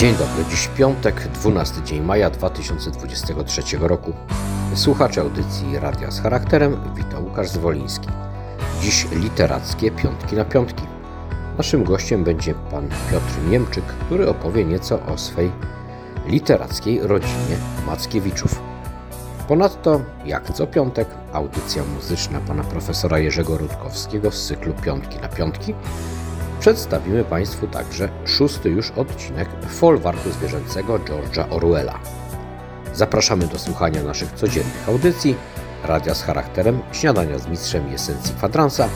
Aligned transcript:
Dzień 0.00 0.14
dobry, 0.14 0.44
dziś 0.50 0.68
piątek, 0.76 1.28
12 1.28 1.82
dzień 1.82 2.02
maja 2.02 2.30
2023 2.30 3.62
roku. 3.80 4.12
Słuchacze 4.74 5.20
audycji 5.20 5.78
Radia 5.78 6.10
z 6.10 6.20
Charakterem, 6.20 6.76
witam 6.96 7.24
Łukasz 7.24 7.48
Zwoliński. 7.48 8.08
Dziś 8.82 9.06
literackie 9.12 9.90
piątki 9.90 10.36
na 10.36 10.44
piątki. 10.44 10.82
Naszym 11.58 11.84
gościem 11.84 12.24
będzie 12.24 12.54
pan 12.54 12.88
Piotr 13.10 13.50
Niemczyk, 13.50 13.84
który 13.84 14.28
opowie 14.28 14.64
nieco 14.64 15.06
o 15.06 15.18
swej 15.18 15.50
literackiej 16.26 17.00
rodzinie 17.02 17.56
Mackiewiczów. 17.86 18.60
Ponadto, 19.48 20.00
jak 20.24 20.52
co 20.54 20.66
piątek, 20.66 21.08
audycja 21.32 21.82
muzyczna 21.94 22.40
pana 22.40 22.64
profesora 22.64 23.18
Jerzego 23.18 23.58
Rutkowskiego 23.58 24.30
z 24.30 24.46
cyklu 24.46 24.72
Piątki 24.72 25.18
na 25.18 25.28
Piątki. 25.28 25.74
Przedstawimy 26.60 27.24
Państwu 27.24 27.66
także 27.66 28.08
szósty 28.24 28.68
już 28.68 28.90
odcinek 28.90 29.48
folwarku 29.68 30.30
zwierzęcego 30.30 30.98
George'a 30.98 31.44
Orwella. 31.50 31.98
Zapraszamy 32.94 33.46
do 33.46 33.58
słuchania 33.58 34.02
naszych 34.02 34.32
codziennych 34.32 34.88
audycji, 34.88 35.36
radia 35.84 36.14
z 36.14 36.22
charakterem, 36.22 36.80
śniadania 36.92 37.38
z 37.38 37.46
mistrzem 37.46 37.94
esencji 37.94 38.34
kwadransa, 38.34 38.88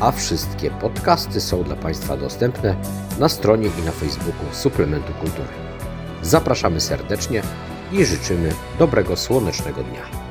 a 0.00 0.12
wszystkie 0.12 0.70
podcasty 0.70 1.40
są 1.40 1.62
dla 1.62 1.76
Państwa 1.76 2.16
dostępne 2.16 2.76
na 3.18 3.28
stronie 3.28 3.68
i 3.82 3.82
na 3.86 3.92
Facebooku 3.92 4.46
Suplementu 4.52 5.12
Kultury. 5.12 5.48
Zapraszamy 6.22 6.80
serdecznie 6.80 7.42
i 7.92 8.04
życzymy 8.04 8.52
dobrego 8.78 9.16
słonecznego 9.16 9.82
dnia. 9.82 10.25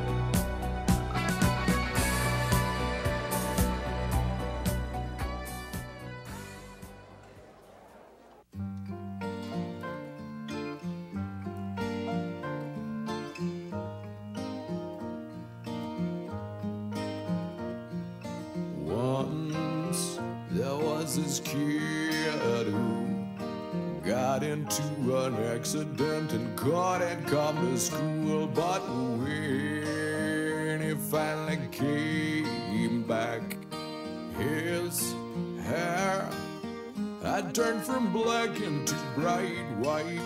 Black 38.23 38.61
into 38.61 38.95
bright 39.13 39.69
white. 39.77 40.21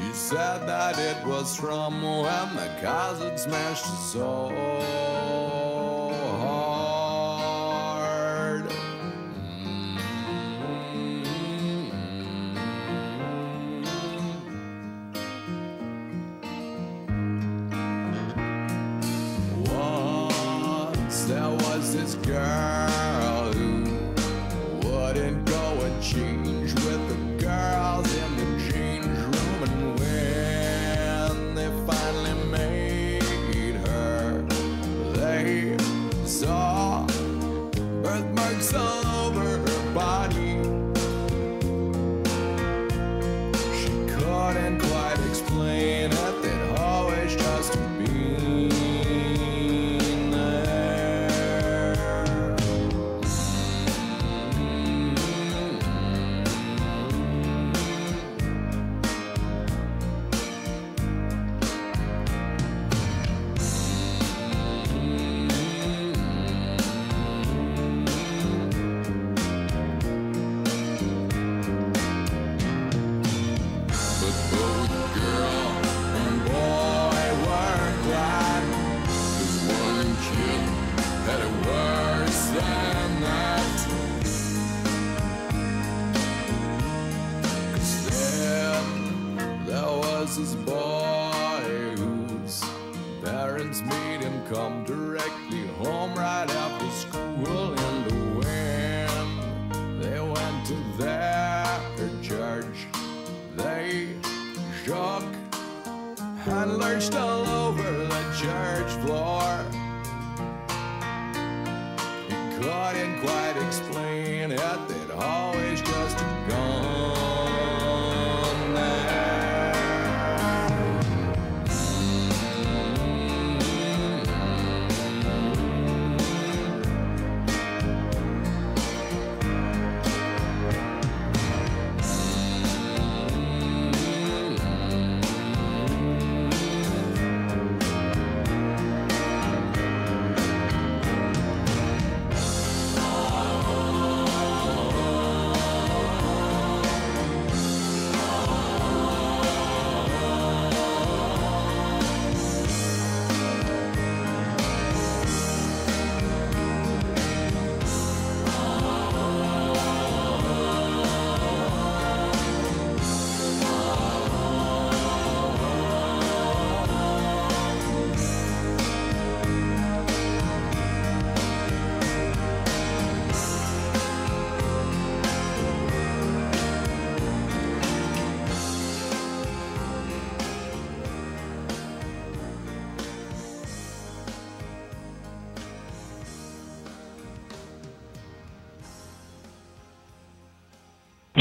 He 0.00 0.12
said 0.14 0.66
that 0.66 0.98
it 0.98 1.26
was 1.26 1.54
from 1.54 2.00
when 2.02 2.56
the 2.56 2.70
had 3.20 3.38
smashed 3.38 3.84
his 3.84 3.98
soul 3.98 5.33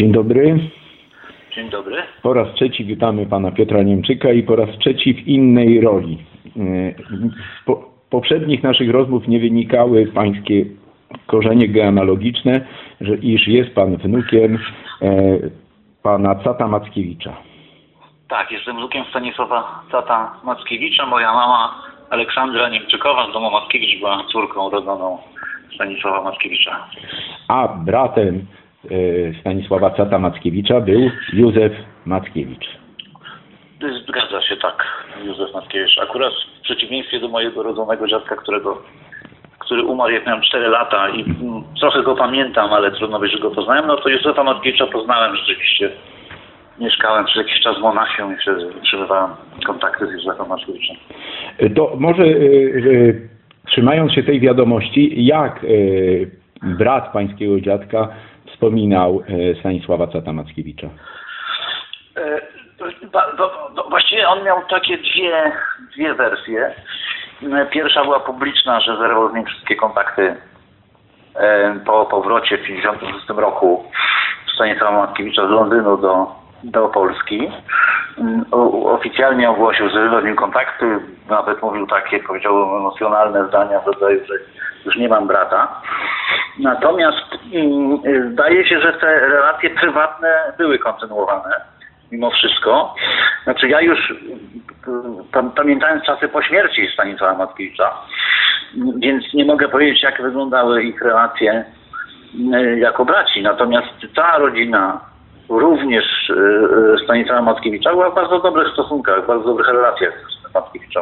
Dzień 0.03 0.11
dobry. 0.11 0.59
Dzień 1.55 1.69
dobry. 1.69 1.95
Po 2.21 2.33
raz 2.33 2.47
trzeci 2.55 2.85
witamy 2.85 3.25
pana 3.25 3.51
Piotra 3.51 3.83
Niemczyka 3.83 4.31
i 4.31 4.43
po 4.43 4.55
raz 4.55 4.69
trzeci 4.79 5.13
w 5.13 5.27
innej 5.27 5.81
roli. 5.81 6.17
Z 7.61 7.65
po, 7.65 7.89
poprzednich 8.09 8.63
naszych 8.63 8.89
rozmów 8.89 9.27
nie 9.27 9.39
wynikały 9.39 10.05
pańskie 10.05 10.65
korzenie 11.27 11.67
genealogiczne, 11.67 12.65
że 13.01 13.15
iż 13.15 13.47
jest 13.47 13.75
pan 13.75 13.97
wnukiem 13.97 14.59
e, 15.01 15.09
pana 16.01 16.35
Cata 16.35 16.67
Mackiewicza. 16.67 17.33
Tak, 18.29 18.51
jestem 18.51 18.77
wnukiem 18.77 19.05
Stanisława 19.09 19.83
Tata 19.91 20.33
Mackiewicza. 20.43 21.05
Moja 21.05 21.33
mama 21.33 21.81
Aleksandra 22.09 22.69
Niemczykowa 22.69 23.29
z 23.29 23.33
domu 23.33 23.51
Mackiewicz 23.51 23.99
była 23.99 24.23
córką 24.31 24.69
rodzoną 24.69 25.17
Stanisława 25.75 26.23
Mackiewicza. 26.23 26.87
A 27.47 27.67
bratem 27.67 28.45
Stanisława 29.39 29.89
Cata 29.91 30.19
Mackiewicza 30.19 30.81
był 30.81 31.09
Józef 31.33 31.71
Mackiewicz. 32.05 32.65
Zgadza 34.07 34.41
się, 34.41 34.57
tak, 34.57 34.83
Józef 35.25 35.53
Mackiewicz. 35.53 35.99
Akurat 35.99 36.33
w 36.59 36.61
przeciwieństwie 36.61 37.19
do 37.19 37.27
mojego 37.27 37.63
rodzonego 37.63 38.07
dziadka, 38.07 38.35
którego, 38.35 38.81
który 39.59 39.83
umarł 39.83 40.11
jak 40.11 40.25
miałem 40.27 40.41
4 40.41 40.67
lata 40.67 41.09
i 41.09 41.21
mm, 41.21 41.63
trochę 41.79 42.03
go 42.03 42.15
pamiętam, 42.15 42.73
ale 42.73 42.91
trudno 42.91 43.19
być, 43.19 43.31
że 43.31 43.39
go 43.39 43.51
poznałem, 43.51 43.87
no 43.87 43.97
to 43.97 44.09
Józefa 44.09 44.43
Mackiewicza 44.43 44.87
poznałem 44.87 45.35
rzeczywiście. 45.35 45.89
Mieszkałem 46.79 47.25
przez 47.25 47.37
jakiś 47.37 47.63
czas 47.63 47.77
w 47.77 47.81
Monachium 47.81 48.33
i 48.33 48.41
wtedy 48.41 48.67
utrzymywałem 48.67 49.31
kontakty 49.65 50.07
z 50.07 50.11
Józefem 50.11 50.47
Mackiewiczem. 50.49 50.95
E, 51.57 51.69
To 51.69 51.95
może 51.99 52.23
e, 52.23 52.27
e, 52.27 53.13
trzymając 53.67 54.13
się 54.13 54.23
tej 54.23 54.39
wiadomości, 54.39 55.25
jak 55.25 55.63
e, 55.63 55.67
brat 56.63 57.13
pańskiego 57.13 57.61
dziadka 57.61 58.07
wspominał 58.63 59.23
e, 59.27 59.55
Stanisława 59.59 60.07
Cata 60.07 60.33
Mackiewicza? 60.33 60.87
E, 62.17 62.41
Właściwie 63.89 64.29
on 64.29 64.43
miał 64.43 64.61
takie 64.69 64.97
dwie, 64.97 65.51
dwie 65.95 66.13
wersje. 66.13 66.73
E, 67.53 67.65
Pierwsza 67.65 68.03
była 68.03 68.19
publiczna, 68.19 68.79
że 68.79 68.97
zerwał 68.97 69.31
z 69.31 69.33
nim 69.33 69.45
wszystkie 69.45 69.75
kontakty 69.75 70.35
po 71.85 72.05
powrocie 72.05 72.57
w 72.57 72.61
1956 72.61 73.29
roku 73.39 73.83
Stanisława 74.55 74.97
Matkiewicza 74.97 75.47
z 75.47 75.49
Londynu 75.49 75.97
do, 75.97 76.27
do 76.63 76.87
Polski. 76.89 77.49
Oficjalnie 78.85 79.49
ogłosił, 79.49 79.89
że 79.89 80.23
nim 80.23 80.35
kontakty. 80.35 80.99
Nawet 81.29 81.61
mówił 81.61 81.87
takie, 81.87 82.19
powiedziałbym, 82.19 82.77
emocjonalne 82.77 83.47
zdania 83.47 83.79
w 83.79 83.87
rodzaju, 83.87 84.19
że 84.25 84.33
już 84.85 84.95
nie 84.95 85.09
mam 85.09 85.27
brata. 85.27 85.81
Natomiast 86.59 87.25
mm, 87.53 88.31
zdaje 88.31 88.67
się, 88.67 88.79
że 88.79 88.93
te 88.93 89.19
relacje 89.19 89.69
prywatne 89.69 90.53
były 90.57 90.79
kontynuowane 90.79 91.61
mimo 92.11 92.31
wszystko. 92.31 92.95
Znaczy 93.43 93.67
ja 93.69 93.81
już 93.81 94.13
pa- 95.31 95.43
pamiętając 95.55 96.03
czasy 96.03 96.27
po 96.27 96.41
śmierci 96.41 96.87
Stanisława 96.93 97.37
Matkiewicza, 97.37 97.93
więc 98.97 99.33
nie 99.33 99.45
mogę 99.45 99.69
powiedzieć 99.69 100.03
jak 100.03 100.21
wyglądały 100.21 100.83
ich 100.83 101.01
relacje 101.01 101.65
y, 102.55 102.79
jako 102.79 103.05
braci. 103.05 103.41
Natomiast 103.41 103.87
cała 104.15 104.37
rodzina, 104.37 104.99
również 105.59 106.29
y, 106.29 106.33
y, 106.33 107.03
Stanisława 107.03 107.41
Matkiewicza 107.41 107.91
była 107.91 108.09
w 108.09 108.15
bardzo 108.15 108.39
dobrych 108.39 108.73
stosunkach, 108.73 109.23
w 109.23 109.27
bardzo 109.27 109.45
dobrych 109.45 109.67
relacjach 109.67 110.32
z 110.53 110.55
Matkiewiczą. 110.55 110.99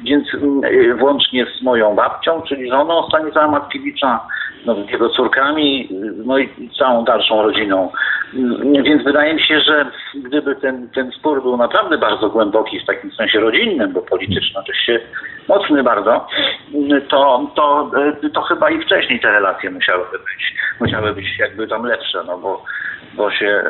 Więc 0.00 0.34
y, 0.34 0.94
włącznie 0.94 1.46
z 1.46 1.62
moją 1.62 1.94
babcią, 1.94 2.42
czyli 2.42 2.70
żoną 2.70 3.08
Stanisława 3.08 3.48
Matkiewicza, 3.48 4.20
no, 4.66 4.74
z 4.74 4.90
jego 4.90 5.08
córkami, 5.08 5.88
no 6.24 6.38
i 6.38 6.70
całą 6.78 7.04
dalszą 7.04 7.42
rodziną. 7.42 7.90
Y, 8.34 8.82
Więc 8.82 9.04
wydaje 9.04 9.34
mi 9.34 9.42
się, 9.42 9.60
że 9.60 9.90
gdyby 10.14 10.56
ten, 10.56 10.88
ten 10.90 11.12
spór 11.12 11.42
był 11.42 11.56
naprawdę 11.56 11.98
bardzo 11.98 12.28
głęboki, 12.28 12.80
w 12.80 12.86
takim 12.86 13.12
sensie 13.12 13.40
rodzinnym, 13.40 13.92
bo 13.92 14.02
polityczny 14.02 14.60
oczywiście 14.60 15.00
mocny 15.48 15.82
bardzo, 15.82 16.26
y, 16.74 17.00
to, 17.00 17.50
to, 17.54 17.90
y, 18.24 18.30
to 18.30 18.42
chyba 18.42 18.70
i 18.70 18.82
wcześniej 18.82 19.20
te 19.20 19.32
relacje 19.32 19.70
musiałyby 19.70 20.18
być, 20.18 20.54
musiały 20.80 21.14
być 21.14 21.38
jakby 21.38 21.68
tam 21.68 21.84
lepsze, 21.84 22.24
no 22.26 22.38
bo, 22.38 22.64
bo 23.14 23.30
się... 23.30 23.62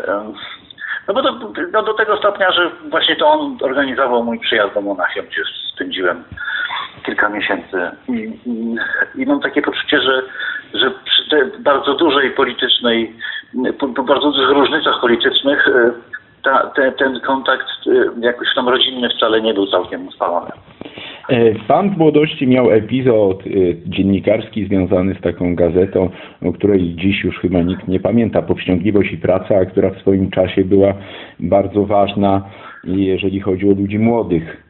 no 1.09 1.15
bo 1.15 1.23
do, 1.23 1.53
no 1.73 1.83
do 1.83 1.95
tego 1.95 2.17
stopnia, 2.17 2.53
że 2.53 2.71
właśnie 2.91 3.17
to 3.17 3.29
on 3.29 3.59
organizował 3.63 4.25
mój 4.25 4.39
przyjazd 4.39 4.75
do 4.75 4.81
Monachium, 4.81 5.27
gdzie 5.27 5.43
spędziłem 5.75 6.25
kilka 7.05 7.29
miesięcy. 7.29 7.91
I, 8.09 8.13
i, 8.47 8.77
i 9.15 9.27
mam 9.27 9.41
takie 9.41 9.63
poczucie, 9.63 10.01
że, 10.01 10.23
że 10.75 10.91
przy 11.05 11.31
tej 11.31 11.43
bardzo 11.59 11.95
dużej 11.95 12.31
politycznej, 12.31 13.15
po, 13.79 13.89
po 13.89 14.03
bardzo 14.03 14.31
dużych 14.31 14.51
różnicach 14.51 15.01
politycznych 15.01 15.69
e, 15.69 15.93
ta, 16.47 16.71
te, 16.77 16.93
ten 16.93 17.21
kontakt 17.21 17.67
e, 17.87 18.21
jakoś 18.21 18.49
tam 18.55 18.69
rodzinny 18.69 19.09
wcale 19.09 19.43
nie 19.43 19.55
był 19.55 19.67
całkiem 19.67 20.11
spalony. 20.11 20.51
E, 21.29 21.55
Pan 21.69 21.91
w 21.91 21.99
młodości 21.99 22.47
miał 22.47 22.71
epizod 22.71 23.43
e, 23.47 23.51
dziennikarski 23.87 24.67
związany 24.67 25.15
z 25.15 25.21
taką 25.21 25.55
gazetą, 25.55 26.11
o 26.43 26.53
której 26.53 26.95
dziś 26.95 27.25
już 27.25 27.39
chyba 27.39 27.63
nikt 27.63 27.89
nie 27.89 28.01
pamięta, 28.01 28.43
Powściągliwość 28.43 29.13
i 29.13 29.19
Praca, 29.19 29.65
która 29.65 29.91
w 29.91 29.99
swoim 29.99 30.31
czasie 30.31 30.65
była 30.65 30.95
bardzo 31.41 31.85
ważna, 31.85 32.43
jeżeli 32.85 33.41
chodzi 33.41 33.69
o 33.69 33.75
ludzi 33.75 33.99
młodych. 33.99 34.63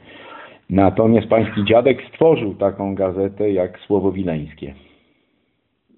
Natomiast 0.70 1.28
pański 1.28 1.64
dziadek 1.64 1.98
stworzył 2.08 2.54
taką 2.54 2.94
gazetę 2.94 3.50
jak 3.50 3.78
Słowo 3.78 4.12
Wileńskie. 4.12 4.74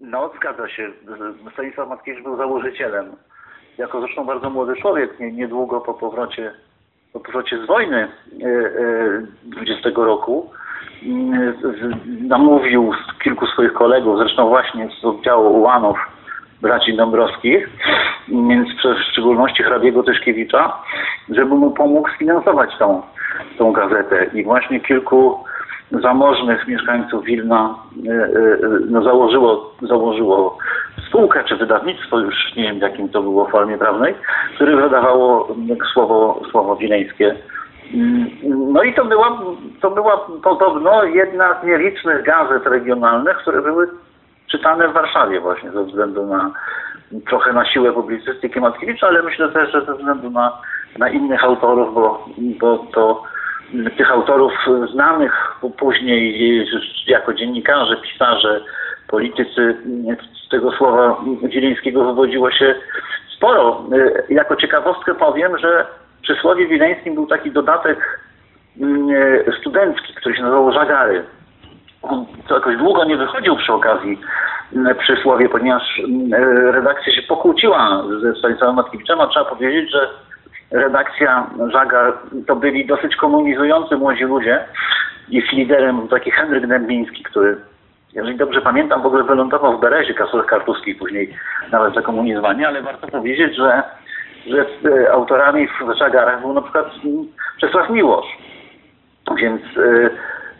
No, 0.01 0.31
zgadza 0.37 0.69
się. 0.69 0.91
Stanisław 1.53 1.89
Matkiewicz 1.89 2.25
był 2.25 2.37
założycielem. 2.37 3.07
Jako 3.79 4.01
zresztą 4.01 4.25
bardzo 4.25 4.51
młody 4.51 4.77
człowiek, 4.77 5.21
nie, 5.21 5.33
niedługo 5.33 5.81
po 5.81 5.95
powrocie, 5.95 6.53
po 7.13 7.21
powrocie 7.21 7.59
z 7.65 7.67
wojny 7.67 7.97
e, 7.97 8.47
e, 8.47 9.27
20 9.45 9.91
roku, 9.97 10.51
mm, 11.03 11.55
namówił 12.29 12.93
kilku 13.25 13.47
swoich 13.47 13.73
kolegów, 13.73 14.19
zresztą 14.19 14.49
właśnie 14.49 14.89
z 15.01 15.05
oddziału 15.05 15.59
ułanów 15.59 15.99
braci 16.63 16.97
Dąbrowskich, 16.97 17.69
więc 18.29 18.69
w 18.69 19.11
szczególności 19.13 19.63
hrabiego 19.63 20.03
Tyszkiewicza, 20.03 20.83
żeby 21.29 21.55
mu 21.55 21.71
pomógł 21.71 22.09
sfinansować 22.11 22.71
tą, 22.79 23.03
tą 23.59 23.73
gazetę. 23.73 24.31
I 24.35 24.45
właśnie 24.45 24.81
kilku 24.81 25.45
zamożnych 25.91 26.69
mieszkańców 26.69 27.25
Wilna 27.25 27.75
e, 28.09 28.13
e, 28.13 28.29
no, 28.91 29.03
założyło, 29.03 29.75
założyło 29.83 30.59
spółkę 31.09 31.45
czy 31.45 31.57
wydawnictwo, 31.57 32.19
już 32.19 32.35
nie 32.57 32.63
wiem 32.63 32.79
jakim 32.79 33.09
to 33.09 33.23
było 33.23 33.47
formie 33.47 33.79
prawnej, 33.79 34.15
które 34.55 34.77
wydawało 34.77 35.49
słowo, 35.93 36.43
słowo 36.51 36.77
wileńskie. 36.77 37.35
Mm, 37.95 38.27
No 38.73 38.83
i 38.83 38.95
to 38.95 39.05
była, 39.05 39.41
to 39.81 39.91
była 39.91 40.27
podobno 40.43 41.05
jedna 41.05 41.61
z 41.61 41.67
nielicznych 41.67 42.25
gazet 42.25 42.67
regionalnych, 42.67 43.37
które 43.37 43.63
były 43.63 43.89
czytane 44.47 44.89
w 44.89 44.93
Warszawie 44.93 45.41
właśnie 45.41 45.71
ze 45.71 45.85
względu 45.85 46.27
na 46.27 46.51
trochę 47.27 47.53
na 47.53 47.65
siłę 47.65 47.93
publicystyki 47.93 48.61
Mackiewicza, 48.61 49.07
ale 49.07 49.23
myślę 49.23 49.49
też, 49.49 49.73
że 49.73 49.85
ze 49.85 49.95
względu 49.95 50.31
na, 50.31 50.53
na 50.99 51.09
innych 51.09 51.45
autorów, 51.45 51.95
bo, 51.95 52.25
bo 52.61 52.79
to 52.79 53.23
tych 53.97 54.11
autorów 54.11 54.53
znanych 54.93 55.61
później 55.79 56.67
jako 57.07 57.35
dziennikarze, 57.35 57.97
pisarze, 57.97 58.61
politycy 59.09 59.77
z 60.47 60.49
tego 60.49 60.73
słowa 60.73 61.17
wileńskiego 61.43 62.05
wywodziło 62.05 62.51
się 62.51 62.75
sporo. 63.37 63.85
Jako 64.29 64.57
ciekawostkę 64.57 65.15
powiem, 65.15 65.59
że 65.59 65.87
przy 66.23 66.35
słowie 66.35 66.67
wileńskim 66.67 67.15
był 67.15 67.27
taki 67.27 67.51
dodatek 67.51 68.21
mm, 68.81 69.09
studencki, 69.61 70.15
który 70.15 70.37
się 70.37 70.43
nazywał 70.43 70.73
Żagary. 70.73 71.25
On 72.03 72.27
to 72.49 72.55
jakoś 72.55 72.77
długo 72.77 73.05
nie 73.05 73.17
wychodził 73.17 73.57
przy 73.57 73.73
okazji 73.73 74.21
mm, 74.77 74.97
przysłowie, 74.97 75.49
ponieważ 75.49 75.83
mm, 75.99 76.33
redakcja 76.75 77.13
się 77.13 77.23
pokłóciła 77.23 78.03
ze 78.21 78.35
Stanisławem 78.35 78.77
Matkiewiczem, 78.77 79.21
a 79.21 79.27
trzeba 79.27 79.45
powiedzieć, 79.45 79.91
że 79.91 80.09
redakcja 80.71 81.51
Żagar 81.73 82.13
to 82.47 82.57
byli 82.57 82.87
dosyć 82.87 83.17
komunizujący 83.17 83.97
młodzi 83.97 84.25
ludzie. 84.25 84.65
Ich 85.29 85.53
liderem 85.53 85.97
był 85.97 86.09
taki 86.09 86.31
Henryk 86.31 86.67
Dębiński, 86.67 87.23
który, 87.23 87.57
jeżeli 88.13 88.37
dobrze 88.37 88.61
pamiętam, 88.61 89.03
w 89.03 89.07
ogóle 89.07 89.25
wylądował 89.25 89.79
w 89.79 89.81
Berezie 89.81 90.15
Kasulach 90.15 90.47
Kartuskich, 90.47 90.99
później 90.99 91.35
nawet 91.73 91.95
zakomunizowanie, 91.95 92.69
ale 92.69 92.83
warto 92.83 93.07
powiedzieć, 93.07 93.57
że, 93.57 93.83
że 94.47 94.67
e, 94.91 95.13
autorami 95.13 95.69
w 95.69 95.99
Żagarach 95.99 96.41
był 96.41 96.53
na 96.53 96.63
przykład 96.63 96.87
Czesław 97.61 97.91
Miłosz. 97.91 98.27
Więc, 99.37 99.63
e, 99.63 100.11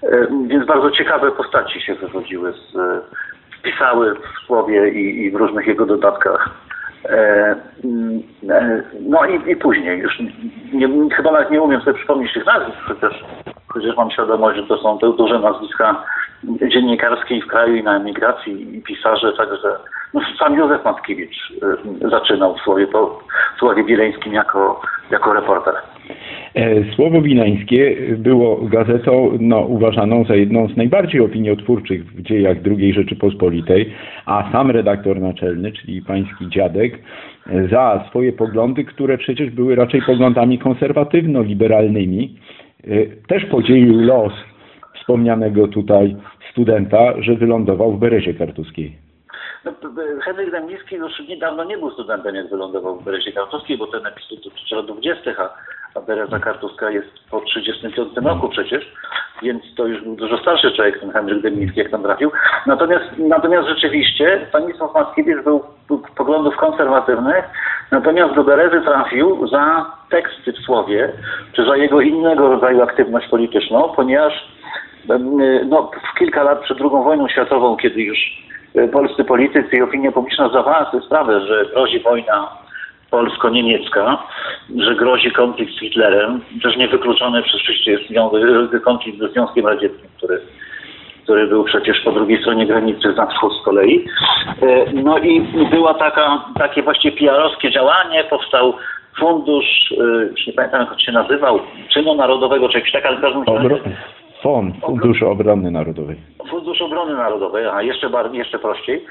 e, 0.03 0.27
więc 0.47 0.67
bardzo 0.67 0.91
ciekawe 0.91 1.31
postaci 1.31 1.81
się 1.81 1.95
wywodziły, 1.95 2.53
z, 2.53 2.77
wpisały 3.59 4.15
w 4.15 4.47
słowie 4.47 4.89
i, 4.89 5.25
i 5.25 5.31
w 5.31 5.35
różnych 5.35 5.67
jego 5.67 5.87
dodatkach. 5.87 6.51
E, 7.05 7.57
mm, 7.85 8.23
e, 8.51 8.83
no 9.01 9.27
i, 9.27 9.51
i 9.51 9.57
później 9.57 9.99
już 9.99 10.19
nie, 10.73 11.11
chyba 11.11 11.33
nawet 11.33 11.51
nie 11.51 11.63
umiem 11.63 11.81
sobie 11.81 11.99
przypomnieć 11.99 12.33
tych 12.33 12.47
nazwisk, 12.47 12.79
chociaż, 13.69 13.97
mam 13.97 14.11
świadomość, 14.11 14.59
że 14.59 14.67
to 14.67 14.79
są 14.79 14.99
te 14.99 15.13
duże 15.13 15.39
nazwiska 15.39 16.05
dziennikarskie 16.45 17.41
w 17.41 17.47
kraju 17.47 17.75
i 17.75 17.83
na 17.83 17.97
emigracji 17.97 18.77
i 18.77 18.83
pisarze, 18.83 19.33
także 19.33 19.77
no, 20.15 20.21
sam 20.39 20.55
Józef 20.55 20.85
Matkiewicz 20.85 21.53
e, 22.05 22.09
zaczynał 22.09 22.55
w 22.55 22.61
słowie, 22.61 22.87
po, 22.87 23.21
w 23.57 23.59
słowie 23.59 23.85
wileńskim 23.85 24.33
jako, 24.33 24.81
jako 25.11 25.33
reporter. 25.33 25.75
E, 26.55 26.85
Słowo 26.95 27.23
Wileńskie 27.23 27.97
było 28.17 28.57
gazetą 28.57 29.39
no, 29.41 29.61
uważaną 29.61 30.25
za 30.25 30.35
jedną 30.35 30.69
z 30.69 30.77
najbardziej 30.77 31.21
opiniotwórczych 31.21 32.07
w 32.07 32.23
dziejach 32.23 32.57
II 32.79 32.93
Rzeczypospolitej, 32.93 33.93
a 34.27 34.53
sam 34.53 34.71
redaktor 34.71 35.21
naczelny, 35.21 35.73
czyli 35.73 36.03
pański 36.03 36.49
dziadek, 36.49 36.99
za 37.71 38.05
swoje 38.09 38.33
poglądy, 38.33 38.85
które 38.85 39.19
przecież 39.19 39.51
były 39.51 39.75
raczej 39.75 40.03
poglądami 40.03 40.59
konserwatywno-liberalnymi, 40.59 42.35
e, 42.85 43.07
też 43.29 43.45
podzielił 43.45 44.01
los 44.01 44.33
wspomnianego 44.95 45.69
tutaj 45.69 46.17
studenta, 46.51 47.23
że 47.23 47.35
wylądował 47.35 47.93
w 47.93 47.99
Berezie 47.99 48.35
Kartuskiej. 48.35 49.08
No, 49.65 49.73
Henryk 50.23 50.51
Dębnicki 50.51 50.97
już 50.97 51.19
niedawno 51.29 51.65
nie 51.65 51.79
był 51.79 51.91
studentem, 51.91 52.35
jak 52.35 52.49
wylądował 52.49 52.97
w 52.97 53.05
Berezie 53.05 53.33
Kartuskiej, 53.33 53.79
bo 53.79 53.87
ten 53.87 54.07
epizod 54.07 54.45
dotyczy 54.45 54.75
lat 54.75 54.87
20., 54.87 55.31
a, 55.39 55.51
a 55.95 56.01
Bereza 56.01 56.39
Kartuska 56.39 56.91
jest 56.91 57.09
po 57.31 57.41
35 57.41 58.17
roku 58.17 58.49
przecież, 58.49 58.93
więc 59.43 59.63
to 59.77 59.87
już 59.87 60.03
był 60.03 60.17
dużo 60.17 60.39
starszy 60.39 60.73
człowiek, 60.73 61.01
ten 61.01 61.11
Henryk 61.11 61.43
Dębnicki, 61.43 61.79
jak 61.81 61.91
tam 61.91 62.03
trafił. 62.03 62.31
Natomiast, 62.67 63.05
natomiast 63.19 63.69
rzeczywiście 63.69 64.47
Stanisław 64.49 64.95
Mackiewicz 64.95 65.45
był, 65.45 65.65
był 65.89 66.03
poglądów 66.17 66.57
konserwatywnych, 66.57 67.45
natomiast 67.91 68.35
do 68.35 68.45
Berezy 68.45 68.81
trafił 68.81 69.49
za 69.49 69.87
teksty 70.11 70.53
w 70.53 70.59
słowie, 70.59 71.13
czy 71.53 71.65
za 71.65 71.77
jego 71.77 72.01
innego 72.01 72.49
rodzaju 72.49 72.83
aktywność 72.83 73.29
polityczną, 73.29 73.93
ponieważ 73.97 74.49
no, 75.67 75.91
w 76.13 76.19
kilka 76.19 76.43
lat 76.43 76.61
przed 76.61 76.81
II 76.81 76.91
wojną 76.91 77.29
światową, 77.29 77.77
kiedy 77.77 78.03
już 78.03 78.19
polscy 78.93 79.25
politycy 79.25 79.77
i 79.77 79.83
opinia 79.83 80.13
publiczna 80.13 80.49
zdawała 80.49 80.91
sobie 80.91 81.05
sprawę, 81.07 81.41
że 81.47 81.65
grozi 81.75 82.01
wojna 82.01 82.49
polsko-niemiecka, 83.11 84.19
że 84.77 84.95
grozi 84.95 85.31
konflikt 85.31 85.73
z 85.75 85.81
Hitlerem, 85.81 86.41
też 86.63 86.77
niewykluczony 86.77 87.43
przez 87.43 87.61
jest 87.87 88.03
zwią- 88.11 88.81
konflikt 88.85 89.19
ze 89.19 89.29
Związkiem 89.29 89.67
Radzieckim, 89.67 90.09
który, 90.17 90.41
który 91.25 91.47
był 91.47 91.65
przecież 91.65 92.01
po 92.01 92.13
drugiej 92.13 92.41
stronie 92.41 92.67
granicy 92.67 93.09
na 93.17 93.27
wschód 93.27 93.53
z 93.61 93.65
kolei. 93.65 94.05
E, 94.63 94.93
No 94.93 95.19
i 95.19 95.41
była 95.71 95.95
taka, 95.95 96.45
takie 96.59 96.83
właśnie 96.83 97.13
PR-owskie 97.13 97.71
działanie, 97.71 98.25
powstał 98.25 98.75
fundusz, 99.19 99.95
już 100.37 100.47
nie 100.47 100.53
pamiętam 100.53 100.81
jak 100.81 100.93
on 100.93 100.99
się 100.99 101.13
nazywał, 101.13 101.61
czynu 101.93 102.15
narodowego, 102.15 102.69
czy 102.69 102.79
jakiś 102.79 102.93
tak, 102.93 103.07
ale 103.07 103.17
w 103.17 103.21
każdym 103.21 103.43
razie. 103.43 103.69
FON, 104.43 104.73
Fundusz 104.87 105.23
Obrony 105.23 105.71
Narodowej. 105.71 106.17
Fundusz 106.51 106.83
Obrony 106.83 107.15
Narodowej, 107.15 107.67
a 107.67 107.83
jeszcze 107.83 108.11
bardziej, 108.11 108.39
jeszcze 108.39 108.59
prościej, 108.59 109.05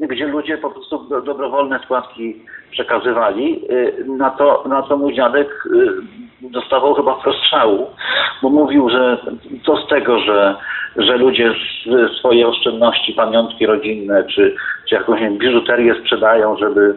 gdzie 0.00 0.26
ludzie 0.26 0.58
po 0.58 0.70
prostu 0.70 0.98
do, 0.98 1.22
dobrowolne 1.22 1.78
składki 1.84 2.36
przekazywali, 2.70 3.60
y, 3.70 4.04
na 4.08 4.30
to, 4.30 4.64
na 4.68 4.82
to 4.82 4.96
mój 4.96 5.14
dziadek 5.14 5.66
y, 5.66 6.50
dostawał 6.50 6.94
chyba 6.94 7.14
prostrzału, 7.14 7.86
bo 8.42 8.50
mówił, 8.50 8.90
że 8.90 9.18
co 9.66 9.76
z 9.76 9.88
tego, 9.88 10.20
że, 10.20 10.56
że 10.96 11.16
ludzie 11.16 11.54
swoje 12.18 12.48
oszczędności, 12.48 13.12
pamiątki 13.12 13.66
rodzinne, 13.66 14.24
czy, 14.24 14.54
czy 14.88 14.94
jakąś 14.94 15.20
wiem, 15.20 15.38
biżuterię 15.38 15.94
sprzedają, 15.94 16.56
żeby, 16.56 16.94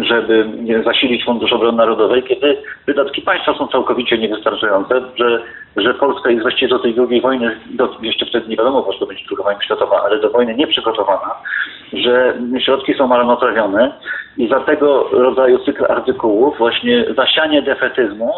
żeby 0.00 0.48
zasilić 0.84 1.24
Fundusz 1.24 1.52
Obrony 1.52 1.78
Narodowej, 1.78 2.22
kiedy 2.22 2.56
wydatki 2.86 3.22
państwa 3.22 3.54
są 3.54 3.68
całkowicie 3.68 4.18
niewystarczające, 4.18 5.02
że, 5.16 5.42
że 5.76 5.94
Polska 5.94 6.30
jest 6.30 6.42
właściwie 6.42 6.68
do 6.68 6.78
tej 6.78 6.94
drugiej 6.94 7.20
wojny, 7.20 7.60
do, 7.70 7.96
jeszcze 8.02 8.26
wtedy 8.26 8.48
nie 8.48 8.56
wiadomo, 8.56 8.82
bo 8.82 8.92
to 8.92 9.06
będzie 9.06 9.24
druga 9.26 9.44
wojna 9.44 9.62
światowa, 9.62 10.02
ale 10.04 10.20
do 10.20 10.30
wojny 10.30 10.54
nieprzygotowana, 10.54 11.34
że 11.92 12.13
środki 12.60 12.94
są 12.94 13.06
marnotrawione 13.06 13.92
i 14.36 14.48
za 14.48 14.60
tego 14.60 15.08
rodzaju 15.12 15.58
cykl 15.58 15.84
artykułów, 15.88 16.58
właśnie 16.58 17.04
zasianie 17.16 17.62
defetyzmu, 17.62 18.32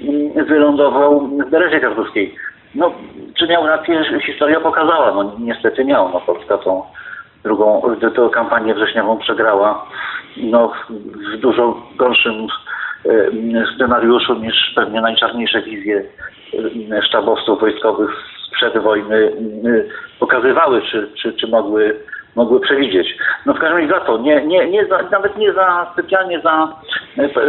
mm, 0.00 0.44
wylądował 0.46 1.20
w 1.20 1.50
Berezie 1.50 1.80
Kartuskiej. 1.80 2.34
No, 2.74 2.92
czy 3.38 3.46
miał 3.46 3.66
rację, 3.66 4.04
że 4.04 4.20
historia 4.20 4.60
pokazała? 4.60 5.14
No 5.14 5.32
niestety 5.38 5.84
miał. 5.84 6.08
No, 6.08 6.20
Polska 6.20 6.58
tą 6.58 6.82
drugą 7.44 7.82
tę 8.00 8.30
kampanię 8.32 8.74
wrześniową 8.74 9.18
przegrała 9.18 9.86
no, 10.36 10.72
w 11.34 11.36
dużo 11.36 11.82
gorszym 11.96 12.46
e, 13.06 13.10
scenariuszu 13.74 14.34
niż 14.34 14.72
pewnie 14.74 15.00
najczarniejsze 15.00 15.62
wizje 15.62 16.04
e, 16.92 17.02
sztabowców 17.02 17.60
wojskowych 17.60 18.10
sprzed 18.46 18.82
wojny 18.82 19.16
e, 19.26 19.30
pokazywały, 20.20 20.82
czy, 20.82 21.08
czy, 21.22 21.32
czy 21.32 21.46
mogły, 21.46 22.00
mogły 22.36 22.60
przewidzieć. 22.60 23.18
No 23.46 23.54
w 23.54 23.58
każdym 23.58 23.78
razie 23.78 23.88
za 23.88 24.00
to, 24.00 24.18
nie, 24.18 24.46
nie, 24.46 24.70
nie 24.70 24.86
za, 24.86 25.02
nawet 25.10 25.36
nie 25.38 25.52
za 25.52 25.86
specjalnie 25.92 26.40
za 26.40 26.68
e, 27.18 27.28
po- 27.28 27.40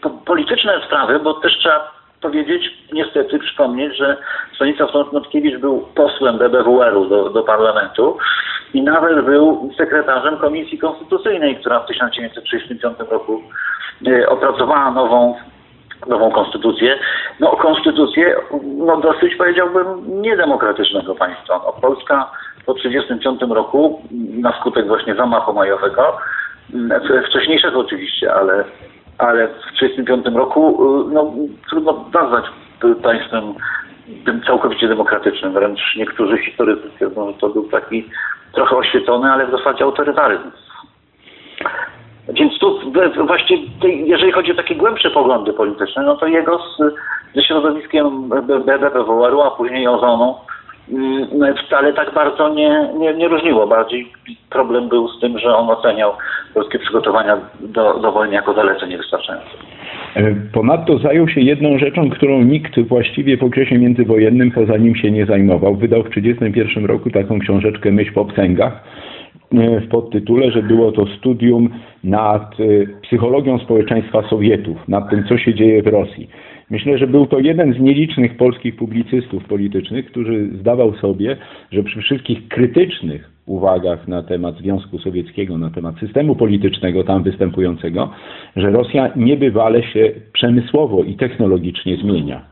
po- 0.00 0.24
polityczne 0.24 0.80
sprawy, 0.86 1.18
bo 1.18 1.34
też 1.34 1.58
trzeba 1.58 1.92
powiedzieć, 2.20 2.70
niestety 2.92 3.38
przypomnieć, 3.38 3.96
że 3.96 4.16
Stanisław 4.54 5.12
Notkiewicz 5.12 5.60
był 5.60 5.88
posłem 5.94 6.38
BBWR-u 6.38 7.04
do, 7.04 7.30
do 7.30 7.42
parlamentu 7.42 8.18
i 8.74 8.82
nawet 8.82 9.24
był 9.24 9.70
sekretarzem 9.76 10.36
Komisji 10.36 10.78
Konstytucyjnej, 10.78 11.56
która 11.56 11.80
w 11.80 11.86
1935 11.86 12.98
roku 13.10 13.42
e, 14.06 14.28
opracowała 14.28 14.90
nową 14.90 15.34
nową 16.06 16.30
konstytucję. 16.30 16.98
No 17.40 17.50
konstytucję, 17.50 18.36
no 18.64 18.96
dosyć 18.96 19.36
powiedziałbym 19.36 19.86
niedemokratycznego 20.22 21.14
państwa. 21.14 21.60
No, 21.64 21.72
Polska 21.72 22.30
po 22.66 22.74
1935 22.74 23.54
roku 23.54 24.02
na 24.40 24.60
skutek 24.60 24.86
właśnie 24.86 25.14
zamachu 25.14 25.52
majowego, 25.52 26.18
wcześniejszego 27.28 27.80
oczywiście, 27.80 28.34
ale, 28.34 28.64
ale 29.18 29.48
w 29.48 29.72
1935 29.80 30.36
roku 30.36 30.84
y, 31.08 31.12
no, 31.12 31.32
trudno 31.70 32.04
nazwać 32.14 32.44
państwem 33.02 33.54
tym 34.24 34.42
całkowicie 34.42 34.88
demokratycznym. 34.88 35.52
Wręcz 35.52 35.80
niektórzy 35.96 36.38
historycy 36.38 36.90
twierdzą, 36.96 37.32
że 37.32 37.38
to 37.38 37.48
był 37.48 37.68
taki 37.68 38.10
trochę 38.52 38.76
oświecony, 38.76 39.32
ale 39.32 39.46
w 39.46 39.50
zasadzie 39.50 39.84
autorytaryzm. 39.84 40.50
Więc 42.28 42.58
tu 42.58 42.80
właśnie, 43.26 43.58
jeżeli 43.84 44.32
chodzi 44.32 44.52
o 44.52 44.54
takie 44.54 44.74
głębsze 44.74 45.10
poglądy 45.10 45.52
polityczne, 45.52 46.02
no 46.02 46.16
to 46.16 46.26
jego 46.26 46.58
z, 46.58 46.94
ze 47.34 47.42
środowiskiem 47.42 48.28
BBWR-u, 48.28 49.42
a 49.42 49.50
później 49.50 49.88
Ozonu 49.88 50.24
mm, 50.24 50.38
wcale 51.66 51.92
tak 51.92 52.14
bardzo 52.14 52.54
nie, 52.54 52.88
nie, 52.98 53.14
nie 53.14 53.28
różniło. 53.28 53.66
Bardziej 53.66 54.12
problem 54.50 54.88
był 54.88 55.08
z 55.08 55.20
tym, 55.20 55.38
że 55.38 55.56
on 55.56 55.70
oceniał 55.70 56.12
polskie 56.54 56.78
przygotowania 56.78 57.36
do, 57.60 57.98
do 57.98 58.12
wojny 58.12 58.34
jako 58.34 58.54
dalece 58.54 58.88
niewystarczające. 58.88 59.48
E, 60.14 60.34
Ponadto 60.52 60.98
zajął 60.98 61.28
się 61.28 61.40
jedną 61.40 61.78
rzeczą, 61.78 62.10
którą 62.10 62.42
nikt 62.42 62.80
właściwie 62.80 63.36
w 63.36 63.44
okresie 63.44 63.78
międzywojennym 63.78 64.50
poza 64.50 64.76
nim 64.76 64.96
się 64.96 65.10
nie 65.10 65.26
zajmował. 65.26 65.74
Wydał 65.74 66.02
w 66.02 66.10
1931 66.10 66.84
roku 66.84 67.10
taką 67.10 67.38
książeczkę 67.38 67.92
Myśl 67.92 68.12
po 68.12 68.24
psęgach 68.24 68.84
e, 69.52 69.80
w 69.80 69.88
podtytule, 69.88 70.50
że 70.50 70.62
było 70.62 70.92
to 70.92 71.06
studium 71.06 71.68
nad 72.04 72.42
e, 72.60 73.00
psychologią 73.02 73.58
społeczeństwa 73.58 74.22
Sowietów, 74.22 74.88
nad 74.88 75.10
tym, 75.10 75.24
co 75.28 75.38
się 75.38 75.54
dzieje 75.54 75.82
w 75.82 75.86
Rosji. 75.86 76.28
Myślę, 76.70 76.98
że 76.98 77.06
był 77.06 77.26
to 77.26 77.38
jeden 77.38 77.74
z 77.74 77.80
nielicznych 77.80 78.36
polskich 78.36 78.76
publicystów 78.76 79.44
politycznych, 79.44 80.06
który 80.06 80.48
zdawał 80.60 80.94
sobie, 80.96 81.36
że 81.72 81.82
przy 81.82 82.02
wszystkich 82.02 82.48
krytycznych 82.48 83.30
uwagach 83.46 84.08
na 84.08 84.22
temat 84.22 84.56
Związku 84.56 84.98
Sowieckiego, 84.98 85.58
na 85.58 85.70
temat 85.70 85.94
systemu 86.00 86.36
politycznego 86.36 87.04
tam 87.04 87.22
występującego, 87.22 88.10
że 88.56 88.70
Rosja 88.70 89.10
niebywale 89.16 89.82
się 89.82 90.12
przemysłowo 90.32 91.04
i 91.04 91.16
technologicznie 91.16 91.96
zmienia. 91.96 92.44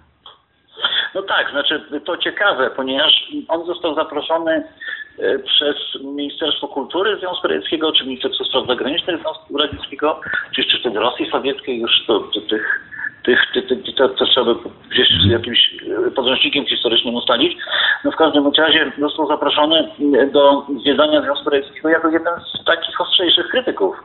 No 1.14 1.23
tak, 1.23 1.50
znaczy 1.50 1.80
to 2.04 2.16
ciekawe, 2.16 2.70
ponieważ 2.76 3.12
on 3.49 3.66
został 3.66 3.94
zaproszony 3.94 4.52
e, 4.52 5.38
przez 5.38 5.76
Ministerstwo 6.04 6.68
Kultury 6.68 7.16
Związku 7.18 7.49
Radzieckiego, 7.49 7.92
czy 7.92 8.06
Ministerstwo 8.06 8.44
Spraw 8.44 8.66
Zagranicznych 8.66 9.20
Związku 9.20 9.58
Radzieckiego, 9.58 10.20
czy 10.54 10.61
jeszcze 10.61 10.78
wtedy 10.78 10.99
Rosji 10.99 11.26
Sowieckiej, 11.30 11.80
już 11.80 11.90
to, 12.06 12.20
to, 12.20 12.40
tych, 12.40 12.80
tych, 13.26 13.40
ty, 13.54 13.62
ty, 13.62 13.76
ty, 13.76 13.92
to, 13.92 14.09
to 14.09 14.26
trzeba 14.26 14.54
by 14.54 14.61
gdzieś 14.90 15.09
z 15.09 15.30
jakimś 15.30 15.76
e, 16.09 16.11
podręcznikiem 16.11 16.66
historycznym 16.66 17.14
ustalić. 17.14 17.59
No 18.04 18.11
w 18.11 18.16
każdym 18.16 18.52
razie 18.59 18.92
został 18.99 19.26
zaproszony 19.26 19.78
e, 19.78 20.26
do 20.26 20.66
zwiedzania 20.80 21.23
Związku 21.23 21.50
Radzieckiego 21.50 21.88
jako 21.88 22.11
jeden 22.11 22.35
z 22.54 22.64
takich 22.64 23.00
ostrzejszych 23.00 23.49
krytyków 23.49 23.97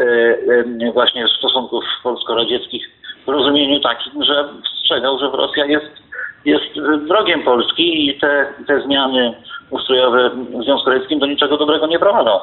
e, 0.00 0.92
właśnie 0.92 1.28
stosunków 1.38 1.84
polsko-radzieckich 2.02 2.90
w 3.26 3.28
rozumieniu 3.28 3.80
takim, 3.80 4.24
że 4.24 4.48
strzegał, 4.80 5.18
że 5.18 5.26
Rosja 5.26 5.66
jest 5.66 6.06
jest 6.44 6.80
wrogiem 7.08 7.42
Polski 7.42 8.08
i 8.08 8.18
te, 8.18 8.46
te 8.66 8.80
zmiany 8.80 9.34
ustrojowe 9.70 10.30
w 10.30 10.64
Związku 10.64 10.90
Radzieckim 10.90 11.18
do 11.18 11.26
niczego 11.26 11.56
dobrego 11.56 11.86
nie 11.86 11.98
prowadzą. 11.98 12.40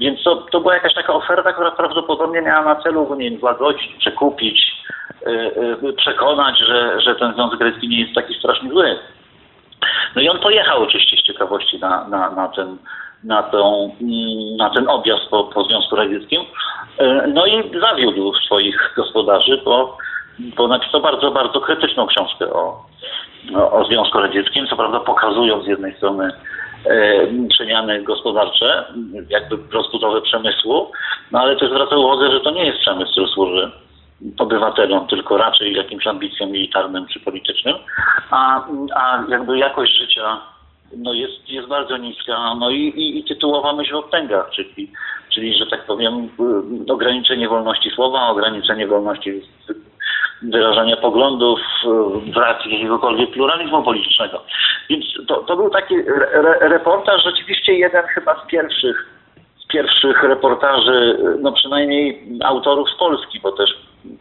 Więc 0.00 0.22
to, 0.22 0.36
to 0.36 0.60
była 0.60 0.74
jakaś 0.74 0.94
taka 0.94 1.14
oferta, 1.14 1.52
która 1.52 1.70
prawdopodobnie 1.70 2.42
miała 2.42 2.64
na 2.64 2.82
celu 2.82 3.14
nie 3.14 3.30
wiem, 3.30 3.40
złagodzić, 3.40 3.96
przekupić, 3.98 4.84
yy, 5.26 5.76
yy, 5.82 5.92
przekonać, 5.92 6.58
że, 6.58 7.00
że 7.00 7.14
ten 7.14 7.34
Związek 7.34 7.60
Radziecki 7.60 7.88
nie 7.88 8.00
jest 8.00 8.14
taki 8.14 8.34
strasznie 8.34 8.70
zły. 8.70 8.98
No 10.16 10.22
i 10.22 10.28
on 10.28 10.38
pojechał 10.38 10.82
oczywiście 10.82 11.16
z 11.16 11.22
ciekawości 11.22 11.78
na, 11.78 12.08
na, 12.08 12.30
na 12.30 12.48
ten 12.48 12.78
na, 13.24 13.42
tą, 13.42 13.90
mm, 14.00 14.56
na 14.56 14.70
ten 14.70 14.88
objazd 14.88 15.28
po, 15.30 15.44
po 15.44 15.64
Związku 15.64 15.96
Radzieckim. 15.96 16.42
Yy, 17.00 17.26
No 17.34 17.46
i 17.46 17.80
zawiódł 17.80 18.34
swoich 18.34 18.92
gospodarzy, 18.96 19.62
bo 19.64 19.98
bo 20.38 20.68
napisał 20.68 21.00
bardzo, 21.00 21.30
bardzo 21.30 21.60
krytyczną 21.60 22.06
książkę 22.06 22.52
o, 22.52 22.84
o, 23.54 23.84
Związku 23.84 24.18
Radzieckim, 24.18 24.66
co 24.66 24.76
prawda 24.76 25.00
pokazując 25.00 25.64
z 25.64 25.68
jednej 25.68 25.96
strony 25.96 26.30
e, 26.86 27.26
przemiany 27.48 28.02
gospodarcze, 28.02 28.84
jakby 29.28 29.58
rozbudowę 29.72 30.22
przemysłu, 30.22 30.90
no 31.32 31.40
ale 31.40 31.56
też 31.56 31.70
zwraca 31.70 31.96
uwagę, 31.96 32.30
że 32.30 32.40
to 32.40 32.50
nie 32.50 32.66
jest 32.66 32.78
przemysł, 32.78 33.10
który 33.10 33.26
służy 33.26 33.70
obywatelom, 34.38 35.06
tylko 35.06 35.36
raczej 35.36 35.74
jakimś 35.74 36.06
ambicjom 36.06 36.50
militarnym 36.50 37.06
czy 37.06 37.20
politycznym, 37.20 37.76
a, 38.30 38.64
a 38.94 39.24
jakby 39.28 39.58
jakość 39.58 39.98
życia 39.98 40.40
no 40.96 41.12
jest, 41.12 41.48
jest 41.48 41.68
bardzo 41.68 41.96
niska, 41.96 42.54
no 42.54 42.70
i, 42.70 42.80
i, 42.80 43.18
i 43.18 43.24
tytułowa 43.24 43.72
myśl 43.72 43.96
o 43.96 44.02
tęgach, 44.02 44.50
czyli, 44.50 44.92
czyli, 45.34 45.58
że 45.58 45.66
tak 45.66 45.86
powiem, 45.86 46.28
y, 46.88 46.92
ograniczenie 46.92 47.48
wolności 47.48 47.90
słowa, 47.90 48.28
ograniczenie 48.28 48.86
wolności 48.86 49.42
wyrażania 50.42 50.96
poglądów, 50.96 51.60
y, 52.26 52.30
brak 52.32 52.66
jakiegokolwiek 52.66 53.30
pluralizmu 53.30 53.82
politycznego. 53.82 54.42
Więc 54.90 55.04
to, 55.28 55.36
to 55.36 55.56
był 55.56 55.70
taki 55.70 55.94
re, 56.32 56.58
reportaż, 56.60 57.24
rzeczywiście 57.24 57.74
jeden 57.74 58.02
chyba 58.02 58.44
z 58.44 58.46
pierwszych, 58.46 59.06
z 59.64 59.66
pierwszych 59.66 60.22
reportaży, 60.22 61.18
no 61.40 61.52
przynajmniej 61.52 62.22
autorów 62.44 62.90
z 62.90 62.98
Polski, 62.98 63.40
bo 63.40 63.52
też 63.52 63.70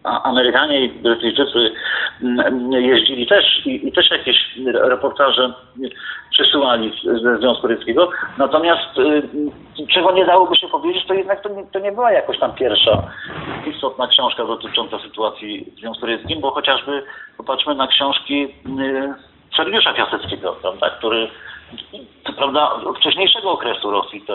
Amerykanie 0.04 0.86
i 0.86 0.90
Brytyjczycy 0.90 1.72
jeździli 2.70 3.28
też 3.28 3.66
i, 3.66 3.88
i, 3.88 3.92
też 3.92 4.12
jakieś 4.12 4.38
reportaże 4.66 5.54
przesyłali 6.32 6.92
ze 7.24 7.38
Związku 7.38 7.68
Radzieckiego. 7.68 8.10
Natomiast 8.38 8.98
y, 8.98 9.88
czego 9.94 10.12
nie 10.12 10.26
dałoby 10.26 10.56
się 10.56 10.68
powiedzieć, 10.68 11.06
to 11.08 11.14
jednak 11.14 11.42
to 11.42 11.50
nie, 11.50 11.64
to 11.64 11.80
nie 11.80 11.92
była 11.92 12.12
jakoś 12.12 12.40
tam 12.40 12.54
pierwsza 12.54 13.04
istotna 13.68 14.08
książka 14.08 14.46
dotycząca 14.46 15.00
sytuacji 15.00 15.66
w 15.76 15.80
Związku 15.80 16.06
Radzieckim, 16.06 16.42
bo 16.42 16.52
chociażby 16.52 17.04
popatrzmy 17.38 17.76
na 17.76 17.88
książki 17.88 18.44
y, 18.44 19.14
Sergiusza 19.58 19.94
Piaseckiego, 19.94 20.54
prawda, 20.62 20.90
który 20.90 21.30
prawda, 22.38 22.72
wcześniejszego 23.00 23.52
okresu 23.52 23.92
Rosji 23.92 24.26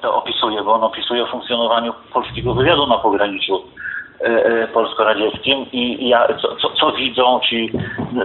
to 0.00 0.14
opisuje, 0.16 0.62
bo 0.62 0.74
on 0.74 0.84
opisuje 0.84 1.22
o 1.22 1.26
funkcjonowaniu 1.26 1.94
polskiego 2.12 2.54
wywiadu 2.54 2.86
na 2.86 2.98
pograniczu 2.98 3.64
polsko-radzieckim 4.72 5.66
i 5.72 6.08
ja, 6.08 6.28
co, 6.42 6.56
co, 6.56 6.70
co, 6.70 6.92
widzą 6.92 7.40
ci 7.40 7.72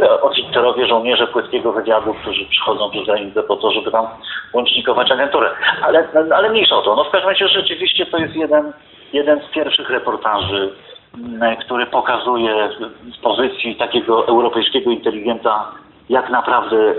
e, 0.02 0.22
oficerowie, 0.22 0.88
żołnierze 0.88 1.28
płytkiego 1.28 1.72
wywiadu, 1.72 2.14
którzy 2.14 2.46
przychodzą 2.46 2.90
przez 2.90 3.06
granicę 3.06 3.44
po 3.44 3.56
to, 3.56 3.72
żeby 3.72 3.92
tam 3.92 4.08
łącznikować 4.54 5.12
agenturę. 5.12 5.50
Ale, 5.82 6.08
ale 6.36 6.50
mniejsza 6.50 6.76
o 6.76 6.82
to. 6.82 6.96
No 6.96 7.04
w 7.04 7.12
każdym 7.12 7.30
razie 7.30 7.48
rzeczywiście 7.48 8.06
to 8.06 8.18
jest 8.18 8.36
jeden, 8.36 8.74
jeden 9.14 9.40
z 9.40 9.54
pierwszych 9.54 9.90
reportaży, 9.90 10.74
który 11.66 11.86
pokazuje 11.86 12.70
z 13.14 13.18
pozycji 13.18 13.76
takiego 13.76 14.28
europejskiego 14.28 14.92
inteligenta 14.92 15.72
jak 16.12 16.30
naprawdę 16.30 16.78
e, 16.78 16.96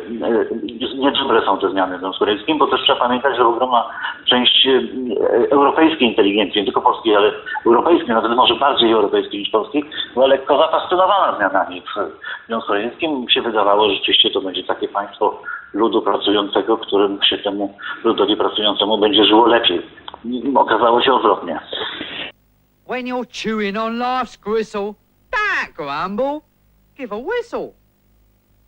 niedobre 0.94 1.42
są 1.44 1.58
te 1.58 1.70
zmiany 1.70 1.96
w 1.96 2.00
Związku 2.00 2.24
Radzieckim, 2.24 2.58
bo 2.58 2.66
też 2.66 2.80
trzeba 2.82 2.98
pamiętać, 2.98 3.36
że 3.36 3.46
ogromna 3.46 3.90
część 4.24 4.66
e, 4.66 5.50
europejskiej 5.50 6.08
inteligencji, 6.08 6.60
nie 6.60 6.64
tylko 6.64 6.80
polskiej, 6.80 7.16
ale 7.16 7.32
europejskiej, 7.66 8.08
nawet 8.08 8.36
może 8.36 8.54
bardziej 8.54 8.92
europejskiej 8.92 9.40
niż 9.40 9.50
polskiej, 9.50 9.84
była 10.14 10.26
lekko 10.26 10.58
zafascynowana 10.58 11.36
zmianami 11.36 11.80
w 11.82 12.46
Związku 12.46 12.72
Radzieckim. 12.72 13.20
Mi 13.20 13.32
się 13.32 13.42
wydawało, 13.42 13.88
że 13.88 13.94
rzeczywiście 13.94 14.30
to 14.30 14.40
będzie 14.40 14.64
takie 14.64 14.88
państwo 14.88 15.40
ludu 15.72 16.02
pracującego, 16.02 16.78
którym 16.78 17.18
się 17.22 17.38
temu 17.38 17.74
ludowi 18.04 18.36
pracującemu 18.36 18.98
będzie 18.98 19.24
żyło 19.24 19.46
lepiej. 19.46 19.82
Okazało 20.54 21.02
się 21.02 21.12
odwrotnie. 21.12 21.60
When 22.86 23.06
you're 23.06 23.26
chewing 23.42 23.78
on 23.78 23.98
life's 23.98 24.36
gristle, 24.44 24.94
don't 25.30 25.72
grumble, 25.76 26.40
give 26.96 27.12
a 27.12 27.16
whistle. 27.16 27.81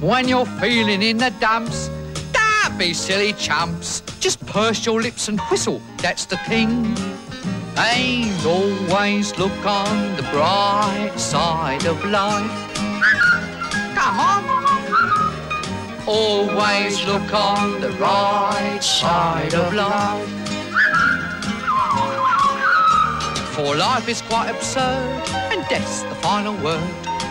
When 0.00 0.28
you're 0.28 0.46
feeling 0.46 1.02
in 1.02 1.18
the 1.18 1.30
dumps, 1.40 1.90
don't 2.32 2.78
be 2.78 2.94
silly 2.94 3.34
chumps. 3.34 4.00
Just 4.18 4.44
purse 4.46 4.86
your 4.86 5.02
lips 5.02 5.28
and 5.28 5.38
whistle, 5.50 5.82
that's 5.98 6.24
the 6.24 6.38
thing. 6.48 6.96
And 7.76 8.46
always 8.46 9.38
look 9.38 9.66
on 9.66 10.16
the 10.16 10.22
bright 10.32 11.12
side 11.16 11.84
of 11.84 12.02
life. 12.06 12.50
Come 13.94 14.20
on. 14.20 14.42
Always 16.08 17.04
look 17.04 17.34
on 17.34 17.82
the 17.82 17.90
right 18.00 18.82
side 18.82 19.52
of 19.52 19.74
life. 19.74 20.28
For 23.54 23.76
life 23.76 24.08
is 24.08 24.22
quite 24.22 24.48
absurd, 24.48 25.28
and 25.52 25.68
death's 25.68 26.04
the 26.04 26.14
final 26.16 26.56
word. 26.64 27.09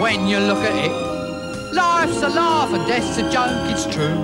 when 0.00 0.26
you 0.26 0.38
look 0.38 0.58
at 0.58 0.74
it. 0.86 1.74
Life's 1.74 2.22
a 2.22 2.28
laugh 2.28 2.72
and 2.72 2.86
death's 2.86 3.18
a 3.18 3.30
joke, 3.30 3.70
it's 3.72 3.86
true. 3.86 4.18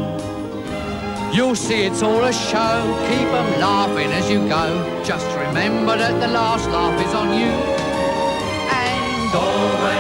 You'll 1.35 1.57
see 1.57 1.83
it's 1.83 2.03
all 2.03 2.23
a 2.25 2.33
show, 2.33 2.81
keep 3.09 3.29
them 3.37 3.61
laughing 3.61 4.11
as 4.13 4.31
you 4.31 4.39
go. 4.49 5.03
Just 5.05 5.27
remember 5.37 5.97
that 5.97 6.21
the 6.21 6.29
last 6.29 6.69
laugh 6.71 6.99
is 7.05 7.13
on 7.15 7.29
you. 7.41 7.53
And 8.71 9.35
always 9.35 9.94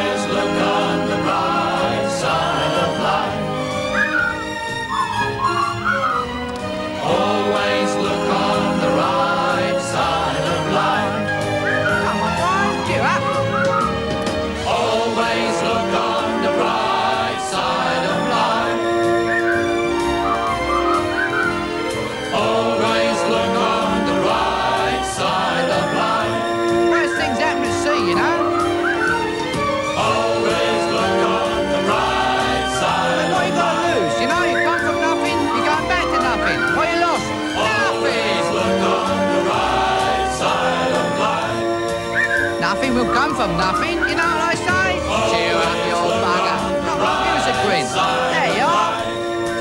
from 43.45 43.61
nothing, 43.61 44.01
you 44.09 44.17
know 44.17 44.25
what 44.25 44.41
I 44.41 44.57
say? 44.57 44.97
Cheer 45.29 45.53
up, 45.53 45.77
you 45.85 45.93
old 45.93 46.17
bugger. 46.25 46.57
Come 46.89 47.05
on, 47.05 47.29
give 47.29 47.37
us 47.45 47.53
a 47.53 47.55
grin. 47.61 47.85
There 47.85 48.53
you 48.57 48.65
are. 48.65 48.97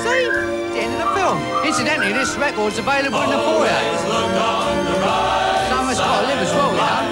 See? 0.08 0.24
The 0.72 0.80
end 0.88 0.96
of 0.96 1.00
the 1.04 1.12
film. 1.20 1.36
Incidentally, 1.68 2.14
this 2.16 2.32
record's 2.40 2.80
available 2.80 3.20
in 3.28 3.30
the 3.36 3.44
foyer. 3.44 3.76
Someone's 5.68 6.00
got 6.00 6.16
to 6.16 6.28
live 6.32 6.40
as 6.48 6.52
well, 6.56 6.72
you 6.72 6.80
know. 6.80 7.04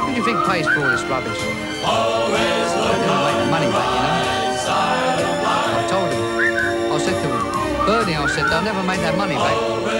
Who 0.00 0.06
do 0.08 0.16
you 0.16 0.24
think 0.24 0.40
pays 0.48 0.64
for 0.64 0.80
all 0.80 0.88
this 0.88 1.04
rubbish? 1.04 1.36
Always 1.84 2.68
look 2.80 2.96
never 3.04 3.20
make 3.28 3.38
the 3.44 3.48
money 3.52 3.68
back, 3.68 3.88
you 3.92 4.00
know. 4.08 4.24
I 5.68 5.84
told 5.92 6.08
him. 6.16 6.24
I 6.88 6.98
said 7.04 7.16
to 7.20 7.28
him, 7.28 7.44
Bernie, 7.84 8.16
I 8.16 8.26
said, 8.32 8.48
they'll 8.48 8.64
never 8.64 8.82
make 8.88 9.04
that 9.04 9.18
money 9.20 9.36
back. 9.36 9.97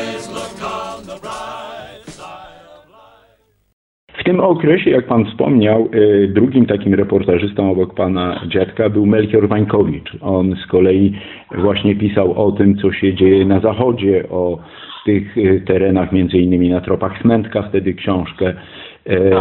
Tym 4.28 4.40
okresie, 4.40 4.90
jak 4.90 5.06
pan 5.06 5.24
wspomniał, 5.24 5.88
y, 5.94 6.28
drugim 6.34 6.66
takim 6.66 6.94
reportażystą 6.94 7.70
obok 7.70 7.94
pana 7.94 8.40
dziadka 8.48 8.88
był 8.88 9.06
Melchior 9.06 9.48
Wańkowicz. 9.48 10.10
On 10.20 10.56
z 10.64 10.66
kolei 10.66 11.12
właśnie 11.58 11.96
pisał 11.96 12.46
o 12.46 12.52
tym, 12.52 12.76
co 12.76 12.92
się 12.92 13.14
dzieje 13.14 13.44
na 13.44 13.60
zachodzie, 13.60 14.28
o 14.30 14.58
tych 15.04 15.38
y, 15.38 15.62
terenach, 15.66 16.12
między 16.12 16.38
innymi 16.38 16.68
na 16.68 16.80
tropach 16.80 17.22
Smętka, 17.22 17.62
wtedy 17.62 17.94
książkę 17.94 18.46
e, 18.46 18.54
e, 19.06 19.36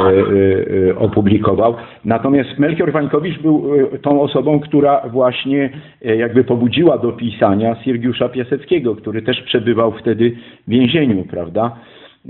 e, 0.90 0.98
opublikował. 0.98 1.76
Natomiast 2.06 2.60
Melchior 2.60 2.92
Wańkowicz 2.92 3.40
był 3.40 3.74
e, 3.94 3.98
tą 3.98 4.22
osobą, 4.22 4.60
która 4.60 5.02
właśnie 5.12 5.70
e, 6.06 6.16
jakby 6.16 6.44
pobudziła 6.44 6.98
do 6.98 7.12
pisania 7.12 7.76
Siergiusza 7.84 8.30
Piaseckiego, 8.30 8.96
który 8.96 9.22
też 9.22 9.42
przebywał 9.42 9.92
wtedy 9.92 10.32
w 10.68 10.72
więzieniu, 10.72 11.24
prawda? 11.24 11.78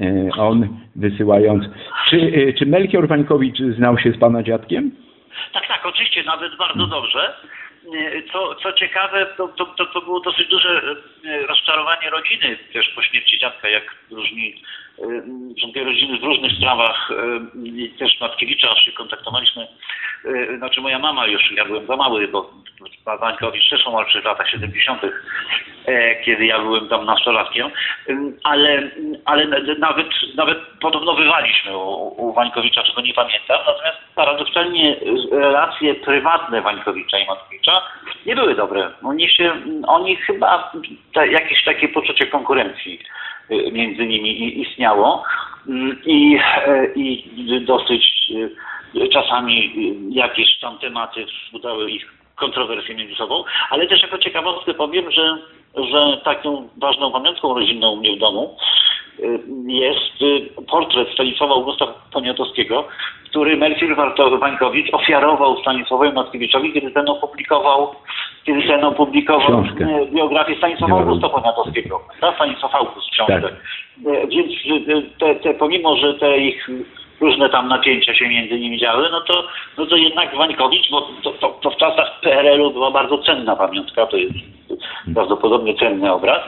E, 0.01 0.29
On 0.37 0.79
wysyłając. 0.95 1.63
Czy, 2.09 2.17
e, 2.17 2.53
czy 2.53 2.65
Melchior 2.65 3.07
Wańkowicz 3.07 3.57
znał 3.59 3.99
się 3.99 4.11
z 4.11 4.19
pana 4.19 4.43
dziadkiem? 4.43 4.91
Tak, 5.53 5.67
tak, 5.67 5.85
oczywiście, 5.85 6.23
nawet 6.23 6.57
bardzo 6.57 6.87
dobrze. 6.87 7.33
E, 7.95 8.31
Co, 8.31 8.55
co 8.55 8.73
ciekawe, 8.73 9.27
to, 9.37 9.47
to, 9.47 9.65
to, 9.65 10.01
było 10.01 10.19
dosyć 10.19 10.47
duże 10.47 10.81
rozczarowanie 11.47 12.09
rodziny 12.09 12.57
też 12.73 12.89
po 12.95 13.01
śmierci 13.01 13.39
dziadka, 13.39 13.69
jak 13.69 13.95
różni 14.11 14.61
e, 14.99 15.57
członkowie 15.59 15.85
rodziny 15.85 16.19
w 16.19 16.23
różnych 16.23 16.51
sprawach, 16.51 17.11
e, 17.11 17.59
i 17.67 17.89
też 17.89 18.19
Matkiewicza 18.21 18.75
się 18.75 18.91
kontaktowaliśmy, 18.91 19.67
e, 20.25 20.57
znaczy 20.57 20.81
moja 20.81 20.99
mama 20.99 21.27
już, 21.27 21.51
ja 21.51 21.65
byłem 21.65 21.87
za 21.87 21.95
mały, 21.95 22.27
bo 22.27 22.49
Wańkowicz 23.19 23.69
też 23.69 23.87
umarł 23.87 24.09
w 24.21 24.25
latach 24.25 24.49
70., 24.49 25.01
e, 25.85 26.15
kiedy 26.23 26.45
ja 26.45 26.59
byłem 26.59 26.87
tam 26.87 27.05
nastolatkiem, 27.05 27.71
ale, 28.43 28.91
ale 29.25 29.47
nawet, 29.79 30.07
nawet 30.35 30.57
porównywaliśmy 30.81 31.77
u, 31.77 32.27
u 32.27 32.33
Wańkowicza, 32.33 32.83
czego 32.83 33.01
nie 33.01 33.13
pamiętam, 33.13 33.59
natomiast 33.67 33.97
paradoksalnie 34.15 34.95
y, 35.01 35.39
relacje 35.39 35.95
prywatne 35.95 36.61
Wańkowicza 36.61 37.17
i 37.17 37.27
Matkiewicza 37.27 37.81
nie 38.25 38.35
były 38.35 38.55
dobre. 38.55 38.91
Oni 39.03 39.29
się, 39.29 39.53
oni 39.87 40.15
chyba, 40.15 40.71
te, 41.13 41.27
jakieś 41.27 41.63
takie 41.63 41.89
poczucie 41.89 42.27
konkurencji 42.27 42.99
y, 42.99 43.03
między 43.49 44.05
nimi 44.05 44.61
istniało. 44.61 45.23
Ym, 45.69 46.01
i, 46.05 46.39
e, 46.67 46.93
i 46.95 47.65
dosyć 47.65 48.31
y, 48.95 49.09
czasami 49.09 49.73
y, 50.11 50.13
jakieś 50.13 50.59
tam 50.59 50.77
tematy 50.77 51.25
wzbudzały 51.25 51.91
ich 51.91 52.17
kontrowersje 52.35 52.95
między 52.95 53.15
sobą, 53.15 53.43
ale 53.69 53.87
też 53.87 54.01
jako 54.01 54.17
ciekawostkę 54.17 54.73
powiem, 54.73 55.11
że, 55.11 55.37
że 55.91 56.17
taką 56.23 56.67
ważną 56.77 57.11
pamiątką 57.11 57.53
rodzinną 57.53 57.91
u 57.91 57.95
mnie 57.97 58.15
w 58.15 58.19
domu 58.19 58.55
y, 59.19 59.39
jest 59.67 60.21
y, 60.21 60.49
portret 60.71 61.09
Stanisława 61.13 61.53
Augusta 61.53 61.87
Poniatowskiego, 62.13 62.87
który 63.29 63.57
Melchior 63.57 63.95
Warto- 63.95 64.39
Wańkowicz 64.39 64.93
ofiarował 64.93 65.61
Stanisławowi 65.61 66.11
Matkiewiczowi, 66.13 66.73
kiedy 66.73 66.91
ten 66.91 67.09
opublikował, 67.09 67.95
kiedy 68.45 68.67
ten 68.67 68.83
opublikował 68.83 69.63
Książkę. 69.63 69.85
y, 70.01 70.11
biografię 70.11 70.55
Stanisława 70.57 70.95
Ja 70.95 71.01
Augusta 71.01 71.29
Poniatowskiego. 71.29 72.01
Stanisław 72.35 72.75
August 72.75 73.09
książkę. 73.11 73.41
Tak. 73.41 73.53
Więc 74.29 74.51
te, 75.19 75.35
te, 75.35 75.53
pomimo, 75.53 75.95
że 75.97 76.13
te 76.13 76.37
ich 76.37 76.69
różne 77.21 77.49
tam 77.49 77.67
napięcia 77.67 78.15
się 78.15 78.27
między 78.27 78.59
nimi 78.59 78.79
działy, 78.79 79.07
no 79.11 79.21
to, 79.21 79.43
no 79.77 79.85
to 79.85 79.95
jednak 79.95 80.35
Wańkowicz, 80.35 80.91
bo 80.91 81.01
to, 81.23 81.31
to, 81.31 81.59
to 81.61 81.69
w 81.69 81.77
czasach 81.77 82.19
PRL-u 82.21 82.71
była 82.71 82.91
bardzo 82.91 83.17
cenna 83.17 83.55
pamiątka, 83.55 84.05
to 84.05 84.17
jest 84.17 84.35
prawdopodobnie 85.13 85.75
cenny 85.75 86.13
obraz. 86.13 86.41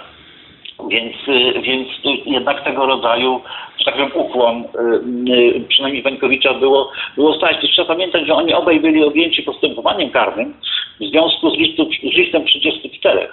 Więc, 0.90 1.16
y, 1.28 1.62
więc 1.62 1.88
jednak 2.26 2.64
tego 2.64 2.86
rodzaju, 2.86 3.42
że 3.78 3.86
tak 3.86 3.94
powiem, 3.94 4.12
ukłon 4.16 4.64
y, 4.64 5.34
y, 5.34 5.66
przynajmniej 5.70 6.04
Wańkowicza 6.04 6.54
było, 6.54 6.92
było 7.16 7.34
stać. 7.38 7.58
Trzeba 7.72 7.88
pamiętać, 7.88 8.28
że 8.28 8.34
oni 8.34 8.54
obaj 8.54 8.80
byli 8.80 9.04
objęci 9.04 9.44
postępowaniem 9.44 10.10
karnym 10.10 10.54
w 11.02 11.06
związku 11.06 11.50
z, 11.50 11.58
listu, 11.58 11.90
z 12.14 12.18
listem 12.18 12.46
34 12.46 13.28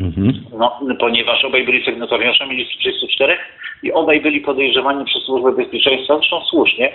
Mhm. 0.00 0.32
no, 0.58 0.94
ponieważ 1.00 1.44
obaj 1.44 1.64
byli 1.64 1.84
sygnatariuszami 1.84 2.56
listu 2.56 2.78
34 2.78 3.36
i 3.82 3.92
obaj 3.92 4.20
byli 4.20 4.40
podejrzewani 4.40 5.04
przez 5.04 5.22
Służbę 5.22 5.52
Bezpieczeństwa, 5.52 6.16
zresztą 6.16 6.40
słusznie, 6.44 6.92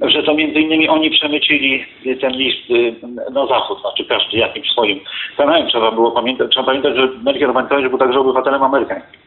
że 0.00 0.22
to 0.22 0.34
między 0.34 0.60
innymi 0.60 0.88
oni 0.88 1.10
przemycili 1.10 1.84
ten 2.20 2.32
list 2.32 2.70
y, 2.70 2.94
na 3.32 3.46
zachód, 3.46 3.80
znaczy 3.80 4.04
każdy 4.04 4.38
jakimś 4.38 4.70
swoim 4.70 5.00
kanałem. 5.36 5.68
Trzeba 5.68 5.90
było 5.90 6.10
pamiętać, 6.10 6.50
trzeba 6.50 6.66
pamiętać, 6.66 6.96
że 6.96 7.08
Melchior 7.24 7.52
Wańkowicz 7.52 7.88
był 7.88 7.98
także 7.98 8.20
obywatelem 8.20 8.62
amerykańskim. 8.62 9.20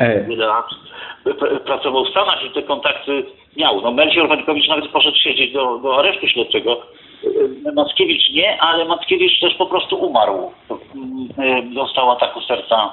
E, 0.00 1.60
pracował 1.64 2.04
w 2.04 2.10
Stanach 2.10 2.44
i 2.44 2.50
te 2.50 2.62
kontakty 2.62 3.24
miał. 3.56 3.80
No 3.80 3.92
Melchior 3.92 4.28
Wańkowicz 4.28 4.68
nawet 4.68 4.88
poszedł 4.88 5.16
siedzieć 5.16 5.52
do, 5.52 5.78
do 5.78 5.98
aresztu 5.98 6.28
śledczego. 6.28 6.82
Y, 7.24 7.72
Mackiewicz 7.72 8.30
nie, 8.30 8.62
ale 8.62 8.84
Mackiewicz 8.84 9.40
też 9.40 9.54
po 9.54 9.66
prostu 9.66 9.96
umarł. 9.96 10.52
Y, 10.70 11.74
Dostał 11.74 12.10
ataku 12.10 12.40
serca 12.40 12.92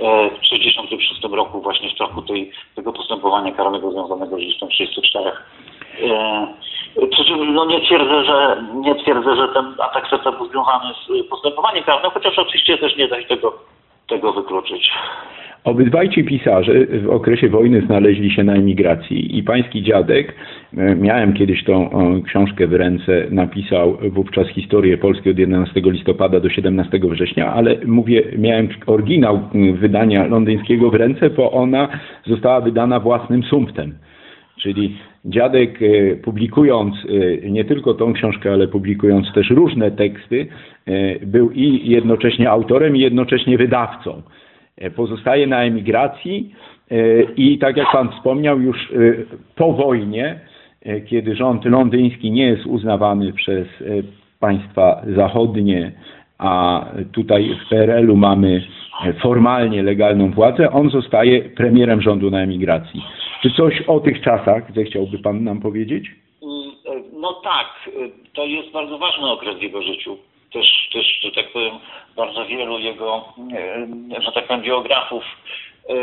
y, 0.00 0.30
w 0.36 0.40
1966 0.40 1.22
roku 1.32 1.60
właśnie 1.60 1.90
w 1.90 1.98
toku 1.98 2.22
tej, 2.22 2.52
tego 2.76 2.92
postępowania 2.92 3.52
karnego 3.52 3.90
związanego 3.90 4.36
z 4.36 4.40
listem 4.40 4.68
34. 4.68 5.30
Y, 7.00 7.06
Przy 7.08 7.24
czym 7.24 7.54
no 7.54 7.64
nie 7.64 7.80
twierdzę, 7.80 8.24
że 8.24 8.64
nie 8.74 8.94
twierdzę, 8.94 9.36
że 9.36 9.48
ten 9.48 9.74
atak 9.78 10.08
serca 10.08 10.32
był 10.32 10.46
związany 10.46 10.94
z 10.94 11.28
postępowaniem 11.28 11.84
karnym, 11.84 12.10
chociaż 12.10 12.38
oczywiście 12.38 12.78
też 12.78 12.96
nie 12.96 13.08
da 13.08 13.20
się 13.20 13.28
tego, 13.28 13.58
tego 14.06 14.32
wykluczyć. 14.32 14.90
Obydwaj 15.64 16.08
ci 16.08 16.24
pisarze 16.24 16.86
w 16.86 17.10
okresie 17.10 17.48
wojny 17.48 17.82
znaleźli 17.86 18.30
się 18.30 18.44
na 18.44 18.54
emigracji 18.54 19.38
i 19.38 19.42
pański 19.42 19.82
dziadek, 19.82 20.34
e, 20.76 20.94
miałem 20.94 21.32
kiedyś 21.32 21.64
tą 21.64 21.90
o, 21.90 22.22
książkę 22.22 22.66
w 22.66 22.72
ręce, 22.72 23.26
napisał 23.30 23.98
wówczas 24.10 24.48
historię 24.48 24.98
Polski 24.98 25.30
od 25.30 25.38
11 25.38 25.80
listopada 25.84 26.40
do 26.40 26.50
17 26.50 27.00
września, 27.10 27.52
ale 27.52 27.76
mówię, 27.86 28.22
miałem 28.38 28.68
oryginał 28.86 29.40
wydania 29.74 30.26
londyńskiego 30.26 30.90
w 30.90 30.94
ręce, 30.94 31.30
bo 31.30 31.52
ona 31.52 31.88
została 32.26 32.60
wydana 32.60 33.00
własnym 33.00 33.42
sumptem. 33.42 33.94
Czyli 34.62 34.96
dziadek 35.24 35.78
e, 35.82 36.16
publikując 36.16 36.94
e, 37.44 37.50
nie 37.50 37.64
tylko 37.64 37.94
tą 37.94 38.12
książkę, 38.12 38.52
ale 38.52 38.68
publikując 38.68 39.32
też 39.32 39.50
różne 39.50 39.90
teksty, 39.90 40.46
e, 40.86 41.26
był 41.26 41.50
i 41.50 41.90
jednocześnie 41.90 42.50
autorem, 42.50 42.96
i 42.96 43.00
jednocześnie 43.00 43.58
wydawcą. 43.58 44.22
E, 44.76 44.90
Pozostaje 44.90 45.46
na 45.46 45.62
emigracji 45.62 46.54
e, 46.90 47.22
i 47.22 47.58
tak 47.58 47.76
jak 47.76 47.92
Pan 47.92 48.10
wspomniał, 48.12 48.60
już 48.60 48.76
e, 48.76 48.94
po 49.56 49.72
wojnie, 49.72 50.40
kiedy 51.06 51.36
rząd 51.36 51.64
londyński 51.64 52.30
nie 52.30 52.46
jest 52.46 52.66
uznawany 52.66 53.32
przez 53.32 53.68
państwa 54.40 55.02
zachodnie, 55.16 55.92
a 56.38 56.84
tutaj 57.12 57.56
w 57.66 57.68
PRL-u 57.68 58.16
mamy 58.16 58.62
formalnie 59.22 59.82
legalną 59.82 60.30
władzę, 60.30 60.70
on 60.70 60.90
zostaje 60.90 61.42
premierem 61.42 62.02
rządu 62.02 62.30
na 62.30 62.40
emigracji. 62.40 63.02
Czy 63.42 63.50
coś 63.50 63.82
o 63.82 64.00
tych 64.00 64.20
czasach 64.20 64.74
zechciałby 64.74 65.18
Pan 65.18 65.44
nam 65.44 65.60
powiedzieć? 65.60 66.10
Mm, 66.42 67.00
No 67.20 67.32
tak, 67.32 67.90
to 68.32 68.44
jest 68.44 68.70
bardzo 68.72 68.98
ważny 68.98 69.30
okres 69.30 69.58
w 69.58 69.62
jego 69.62 69.82
życiu. 69.82 70.16
Też, 70.52 70.88
też 70.92 71.20
że 71.22 71.30
tak 71.30 71.52
powiem, 71.52 71.74
bardzo 72.16 72.46
wielu 72.46 72.78
jego, 72.78 73.24
że 74.20 74.32
tak 74.32 74.46
powiem, 74.46 74.62
biografów 74.62 75.24
e, 75.88 75.94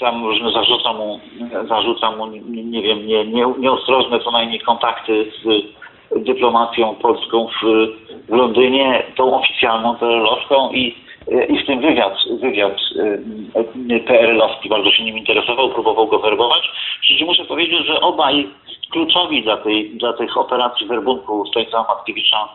tam 0.00 0.24
różne 0.24 0.50
zarzuca 0.50 0.92
mu, 0.92 1.20
zarzuca 1.68 2.10
mu 2.10 2.26
nie, 2.46 2.82
wiem, 2.82 3.06
nie, 3.06 3.24
nie, 3.24 3.46
nieostrożne 3.58 4.20
co 4.20 4.30
najmniej 4.30 4.60
kontakty 4.60 5.32
z 5.44 5.76
dyplomacją 6.16 6.94
polską 6.94 7.46
w, 7.46 7.64
w 8.28 8.36
Londynie, 8.36 9.02
tą 9.16 9.40
oficjalną 9.40 9.96
PRL-owską 9.96 10.70
i, 10.70 10.94
e, 11.32 11.44
i 11.44 11.62
w 11.62 11.66
tym 11.66 11.80
wywiad, 11.80 12.14
wywiad 12.40 12.76
e, 13.90 14.00
PRL-owski 14.00 14.68
bardzo 14.68 14.90
się 14.90 15.04
nim 15.04 15.18
interesował, 15.18 15.70
próbował 15.70 16.06
go 16.06 16.18
werbować. 16.18 16.70
Przy 17.00 17.24
muszę 17.24 17.44
powiedzieć, 17.44 17.86
że 17.86 18.00
obaj 18.00 18.48
kluczowi 18.90 19.42
dla, 19.42 19.56
tej, 19.56 19.90
dla 19.90 20.12
tych 20.12 20.36
operacji 20.36 20.86
werbunku 20.86 21.46
Stanisława 21.46 21.94
Matkiewicza 21.94 22.48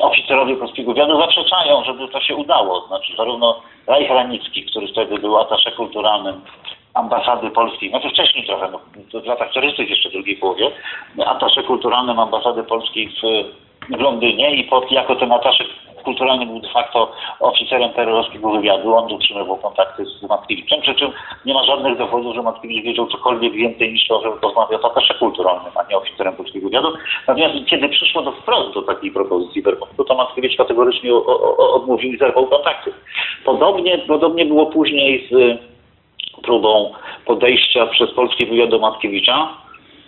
oficerowie 0.00 0.56
polskiego 0.56 0.92
wywiadu 0.92 1.20
zaprzeczają, 1.20 1.84
żeby 1.84 2.08
to 2.08 2.20
się 2.20 2.36
udało. 2.36 2.86
Znaczy 2.86 3.16
zarówno 3.16 3.62
Rajch 3.86 4.10
Ranicki, 4.10 4.64
który 4.64 4.88
wtedy 4.88 5.18
był 5.18 5.38
atasze 5.38 5.72
kulturalnym 5.72 6.40
ambasady 6.94 7.50
polskiej, 7.50 7.90
znaczy 7.90 8.10
wcześniej 8.10 8.46
trochę, 8.46 8.70
no, 8.70 8.80
w 9.20 9.26
latach 9.26 9.50
40 9.50 9.90
jeszcze 9.90 10.08
w 10.08 10.12
drugiej 10.12 10.36
połowie, 10.36 10.70
atasze 11.26 11.62
kulturalnym 11.62 12.18
ambasady 12.18 12.62
polskiej 12.62 13.08
w, 13.08 13.22
w 13.96 14.00
Londynie 14.00 14.56
i 14.56 14.64
pod, 14.64 14.92
jako 14.92 15.16
ten 15.16 15.32
atasze 15.32 15.64
kulturalny 16.04 16.46
był 16.46 16.60
de 16.60 16.68
facto 16.68 17.12
oficerem 17.40 17.90
perelowskiego 17.90 18.50
wywiadu. 18.50 18.94
On 18.94 19.12
utrzymywał 19.12 19.56
kontakty 19.56 20.04
z 20.04 20.22
Matkiewiczem, 20.22 20.80
przy 20.80 20.94
czym 20.94 21.12
nie 21.46 21.54
ma 21.54 21.64
żadnych 21.64 21.98
dowodów, 21.98 22.34
że 22.34 22.42
Matkiewicz 22.42 22.84
wiedział 22.84 23.06
cokolwiek 23.06 23.52
więcej 23.52 23.92
niż 23.92 24.08
to, 24.08 24.22
że 24.22 24.30
rozmawiał 24.42 24.80
z 24.82 24.84
atasze 24.84 25.14
kulturalnym, 25.14 25.72
a 25.76 25.90
nie 25.90 25.96
oficerem 25.96 26.36
polskiego 26.36 26.66
wywiadu. 26.66 26.88
Natomiast 27.28 27.54
kiedy 27.66 27.88
przyszło 27.88 28.22
do 28.22 28.32
wprost 28.32 28.74
do 28.74 28.82
takiej 28.82 29.10
propozycji 29.10 29.62
Werbunku, 29.62 30.04
to 30.04 30.14
Matkiewicz 30.14 30.56
kategorycznie 30.56 31.14
o, 31.14 31.26
o, 31.26 31.74
odmówił 31.74 32.12
i 32.12 32.18
zerwał 32.18 32.46
kontakty. 32.46 32.92
Podobnie, 33.44 33.98
podobnie 33.98 34.46
było 34.46 34.66
później 34.66 35.28
z 35.30 35.58
próbą 36.42 36.92
podejścia 37.26 37.86
przez 37.86 38.10
polski 38.10 38.46
wywiad 38.46 38.70
do 38.70 38.78
Matkiewicza 38.78 39.48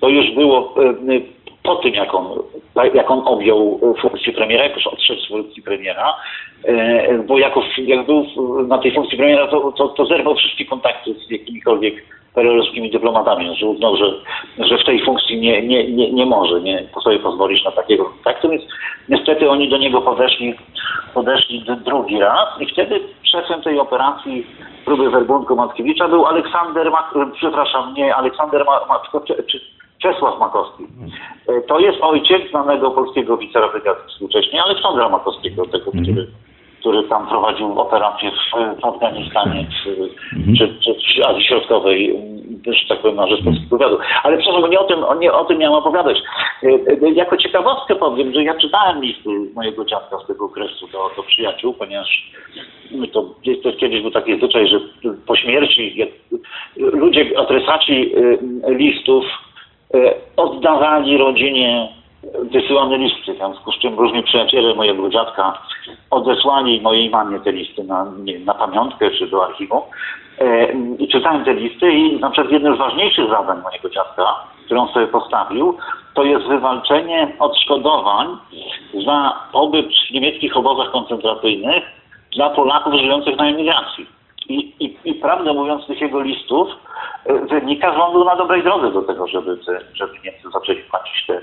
to 0.03 0.09
już 0.09 0.31
było 0.31 0.75
e, 0.77 1.21
po 1.62 1.77
tym, 1.77 1.94
jak 1.94 2.14
on, 2.14 2.27
jak 2.94 3.11
on 3.11 3.22
objął 3.25 3.81
funkcję 4.01 4.33
premiera, 4.33 4.64
jak 4.64 4.77
już 4.77 4.87
odszedł 4.87 5.20
z 5.20 5.29
funkcji 5.29 5.62
premiera, 5.62 6.16
e, 6.64 7.18
bo 7.18 7.38
jako, 7.38 7.62
jak 7.79 8.07
był 8.07 8.27
na 8.66 8.79
tej 8.79 8.94
funkcji 8.94 9.18
premiera, 9.18 9.46
to, 9.46 9.72
to, 9.72 9.88
to 9.88 10.07
zerwał 10.07 10.35
wszystkie 10.35 10.66
kontakty 10.66 11.14
z 11.14 11.31
jakimikolwiek 11.31 11.94
perelowskimi 12.35 12.90
dyplomatami, 12.90 13.57
że 13.57 13.66
uznał, 13.66 13.96
że, 13.96 14.12
że 14.59 14.79
w 14.79 14.85
tej 14.85 15.05
funkcji 15.05 15.40
nie, 15.40 15.62
nie, 15.62 15.90
nie, 15.90 16.12
nie 16.12 16.27
może 16.27 16.61
nie 16.61 16.88
sobie 17.05 17.18
pozwolić 17.18 17.64
na 17.64 17.70
takiego 17.70 18.05
kontaktu, 18.05 18.48
więc 18.48 18.62
niestety 19.09 19.51
oni 19.51 19.68
do 19.68 19.79
niego 19.79 20.01
podeszli, 20.01 20.55
podeszli 21.14 21.64
drugi 21.85 22.20
raz 22.20 22.61
i 22.61 22.66
wtedy 22.66 23.01
szefem 23.22 23.62
tej 23.62 23.79
operacji 23.79 24.46
próby 24.85 25.11
werbunku 25.11 25.57
Mackiewicza 25.57 26.09
był 26.09 26.27
Aleksander, 26.27 26.92
przepraszam, 27.35 27.94
nie 27.94 28.14
Aleksander, 28.14 28.64
Czesław 30.02 30.38
Makowski. 30.40 30.84
E, 31.48 31.60
To 31.60 31.78
jest 31.80 31.98
ojciec 32.00 32.50
znanego 32.50 32.90
polskiego 32.90 33.34
oficera 33.34 33.68
brygady 33.68 34.00
współcześnie, 34.08 34.62
Aleksandra 34.62 35.08
Makowskiego, 35.08 35.66
tego, 35.66 35.90
który, 35.90 36.26
który 36.80 37.02
tam 37.02 37.26
prowadził 37.28 37.80
operację 37.80 38.30
w, 38.30 38.80
w 38.80 38.84
Afganistanie 38.84 39.66
czy, 39.84 39.96
czy, 40.58 40.78
czy 40.84 41.22
w 41.22 41.26
Azji 41.26 41.44
Środkowej, 41.44 42.16
że 42.66 42.88
tak 42.88 42.98
powiem, 43.00 43.16
na 43.16 43.26
rzecz 43.26 43.44
polskiego 43.44 43.76
wywiadu. 43.76 43.98
Ale 44.22 44.38
przepraszam, 44.38 44.70
nie 44.70 44.80
o 44.80 44.84
tym, 44.84 44.98
nie 45.20 45.32
o 45.32 45.44
tym 45.44 45.58
miałem 45.58 45.78
opowiadać. 45.78 46.18
E, 46.62 46.66
e, 47.06 47.10
Jako 47.12 47.36
ciekawostkę 47.36 47.94
powiem, 47.96 48.32
że 48.34 48.44
ja 48.44 48.54
czytałem 48.54 49.00
listy 49.02 49.28
mojego 49.54 49.84
dziadka 49.84 50.18
z 50.18 50.26
tego 50.26 50.44
okresu 50.44 50.86
do, 50.86 51.10
do 51.16 51.22
przyjaciół, 51.22 51.74
ponieważ 51.74 52.30
to, 53.12 53.24
też 53.62 53.76
kiedyś 53.76 54.02
był 54.02 54.10
taki 54.10 54.36
zwyczaj, 54.38 54.68
że 54.68 54.80
po 55.26 55.36
śmierci 55.36 56.06
ludzie, 56.76 57.38
adresaci 57.38 58.14
listów 58.68 59.24
oddawali 60.37 61.16
rodzinie 61.16 61.88
wysyłane 62.52 62.98
listy, 62.98 63.35
w 63.35 63.37
związku 63.37 63.72
z 63.72 63.78
czym 63.78 63.98
różni 63.98 64.22
przyjaciele 64.22 64.74
mojego 64.74 65.09
dziadka 65.09 65.59
odesłali 66.11 66.81
mojej 66.81 67.11
mamie 67.11 67.40
te 67.40 67.52
listy 67.52 67.85
na, 67.85 68.07
nie, 68.24 68.38
na 68.38 68.55
pamiątkę 68.55 69.11
czy 69.11 69.26
do 69.26 69.44
archiwum. 69.44 69.81
E, 70.38 70.72
I 70.98 71.09
czytałem 71.09 71.44
te 71.44 71.55
listy 71.55 71.92
i 71.92 72.20
na 72.20 72.31
przykład 72.31 72.52
jednym 72.52 72.74
z 72.76 72.78
ważniejszych 72.78 73.28
zadań 73.28 73.62
mojego 73.62 73.90
dziadka, 73.90 74.35
którą 74.64 74.88
sobie 74.88 75.07
postawił, 75.07 75.76
to 76.14 76.24
jest 76.24 76.46
wywalczenie 76.46 77.33
odszkodowań 77.38 78.28
za 79.07 79.33
pobyt 79.52 79.87
w 79.87 80.14
niemieckich 80.14 80.57
obozach 80.57 80.90
koncentracyjnych 80.90 81.85
dla 82.37 82.50
Polaków 82.50 82.94
żyjących 82.94 83.37
na 83.37 83.46
emigracji. 83.46 84.07
I, 84.48 84.72
i, 84.81 84.96
I 85.05 85.14
prawdę 85.14 85.52
mówiąc, 85.52 85.85
z 85.85 85.87
tych 85.87 86.00
jego 86.00 86.20
listów 86.20 86.68
e, 87.24 87.35
wynika, 87.35 87.92
że 87.92 88.02
on 88.02 88.12
był 88.12 88.24
na 88.24 88.37
dobrej 88.37 88.62
drodze 88.62 88.90
do 88.92 89.02
tego, 89.02 89.26
żeby, 89.26 89.59
żeby 89.94 90.12
Niemcy 90.24 90.50
zaczęli 90.52 90.83
płacić 90.83 91.26
te, 91.26 91.40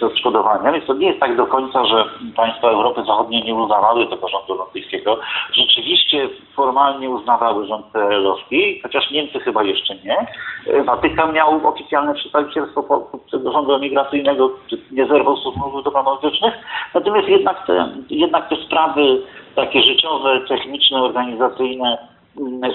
te 0.00 0.06
odszkodowania. 0.06 0.72
Więc 0.72 0.86
to 0.86 0.94
nie 0.94 1.06
jest 1.06 1.20
tak 1.20 1.36
do 1.36 1.46
końca, 1.46 1.84
że 1.84 2.04
państwa 2.36 2.68
Europy 2.68 3.04
Zachodniej 3.06 3.44
nie 3.44 3.54
uznawały 3.54 4.06
tego 4.06 4.28
rządu 4.28 4.54
londyńskiego. 4.54 5.18
Rzeczywiście 5.52 6.28
formalnie 6.56 7.10
uznawały 7.10 7.66
rząd 7.66 7.86
PRL-owski, 7.86 8.80
chociaż 8.82 9.10
Niemcy 9.10 9.40
chyba 9.40 9.62
jeszcze 9.62 9.94
nie. 9.94 10.26
E, 10.66 10.82
Watykan 10.84 11.32
miał 11.32 11.68
oficjalne 11.68 12.14
przedstawicielstwo 12.14 13.10
tego 13.30 13.52
rządu 13.52 13.74
emigracyjnego, 13.74 14.50
nie 14.90 15.06
zerwał 15.06 15.36
stosunków 15.36 15.84
dyplomatycznych. 15.84 16.54
Natomiast 16.94 17.28
jednak 17.28 17.66
te, 17.66 17.88
jednak 18.10 18.48
te 18.48 18.56
sprawy 18.56 19.22
takie 19.56 19.82
życiowe, 19.82 20.40
techniczne, 20.48 21.02
organizacyjne, 21.02 21.98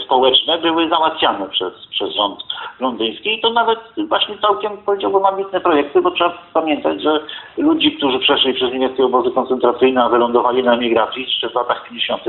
społeczne 0.06 0.58
były 0.58 0.90
załatwiane 0.90 1.50
przez, 1.50 1.74
przez 1.92 2.16
rząd 2.16 2.44
londyński 2.80 3.34
i 3.34 3.42
to 3.42 3.50
nawet 3.50 3.80
właśnie 4.08 4.38
całkiem 4.38 4.78
powiedziałbym 4.78 5.26
ambitne 5.26 5.62
projekty, 5.62 6.02
bo 6.02 6.12
trzeba 6.12 6.38
pamiętać, 6.54 7.02
że 7.02 7.20
ludzi, 7.58 7.92
którzy 7.92 8.20
przeszli 8.20 8.54
przez 8.54 8.72
niemieckie 8.72 9.06
obozy 9.06 9.32
koncentracyjne, 9.32 10.04
a 10.04 10.10
wylądowali 10.10 10.64
na 10.64 10.74
emigracji 10.74 11.24
jeszcze 11.24 11.50
w 11.50 11.56
latach 11.56 11.88
50. 11.90 12.22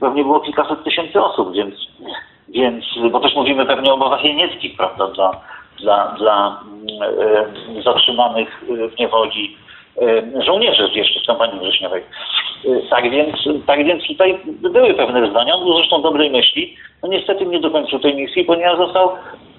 pewnie 0.00 0.22
było 0.22 0.40
kilkaset 0.40 0.84
tysięcy 0.84 1.22
osób, 1.22 1.52
więc, 1.52 1.74
więc 2.48 2.84
bo 3.10 3.20
też 3.20 3.34
mówimy 3.34 3.66
pewnie 3.66 3.90
o 3.90 3.94
obozach 3.94 4.24
jenieckich, 4.24 4.76
prawda, 4.76 5.06
dla, 5.08 5.40
dla, 5.80 6.14
dla 6.18 6.60
mm, 6.62 7.02
e, 7.78 7.82
zatrzymanych 7.82 8.64
e, 8.70 8.88
w 8.88 8.98
niewoli 8.98 9.56
e, 10.02 10.42
żołnierzy 10.42 10.88
jeszcze 10.94 11.20
z 11.20 11.26
kampanii 11.26 11.60
wrześniowej. 11.60 12.02
E, 12.02 12.88
Tak 12.90 13.10
więc, 13.10 13.36
tak 13.66 13.84
więc 13.84 14.06
tutaj 14.06 14.38
były 14.60 14.94
pewne 14.94 15.30
zdania, 15.30 15.54
on 15.54 15.64
był 15.64 15.76
zresztą 15.76 16.02
dobrej 16.02 16.30
myśli. 16.30 16.76
No 17.02 17.08
niestety 17.08 17.46
nie 17.46 17.60
dokończył 17.60 17.98
tej 17.98 18.14
misji, 18.14 18.44
ponieważ 18.44 18.76
został, 18.78 19.10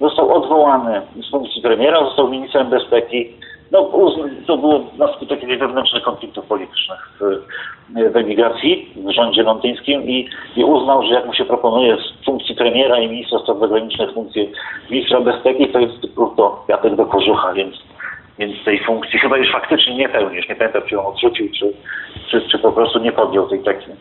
został 0.02 0.34
odwołany 0.34 1.02
z 1.16 1.32
funkcji 1.32 1.62
premiera, 1.62 2.00
został 2.00 2.28
ministrem 2.28 2.70
bezpieki. 2.70 3.30
No, 3.72 3.92
to 4.48 4.58
było 4.58 4.80
na 4.98 5.14
skutek 5.14 5.60
wewnętrznych 5.60 6.04
konfliktów 6.04 6.46
politycznych 6.46 7.10
w, 7.20 8.12
w 8.12 8.16
emigracji 8.16 8.90
w 8.96 9.12
rządzie 9.12 9.44
londyńskim 9.44 10.04
i, 10.10 10.30
i 10.56 10.64
uznał, 10.64 11.04
że 11.04 11.14
jak 11.14 11.26
mu 11.26 11.34
się 11.34 11.46
proponuje 11.46 11.98
z 11.98 12.26
funkcji 12.26 12.56
premiera 12.56 13.00
i 13.00 13.08
ministra 13.08 13.40
spraw 13.40 13.60
zagranicznych 13.60 14.14
funkcję 14.14 14.46
ministra 14.90 15.22
bezpieki, 15.22 15.68
to 15.68 15.80
jest 15.80 16.16
krótko 16.16 16.62
kwiatek 16.66 16.96
do 16.96 17.06
kożucha, 17.06 17.54
więc 17.54 17.76
więc 18.40 18.64
tej 18.66 18.80
funkcji 18.80 19.20
chyba 19.20 19.38
już 19.38 19.52
faktycznie 19.52 19.96
nie 19.96 20.10
pełni. 20.10 20.36
Już 20.36 20.50
nie 20.50 20.56
pamiętam, 20.56 20.82
czy 20.88 20.96
ją 20.96 21.06
odrzucił, 21.06 21.50
czy, 21.60 21.74
czy, 22.32 22.42
czy 22.52 22.60
po 22.60 22.72
prostu 22.72 23.00
nie 23.00 23.12
podjął 23.12 23.50
tej 23.50 23.60
takiej, 23.60 23.94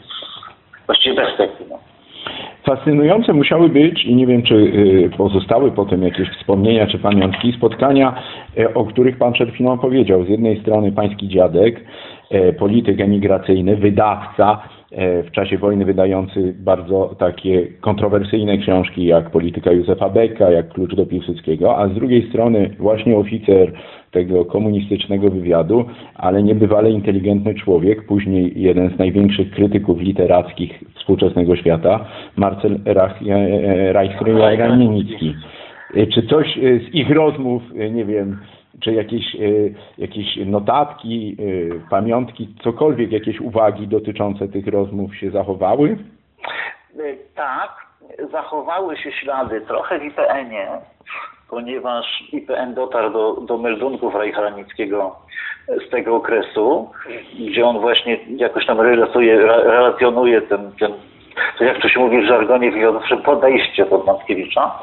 właściwie 0.86 1.16
bez 1.16 1.36
tekstu. 1.36 1.64
No. 1.70 1.78
Fascynujące 2.66 3.32
musiały 3.32 3.68
być, 3.68 4.04
i 4.04 4.14
nie 4.14 4.26
wiem, 4.26 4.42
czy 4.42 4.54
y, 4.54 5.10
pozostały 5.16 5.72
potem 5.72 6.02
jakieś 6.02 6.28
wspomnienia 6.28 6.86
czy 6.86 6.98
pamiątki, 6.98 7.52
spotkania, 7.52 8.22
e, 8.58 8.74
o 8.74 8.84
których 8.84 9.18
Pan 9.18 9.32
przed 9.32 9.50
chwilą 9.50 9.78
powiedział. 9.78 10.24
Z 10.24 10.28
jednej 10.28 10.60
strony 10.60 10.92
pański 10.92 11.28
dziadek, 11.28 11.84
e, 12.30 12.52
polityk 12.52 13.00
emigracyjny, 13.00 13.76
wydawca, 13.76 14.62
w 14.96 15.30
czasie 15.30 15.58
wojny 15.58 15.84
wydający 15.84 16.54
bardzo 16.58 17.14
takie 17.18 17.66
kontrowersyjne 17.80 18.58
książki 18.58 19.04
jak 19.06 19.30
Polityka 19.30 19.72
Józefa 19.72 20.08
Becka, 20.08 20.50
jak 20.50 20.68
Klucz 20.68 20.94
do 20.94 21.06
Piłsudskiego, 21.06 21.78
a 21.78 21.88
z 21.88 21.94
drugiej 21.94 22.28
strony 22.28 22.70
właśnie 22.78 23.16
oficer 23.16 23.72
tego 24.14 24.44
komunistycznego 24.44 25.30
wywiadu, 25.30 25.84
ale 26.14 26.42
niebywale 26.42 26.90
inteligentny 26.90 27.54
człowiek, 27.54 28.06
później 28.06 28.52
jeden 28.56 28.90
z 28.90 28.98
największych 28.98 29.50
krytyków 29.50 30.00
literackich 30.00 30.84
współczesnego 30.94 31.56
świata, 31.56 32.04
Marcel 32.36 32.80
Reich-Raninicki. 33.92 35.34
Czy 36.14 36.22
coś 36.22 36.58
e, 36.58 36.60
z 36.60 36.94
ich 36.94 37.10
rozmów, 37.10 37.62
e, 37.78 37.90
nie 37.90 38.04
wiem, 38.04 38.38
czy 38.80 38.92
jakieś, 38.92 39.34
e, 39.34 39.38
jakieś 39.98 40.36
notatki, 40.46 41.36
e, 41.38 41.88
pamiątki, 41.90 42.54
cokolwiek, 42.62 43.12
jakieś 43.12 43.40
uwagi 43.40 43.88
dotyczące 43.88 44.48
tych 44.48 44.66
rozmów 44.66 45.16
się 45.16 45.30
zachowały? 45.30 45.96
Tak, 47.34 47.70
zachowały 48.32 48.96
się 48.96 49.12
ślady 49.12 49.60
trochę 49.60 49.98
w 49.98 50.04
IPN-ie, 50.04 50.68
ponieważ 51.54 52.24
IPN 52.32 52.74
dotarł 52.74 53.12
do, 53.12 53.32
do 53.40 53.58
meldunków 53.58 54.14
Reichranickiego 54.14 55.16
z 55.86 55.90
tego 55.90 56.16
okresu, 56.16 56.90
gdzie 57.50 57.66
on 57.66 57.80
właśnie 57.80 58.18
jakoś 58.36 58.66
tam 58.66 58.80
relacjonuje, 58.80 59.40
relacjonuje 59.46 60.42
ten, 60.42 60.72
ten 60.80 60.92
to 61.58 61.64
jak 61.64 61.82
to 61.82 61.88
się 61.88 62.00
mówi 62.00 62.22
w 62.22 62.28
żargonie 62.28 62.70
wywiadowczym, 62.70 63.22
podejście 63.22 63.86
pod 63.86 64.06
Mackiewicza. 64.06 64.78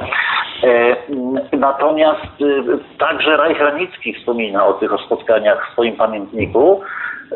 E, 0.64 0.68
m, 1.10 1.40
natomiast 1.52 2.42
y, 2.42 2.64
także 2.98 3.38
Reich 3.38 3.60
Ranicki 3.60 4.14
wspomina 4.14 4.66
o 4.66 4.74
tych 4.74 4.92
spotkaniach 5.06 5.68
w 5.70 5.72
swoim 5.72 5.96
pamiętniku. 5.96 6.82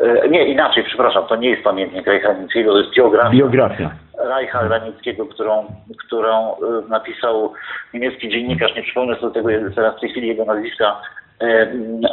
E, 0.02 0.28
nie, 0.28 0.46
inaczej, 0.46 0.84
przepraszam, 0.84 1.26
to 1.26 1.36
nie 1.36 1.50
jest 1.50 1.62
pamiętnik 1.62 2.06
Reich 2.06 2.24
Ranickiego, 2.24 2.72
to 2.72 2.78
jest 2.78 2.94
biografia. 2.96 3.30
Biografia. 3.30 3.90
Reicha 4.18 4.68
Ranickiego, 4.68 5.26
którą, 5.26 5.64
którą 6.06 6.52
y, 6.52 6.88
napisał 6.88 7.52
niemiecki 7.94 8.28
dziennikarz, 8.28 8.76
nie 8.76 8.82
przypomnę 8.82 9.16
sobie 9.16 9.34
tego 9.34 9.48
teraz 9.74 9.96
w 9.96 10.00
tej 10.00 10.10
chwili 10.10 10.28
jego 10.28 10.44
nazwiska, 10.44 11.00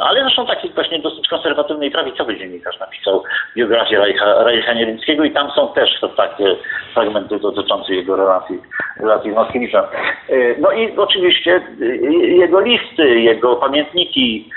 ale 0.00 0.20
zresztą 0.22 0.46
taki 0.46 0.70
właśnie 0.70 0.98
dosyć 0.98 1.28
konserwatywny 1.28 1.86
i 1.86 1.90
prawicowy 1.90 2.36
dziennikarz 2.36 2.80
napisał? 2.80 3.22
Biografię 3.56 3.98
Reicha, 3.98 4.44
Reicha 4.44 4.74
Niemieckiego 4.74 5.24
i 5.24 5.30
tam 5.30 5.50
są 5.50 5.68
też 5.68 6.00
takie 6.16 6.56
fragmenty 6.94 7.38
dotyczące 7.38 7.94
jego 7.94 8.16
relacji, 8.16 8.58
relacji 9.00 9.32
z 9.32 9.34
Mackiewiczem. 9.34 9.84
E, 10.28 10.34
No 10.58 10.72
i 10.72 10.96
oczywiście 10.96 11.60
y, 11.80 11.96
jego 12.28 12.60
listy, 12.60 13.20
jego 13.20 13.56
pamiętniki 13.56 14.50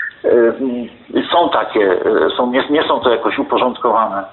są 1.32 1.48
takie, 1.50 1.80
y, 1.80 2.30
są, 2.36 2.50
nie, 2.50 2.64
nie 2.70 2.82
są 2.82 3.00
to 3.00 3.10
jakoś 3.10 3.38
uporządkowane. 3.38 4.24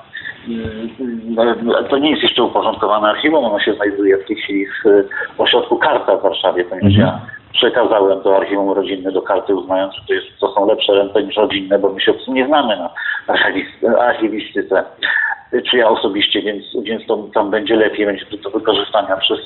To 1.90 1.98
nie 1.98 2.12
jest 2.12 2.24
jeszcze 2.24 2.44
uporządkowane 2.44 3.08
archiwum, 3.08 3.46
ono 3.46 3.60
się 3.60 3.74
znajduje 3.74 4.18
w 4.18 4.26
tej 4.26 4.36
chwili 4.36 4.66
w 4.66 4.88
e, 4.88 5.04
ośrodku 5.38 5.78
Karta 5.78 6.18
w 6.18 6.22
Warszawie, 6.22 6.66
ponieważ 6.66 6.94
ja 6.94 7.20
przekazałem 7.56 8.22
to 8.22 8.36
archiwum 8.38 8.72
rodzinne 8.72 9.12
do 9.12 9.22
karty, 9.22 9.56
uznając, 9.56 9.96
że 9.96 10.02
to, 10.08 10.14
jest, 10.14 10.28
to 10.40 10.54
są 10.54 10.66
lepsze 10.68 10.94
ręce 10.94 11.24
niż 11.24 11.36
rodzinne, 11.38 11.80
bo 11.80 11.90
my 11.90 12.02
się 12.02 12.14
nie 12.28 12.48
znamy 12.48 12.78
na 12.78 12.90
archiwis- 13.28 14.00
archiwistyce, 14.00 14.84
czy 15.70 15.78
ja 15.78 15.90
osobiście, 15.90 16.42
więc, 16.42 16.64
więc 16.84 17.06
to 17.08 17.18
tam 17.34 17.52
będzie 17.52 17.76
lepiej, 17.76 18.06
będzie 18.06 18.26
do 18.44 18.50
wykorzystania 18.50 19.18
przez, 19.18 19.40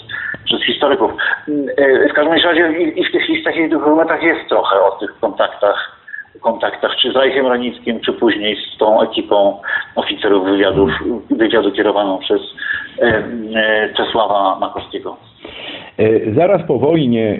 przez 0.46 0.64
historyków. 0.64 1.12
Mm, 1.48 1.66
e, 1.78 2.10
W 2.10 2.14
każdym 2.14 2.34
razie 2.34 2.84
i, 2.84 3.00
i 3.00 3.06
w 3.06 3.12
tych 3.12 3.30
listach 3.30 3.56
i 3.56 3.70
dokumentach 3.70 4.24
jest 4.24 4.50
trochę 4.50 4.76
o 4.82 4.92
tych 4.92 5.20
kontaktach 5.20 6.00
kontaktach, 6.42 6.96
czy 6.96 7.12
z 7.12 7.16
Rajchem 7.16 7.48
Ranickim, 7.48 8.00
czy 8.00 8.14
później 8.14 8.56
z 8.56 8.78
tą 8.78 9.02
ekipą 9.02 9.62
oficerów 9.96 10.46
wywiadów, 10.46 10.92
wywiadu 11.30 11.72
kierowaną 11.72 12.18
przez 12.18 12.42
e, 13.02 13.24
e, 13.56 13.90
Czesława 13.98 14.58
Makowskiego. 14.60 15.18
Zaraz 16.36 16.68
po 16.68 16.80
wojnie, 16.80 17.40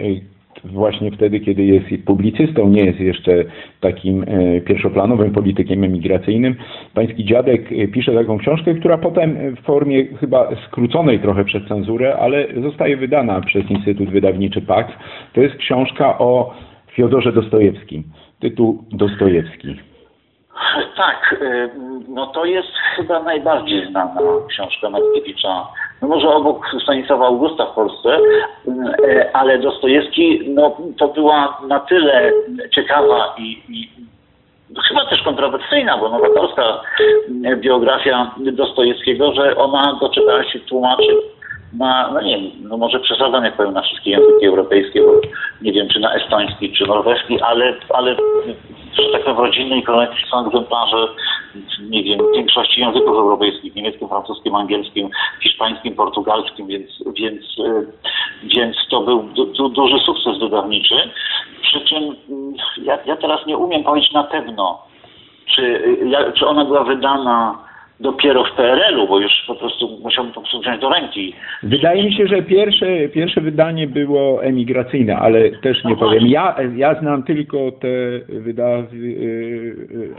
właśnie 0.64 1.12
wtedy, 1.12 1.40
kiedy 1.40 1.64
jest 1.64 1.86
publicystą, 2.06 2.70
nie 2.70 2.86
jest 2.86 3.00
jeszcze 3.00 3.46
takim 3.80 4.24
e, 4.24 4.62
pierwszoplanowym 4.62 5.32
politykiem 5.32 5.84
emigracyjnym, 5.84 6.56
pański 6.94 7.26
dziadek 7.26 7.72
e, 7.72 7.88
pisze 7.88 8.14
taką 8.14 8.38
książkę, 8.38 8.74
która 8.74 8.98
potem 8.98 9.56
w 9.56 9.62
formie 9.62 10.06
chyba 10.06 10.50
skróconej 10.68 11.20
trochę 11.20 11.46
przez 11.46 11.68
cenzurę, 11.68 12.18
ale 12.18 12.48
zostaje 12.62 12.98
wydana 12.98 13.42
przez 13.42 13.72
Instytut 13.72 14.10
Wydawniczy 14.10 14.62
PAX. 14.62 14.94
To 15.34 15.42
jest 15.42 15.56
książka 15.56 16.18
o 16.20 16.54
Fiodorze 16.92 17.32
Dostojewskim. 17.34 18.04
Tytuł 18.40 18.84
Dostojewski. 18.92 19.89
Tak, 20.98 21.36
y, 21.42 21.70
no 22.08 22.28
to 22.28 22.46
jest 22.46 22.68
chyba 22.96 23.20
najbardziej 23.20 23.88
znana 23.88 24.22
książka 24.50 24.90
Mackiewicza. 24.90 25.68
No 26.02 26.08
może 26.08 26.30
obok 26.30 26.66
Stanisława 26.84 27.28
Augusta 27.28 27.66
w 27.66 27.76
Polsce, 27.76 28.18
y, 28.68 29.34
ale 29.34 29.60
Dostojewski, 29.60 30.42
no 30.50 30.78
to 30.98 31.08
była 31.08 31.58
na 31.68 31.80
tyle 31.80 32.32
ciekawa 32.76 33.36
i, 33.38 33.64
i 33.70 33.90
chyba 34.88 35.06
też 35.06 35.24
kontrowersyjna, 35.24 35.98
bo 35.98 36.10
nowatorska 36.10 36.82
biografia 37.56 38.32
Dostojewskiego, 38.38 39.34
że 39.34 39.56
ona 39.58 39.98
doczekała 40.02 40.44
się 40.44 40.60
tłumaczy 40.60 41.18
na, 41.74 42.12
no 42.14 42.22
nie 42.22 42.40
wiem, 42.40 42.52
no 42.62 42.78
może 42.78 43.00
przesadzam 43.00 43.44
jak 43.44 43.58
powiem 43.58 43.74
na 43.74 43.82
wszystkie 43.82 44.12
języki 44.12 44.46
europejskie, 44.46 45.02
bo 45.02 45.12
nie 45.62 45.74
wiem 45.74 45.88
czy 45.88 46.00
na 46.00 46.14
estoński, 46.14 46.74
czy 46.74 46.88
norweski, 46.88 47.42
ale, 47.42 47.74
ale 47.90 48.16
że 48.94 49.10
tak 49.12 49.36
w 49.36 49.40
rodzinnej 49.40 49.84
kolekcji 49.84 50.26
są 50.32 50.48
egzemplarze, 50.48 51.08
nie 51.90 52.04
wiem, 52.04 52.20
większości 52.34 52.82
języków 52.82 53.10
europejskich, 53.10 53.76
niemieckim, 53.76 54.08
francuskim, 54.08 54.56
angielskim, 54.56 55.10
hiszpańskim, 55.44 55.96
portugalskim, 55.96 56.68
więc, 56.68 57.04
więc, 57.20 57.60
y, 57.60 57.88
więc 58.44 58.76
to 58.90 59.02
był 59.02 59.24
du, 59.24 59.46
du, 59.46 59.70
duży 59.70 60.00
sukces 60.00 60.40
wydawniczy. 60.40 60.96
Przy 61.62 61.82
czym 61.82 62.16
mm, 62.30 62.54
ja, 62.84 62.98
ja 63.06 63.18
teraz 63.18 63.46
nie 63.46 63.58
umiem 63.58 63.84
powiedzieć 63.84 64.12
na 64.12 64.24
pewno, 64.24 64.82
czy, 65.56 65.62
y, 65.62 66.34
czy 66.38 66.48
ona 66.48 66.66
była 66.66 66.84
wydana 66.84 67.69
dopiero 68.00 68.44
w 68.44 68.56
PRL-u, 68.56 69.08
bo 69.08 69.20
już 69.20 69.32
po 69.48 69.56
prostu 69.56 70.00
musiałbym 70.04 70.34
to 70.34 70.42
wziąć 70.42 70.82
do 70.82 70.90
ręki. 70.90 71.34
Wydaje 71.64 72.04
mi 72.04 72.14
się, 72.14 72.28
że 72.28 72.42
pierwsze, 72.42 73.10
pierwsze 73.10 73.42
wydanie 73.42 73.88
było 73.88 74.44
emigracyjne, 74.44 75.18
ale 75.18 75.52
też 75.52 75.84
nie 75.84 75.92
No 75.92 75.98
powiem. 75.98 76.28
Ja, 76.28 76.56
ja 76.76 77.00
znam 77.00 77.24
tylko 77.24 77.72
te 77.72 77.88
wyda, 78.30 78.68
e, 78.68 78.84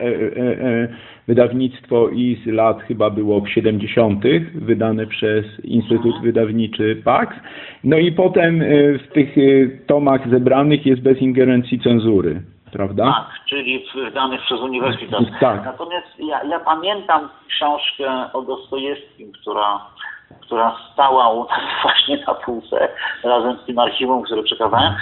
e, 0.01 0.07
e, 0.37 0.83
e, 0.83 0.89
wydawnictwo 1.29 2.09
i 2.09 2.39
z 2.45 2.47
lat 2.47 2.83
chyba 2.83 3.11
było 3.11 3.41
w 3.41 3.49
70. 3.49 4.25
wydane 4.55 5.07
przez 5.07 5.45
Instytut 5.65 6.23
Wydawniczy 6.23 6.97
PAX. 7.05 7.37
No 7.85 7.99
i 7.99 8.13
potem 8.13 8.63
e, 8.63 8.67
w 8.99 9.09
tych 9.13 9.35
tomach 9.87 10.31
zebranych 10.31 10.87
jest 10.87 11.03
bez 11.03 11.23
ingerencji 11.23 11.81
cenzury, 11.81 12.43
prawda? 12.73 13.05
Tak, 13.05 13.45
czyli 13.49 13.87
wydanych 13.95 14.41
przez 14.43 14.61
uniwersytet. 14.61 15.21
Tak. 15.41 15.65
Natomiast 15.65 16.07
ja, 16.19 16.45
ja 16.45 16.61
pamiętam 16.61 17.29
książkę 17.49 18.31
o 18.33 18.43
Dostojewskim, 18.43 19.33
która, 19.33 19.81
która 20.41 20.77
stała 20.93 21.29
u 21.29 21.41
nas 21.45 21.61
właśnie 21.83 22.25
na 22.27 22.35
półce 22.35 22.89
razem 23.25 23.57
z 23.63 23.67
tym 23.67 23.79
archiwum, 23.79 24.23
które 24.23 24.43
przekazałem. 24.43 24.95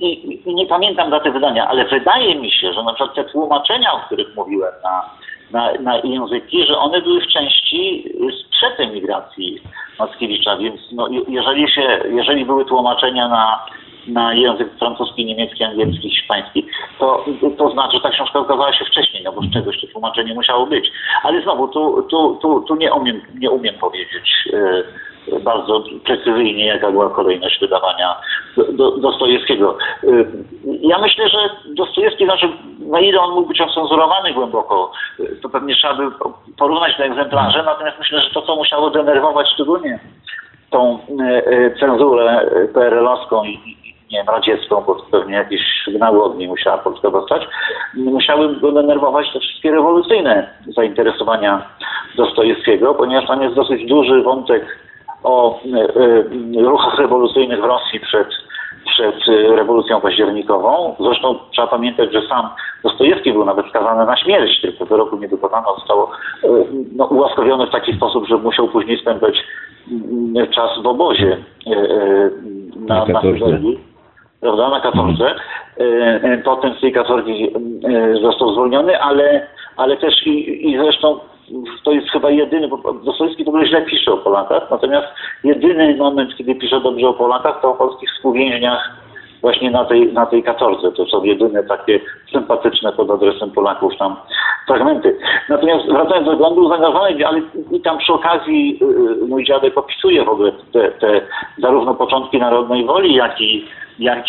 I, 0.00 0.06
i, 0.06 0.50
I 0.50 0.54
nie 0.54 0.66
pamiętam 0.66 1.10
daty 1.10 1.30
wydania, 1.30 1.68
ale 1.68 1.84
wydaje 1.84 2.34
mi 2.34 2.50
się, 2.50 2.72
że 2.72 2.82
na 2.82 2.94
przykład 2.94 3.14
te 3.14 3.24
tłumaczenia, 3.24 3.92
o 3.92 4.00
których 4.00 4.36
mówiłem 4.36 4.72
na, 4.82 5.10
na, 5.50 5.72
na 5.80 5.96
języki, 5.96 6.66
że 6.66 6.78
one 6.78 7.00
były 7.02 7.20
w 7.20 7.26
części 7.32 8.04
sprzed 8.40 8.80
emigracji 8.80 9.58
Mackiewicza, 9.98 10.56
więc 10.56 10.80
no, 10.92 11.08
je- 11.08 11.22
jeżeli, 11.28 11.70
się, 11.72 12.00
jeżeli 12.10 12.44
były 12.44 12.64
tłumaczenia 12.64 13.28
na 13.28 13.66
na 14.08 14.34
język 14.34 14.68
francuski, 14.78 15.24
niemiecki, 15.24 15.64
angielski, 15.64 16.10
hiszpański, 16.10 16.66
to, 16.98 17.24
to 17.58 17.70
znaczy, 17.70 17.96
że 17.96 18.02
ta 18.02 18.10
książka 18.10 18.40
ukazała 18.40 18.72
się 18.72 18.84
wcześniej, 18.84 19.24
no 19.24 19.32
bo 19.32 19.42
z 19.42 19.52
czegoś 19.52 19.80
to 19.80 19.86
tłumaczenie 19.86 20.34
musiało 20.34 20.66
być. 20.66 20.90
Ale 21.22 21.42
znowu, 21.42 21.68
tu, 21.68 22.02
tu, 22.10 22.38
tu, 22.42 22.60
tu 22.60 22.76
nie, 22.76 22.92
umiem, 22.92 23.20
nie 23.38 23.50
umiem 23.50 23.74
powiedzieć 23.74 24.48
e, 24.52 25.40
bardzo 25.40 25.84
precyzyjnie, 26.04 26.66
jaka 26.66 26.90
była 26.90 27.10
kolejność 27.10 27.60
wydawania 27.60 28.16
do, 28.56 28.72
do, 28.72 28.90
Dostojewskiego. 28.96 29.78
E, 30.04 30.06
ja 30.64 30.98
myślę, 30.98 31.28
że 31.28 31.38
Dostojewski, 31.74 32.24
znaczy, 32.24 32.48
na 32.80 33.00
ile 33.00 33.20
on 33.20 33.34
mógł 33.34 33.48
być 33.48 33.60
ocenzurowany 33.60 34.32
głęboko, 34.32 34.92
e, 35.20 35.36
to 35.36 35.48
pewnie 35.48 35.74
trzeba 35.76 35.94
by 35.94 36.10
porównać 36.58 36.96
te 36.96 37.04
egzemplarze, 37.04 37.62
natomiast 37.66 37.98
myślę, 37.98 38.20
że 38.20 38.30
to, 38.30 38.42
co 38.42 38.56
musiało 38.56 38.90
denerwować 38.90 39.48
szczególnie 39.54 39.98
tą 40.70 40.98
cenzurę 41.80 42.50
PRL-owską 42.74 43.44
i 43.44 43.83
nie 44.14 44.20
wiem, 44.20 44.34
radziecką, 44.34 44.82
bo 44.86 44.96
pewnie 45.10 45.34
jakieś 45.34 45.60
sygnały 45.84 46.22
od 46.22 46.38
niej 46.38 46.48
musiała 46.48 46.78
Polska 46.78 47.10
dostać, 47.10 47.42
musiały 47.94 48.56
go 48.60 48.72
denerwować 48.72 49.32
te 49.32 49.40
wszystkie 49.40 49.70
rewolucyjne 49.70 50.50
zainteresowania 50.76 51.62
Dostojewskiego, 52.16 52.94
ponieważ 52.94 53.26
tam 53.26 53.42
jest 53.42 53.54
dosyć 53.54 53.86
duży 53.86 54.22
wątek 54.22 54.78
o 55.22 55.60
e, 55.60 56.58
e, 56.58 56.62
ruchach 56.62 56.98
rewolucyjnych 56.98 57.60
w 57.60 57.64
Rosji 57.64 58.00
przed, 58.00 58.28
przed 58.86 59.14
e, 59.28 59.56
rewolucją 59.56 60.00
październikową. 60.00 60.96
Zresztą 61.00 61.38
trzeba 61.52 61.68
pamiętać, 61.68 62.12
że 62.12 62.28
sam 62.28 62.48
Dostojewski 62.82 63.32
był 63.32 63.44
nawet 63.44 63.66
skazany 63.66 64.06
na 64.06 64.16
śmierć, 64.16 64.60
tylko 64.60 64.86
wyroku 64.86 65.16
nie 65.16 65.28
dokonano. 65.28 65.74
Został 65.74 66.08
no, 66.96 67.04
ułaskawiony 67.04 67.66
w 67.66 67.70
taki 67.70 67.96
sposób, 67.96 68.26
że 68.26 68.36
musiał 68.36 68.68
później 68.68 68.98
spędzać 68.98 69.34
mm, 69.90 70.50
czas 70.50 70.70
w 70.82 70.86
obozie 70.86 71.36
Na 72.76 73.06
na. 73.06 73.20
Syberii 73.20 73.93
prawda, 74.44 74.68
na 74.68 74.80
katorze. 74.80 75.34
E, 75.80 75.84
e, 76.22 76.38
Potem 76.38 76.74
z 76.74 76.80
tej 76.80 76.92
katorgi 76.92 77.50
e, 77.52 78.16
został 78.22 78.52
zwolniony, 78.52 79.00
ale, 79.00 79.46
ale 79.76 79.96
też 79.96 80.26
i, 80.26 80.70
i 80.70 80.78
zresztą 80.78 81.18
to 81.84 81.92
jest 81.92 82.10
chyba 82.10 82.30
jedyny, 82.30 82.68
bo 82.68 82.92
Dostojewski 82.92 83.44
w 83.44 83.48
ogóle 83.48 83.66
źle 83.66 83.82
pisze 83.82 84.12
o 84.12 84.16
Polakach, 84.16 84.70
natomiast 84.70 85.06
jedyny 85.44 85.96
moment, 85.96 86.36
kiedy 86.36 86.54
pisze 86.54 86.80
dobrze 86.80 87.08
o 87.08 87.12
Polakach, 87.12 87.60
to 87.60 87.70
o 87.70 87.74
polskich 87.74 88.10
współwięźniach 88.10 88.90
właśnie 89.40 89.70
na 89.70 89.84
tej, 89.84 90.12
na 90.12 90.26
tej 90.26 90.42
katorze. 90.42 90.92
To 90.92 91.06
są 91.06 91.24
jedyne 91.24 91.62
takie 91.62 92.00
sympatyczne 92.32 92.92
pod 92.92 93.10
adresem 93.10 93.50
Polaków 93.50 93.92
tam 93.98 94.16
fragmenty. 94.66 95.18
Natomiast 95.48 95.86
wracając 95.86 96.26
do 96.26 96.36
Gondu, 96.36 96.68
zaangażowany, 96.68 97.26
ale 97.26 97.40
i 97.72 97.80
tam 97.80 97.98
przy 97.98 98.12
okazji 98.12 98.80
y, 99.22 99.26
mój 99.26 99.44
dziadek 99.44 99.78
opisuje 99.78 100.24
w 100.24 100.28
ogóle 100.28 100.52
te, 100.72 100.90
te 100.90 101.20
zarówno 101.58 101.94
początki 101.94 102.38
Narodnej 102.38 102.84
Woli, 102.84 103.14
jak 103.14 103.40
i, 103.40 103.66
jak 103.98 104.24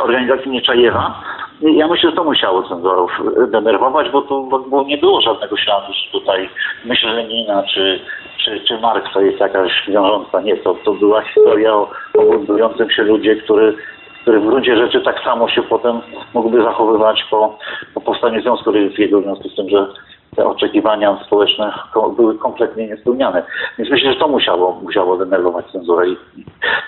organizacji 0.00 0.50
Nieczajewa. 0.50 1.22
Ja 1.62 1.88
myślę, 1.88 2.10
że 2.10 2.16
to 2.16 2.24
musiało 2.24 2.62
cenzorów 2.62 3.10
denerwować, 3.50 4.10
bo 4.10 4.22
tu 4.22 4.46
bo, 4.46 4.82
nie 4.82 4.98
było 4.98 5.20
żadnego 5.20 5.56
śladu 5.56 5.92
że 5.92 6.12
tutaj 6.12 6.48
myśl 6.84 7.06
Lenina 7.06 7.62
czy, 7.62 8.00
czy, 8.44 8.60
czy 8.68 8.80
Marksa 8.80 9.20
jest 9.20 9.40
jakaś 9.40 9.72
wiążąca. 9.88 10.40
Nie, 10.40 10.56
to, 10.56 10.74
to 10.84 10.94
była 10.94 11.22
historia 11.22 11.74
o, 11.74 11.90
o 12.18 12.22
buntującym 12.22 12.90
się 12.90 13.02
ludzie, 13.02 13.36
który 13.36 13.76
który 14.22 14.40
w 14.40 14.46
gruncie 14.46 14.76
rzeczy 14.76 15.00
tak 15.00 15.24
samo 15.24 15.48
się 15.48 15.62
potem 15.62 16.00
mógłby 16.34 16.62
zachowywać 16.62 17.24
po, 17.30 17.58
po 17.94 18.00
powstaniu 18.00 18.42
Związku 18.42 18.72
Radzieckiego, 18.72 19.20
w 19.20 19.24
związku 19.24 19.48
z 19.48 19.56
tym, 19.56 19.68
że 19.68 19.86
te 20.36 20.46
oczekiwania 20.46 21.18
społeczne 21.26 21.72
były 22.16 22.38
kompletnie 22.38 22.86
niespełniane. 22.86 23.42
Więc 23.78 23.90
myślę, 23.90 24.12
że 24.12 24.18
to 24.18 24.28
musiało, 24.28 24.80
musiało 24.82 25.16
denerwować 25.16 25.66
cenzurę. 25.72 26.06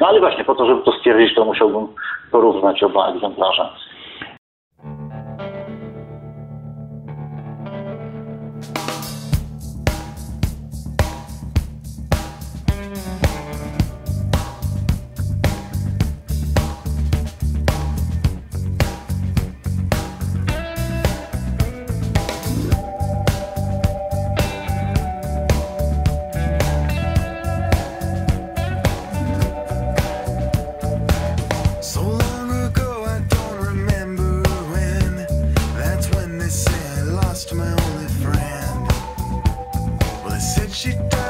No 0.00 0.06
ale 0.06 0.20
właśnie 0.20 0.44
po 0.44 0.54
to, 0.54 0.66
żeby 0.66 0.82
to 0.82 0.92
stwierdzić, 0.92 1.34
to 1.34 1.44
musiałbym 1.44 1.86
porównać 2.30 2.82
oba 2.82 3.08
egzemplarze. 3.08 3.68
she 40.72 40.94
does. 41.10 41.21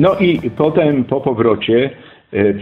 No 0.00 0.14
i 0.20 0.50
potem 0.56 1.04
po 1.04 1.20
powrocie 1.20 1.90
e, 2.32 2.54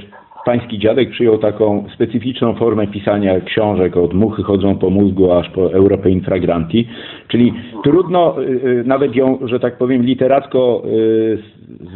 pański 0.44 0.78
dziadek 0.78 1.10
przyjął 1.10 1.38
taką 1.38 1.84
specyficzną 1.94 2.54
formę 2.54 2.86
pisania 2.86 3.40
książek 3.40 3.96
od 3.96 4.14
muchy 4.14 4.42
chodzą 4.42 4.78
po 4.78 4.90
mózgu 4.90 5.32
aż 5.32 5.50
po 5.50 5.72
Europę 5.72 6.10
Infragranti, 6.10 6.88
czyli 7.28 7.52
trudno 7.84 8.36
e, 8.36 8.44
e, 8.44 8.84
nawet 8.84 9.16
ją, 9.16 9.38
że 9.44 9.60
tak 9.60 9.78
powiem, 9.78 10.02
literacko 10.02 10.82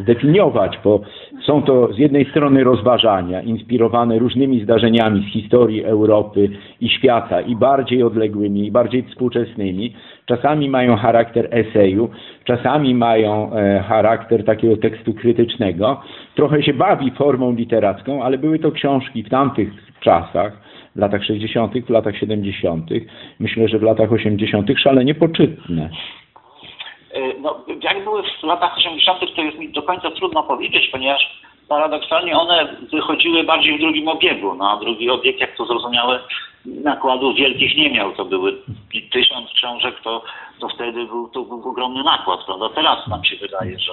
zdefiniować, 0.03 0.79
bo 0.85 1.01
są 1.47 1.63
to 1.63 1.93
z 1.93 1.99
jednej 1.99 2.25
strony 2.31 2.65
rozważania 2.65 3.43
inspirowane 3.43 4.19
różnymi 4.19 4.61
zdarzeniami 4.61 5.27
z 5.29 5.33
historii 5.33 5.85
Europy 5.85 6.49
i 6.81 6.89
świata 6.89 7.41
i 7.41 7.57
bardziej 7.57 8.03
odległymi, 8.03 8.67
i 8.67 8.71
bardziej 8.71 9.03
współczesnymi. 9.03 9.93
Czasami 10.27 10.71
mają 10.71 10.97
charakter 10.97 11.49
eseju, 11.51 12.11
czasami 12.45 12.95
mają 12.95 13.53
e, 13.53 13.85
charakter 13.89 14.45
takiego 14.45 14.77
tekstu 14.77 15.15
krytycznego. 15.15 16.01
Trochę 16.35 16.63
się 16.63 16.75
bawi 16.75 17.11
formą 17.11 17.53
literacką, 17.53 18.23
ale 18.23 18.39
były 18.39 18.59
to 18.59 18.73
książki 18.73 19.23
w 19.23 19.29
tamtych 19.29 19.69
czasach, 20.01 20.53
w 20.97 20.99
latach 20.99 21.25
60., 21.25 21.87
w 21.87 21.91
latach 21.91 22.17
70., 22.17 22.91
myślę, 23.41 23.69
że 23.69 23.79
w 23.79 23.83
latach 23.83 24.13
80. 24.13 24.71
szalenie 24.79 25.15
poczytne. 25.15 25.91
E, 27.13 27.41
No, 27.41 27.61
jak 27.83 28.05
były 28.05 28.23
w 28.23 28.43
latach 28.43 28.77
80., 28.77 29.37
to 29.37 29.43
jest 29.43 29.59
mi 29.59 29.69
do 29.69 29.83
końca 29.83 30.11
trudno 30.11 30.43
powiedzieć, 30.43 30.89
ponieważ 30.93 31.43
paradoksalnie 31.69 32.39
one 32.39 32.77
wychodziły 32.93 33.45
bardziej 33.45 33.79
w 33.79 33.81
drugim 33.81 34.09
obiegu. 34.09 34.55
No, 34.55 34.71
a 34.71 34.77
drugi 34.77 35.11
obieg, 35.11 35.41
jak 35.41 35.57
to 35.57 35.67
zrozumiałe, 35.67 36.21
nakładów 36.67 37.37
wielkich 37.37 37.77
nie 37.77 37.91
miał. 37.91 38.13
To 38.13 38.25
były 38.25 38.63
tysiąc 39.13 39.51
książek, 39.51 40.01
to, 40.05 40.23
to 40.61 40.69
wtedy 40.69 41.07
był, 41.07 41.29
to 41.29 41.43
był 41.43 41.69
ogromny 41.69 42.03
nakład, 42.03 42.45
prawda? 42.47 42.69
Teraz 42.69 43.07
nam 43.07 43.25
się 43.25 43.37
wydaje, 43.37 43.79
że 43.79 43.93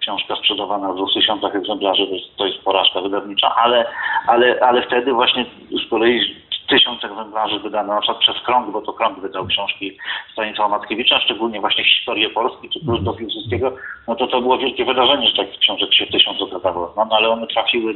książka 0.00 0.36
sprzedawana 0.36 0.92
w 0.92 0.96
200 0.96 1.20
egzemplarzy 1.54 2.06
to 2.06 2.14
jest, 2.14 2.36
to 2.36 2.46
jest 2.46 2.58
porażka 2.64 3.00
wydawnicza, 3.00 3.54
ale, 3.54 3.86
ale, 4.26 4.58
ale 4.60 4.82
wtedy 4.82 5.12
właśnie 5.12 5.46
z 5.70 5.90
kolei 5.90 6.36
tysiąc 6.70 7.04
egzemplarzy 7.04 7.58
wydano 7.58 7.94
na 7.94 8.00
przykład 8.00 8.18
przez 8.18 8.42
Krąg, 8.42 8.70
bo 8.70 8.82
to 8.82 8.92
Krąg 8.92 9.20
wydał 9.20 9.46
książki 9.46 9.98
Stanisława 10.32 10.78
Mackiewicza, 10.78 11.20
szczególnie 11.20 11.60
właśnie 11.60 11.84
historię 11.84 12.30
Polski 12.30 12.68
czy 12.68 12.80
plus 12.80 13.02
do 13.02 13.12
Piłsudskiego, 13.12 13.72
no 14.08 14.16
to 14.16 14.26
to 14.26 14.40
było 14.40 14.58
wielkie 14.58 14.84
wydarzenie, 14.84 15.28
że 15.28 15.36
takich 15.36 15.60
książek 15.60 15.94
się 15.94 16.06
tysiąc 16.06 16.42
okazało. 16.42 16.92
No, 16.96 17.04
no 17.10 17.16
ale 17.16 17.28
one 17.28 17.46
trafiły 17.46 17.94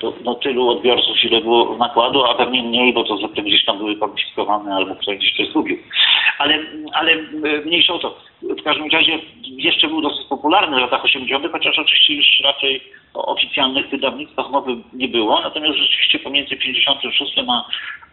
do, 0.00 0.12
do, 0.12 0.34
tylu 0.34 0.68
odbiorców, 0.68 1.24
ile 1.24 1.40
było 1.40 1.76
nakładu, 1.76 2.24
a 2.24 2.34
pewnie 2.34 2.62
mniej, 2.62 2.92
bo 2.92 3.04
to 3.04 3.16
zwykle 3.16 3.42
gdzieś 3.42 3.64
tam 3.64 3.78
były 3.78 3.96
konfiskowane 3.96 4.74
albo 4.74 4.94
ktoś 4.94 5.16
gdzieś 5.16 5.36
coś 5.36 5.48
zgubił. 5.48 5.78
Ale, 6.38 6.58
ale 6.92 7.12
e, 7.12 7.18
mniejsza 7.64 7.94
o 7.94 7.98
to. 7.98 8.16
W 8.50 8.62
każdym 8.62 8.90
razie 8.90 9.18
jeszcze 9.56 9.88
był 9.88 10.00
dosyć 10.00 10.26
popularny 10.28 10.76
w 10.76 10.80
latach 10.80 11.04
80., 11.04 11.52
chociaż 11.52 11.78
oczywiście 11.78 12.14
już 12.14 12.26
raczej 12.44 12.80
o 13.14 13.26
oficjalnych 13.26 13.88
wydawnictwach 13.88 14.50
mowy 14.50 14.76
nie 14.92 15.08
było. 15.08 15.40
Natomiast 15.40 15.78
rzeczywiście 15.78 16.18
pomiędzy 16.18 16.56
56 16.56 17.34
a, 17.48 17.64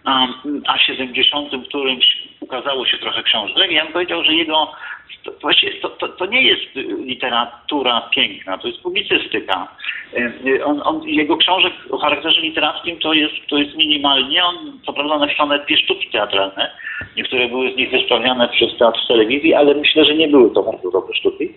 a, 0.05 0.27
a 0.67 0.77
70 0.77 1.67
którymś 1.67 2.05
ukazało 2.39 2.85
się 2.85 2.97
trochę 2.97 3.23
książek. 3.23 3.71
Ja 3.71 3.83
bym 3.83 3.93
powiedział, 3.93 4.23
że 4.23 4.33
jego 4.33 4.71
to, 5.23 5.31
właściwie 5.41 5.73
to, 5.73 5.89
to, 5.89 6.07
to 6.07 6.25
nie 6.25 6.41
jest 6.41 6.75
literatura 7.05 8.09
piękna, 8.15 8.57
to 8.57 8.67
jest 8.67 8.81
publicystyka. 8.81 9.67
E, 10.17 10.65
On, 10.65 10.81
on, 10.85 11.03
jego 11.03 11.37
książek 11.37 11.73
o 11.91 11.97
charakterze 11.97 12.41
literackim 12.41 12.99
to 12.99 13.13
jest, 13.13 13.33
to 13.49 13.57
jest 13.57 13.77
minimalnie. 13.77 14.43
On 14.43 14.79
co 14.85 14.93
prawda 14.93 15.17
napisał 15.17 15.47
dwie 15.65 15.77
sztuki 15.77 16.09
teatralne. 16.09 16.71
Niektóre 17.17 17.47
były 17.47 17.73
z 17.73 17.75
nich 17.75 17.91
wystawiane 17.91 18.49
przez 18.49 18.77
teatr 18.77 18.99
w 19.05 19.07
telewizji, 19.07 19.53
ale 19.53 19.75
myślę, 19.75 20.05
że 20.05 20.15
nie 20.15 20.20
były 20.27 20.51
to 20.51 20.63
bardzo 20.63 20.91
dobre 20.91 21.13
sztuki. 21.13 21.53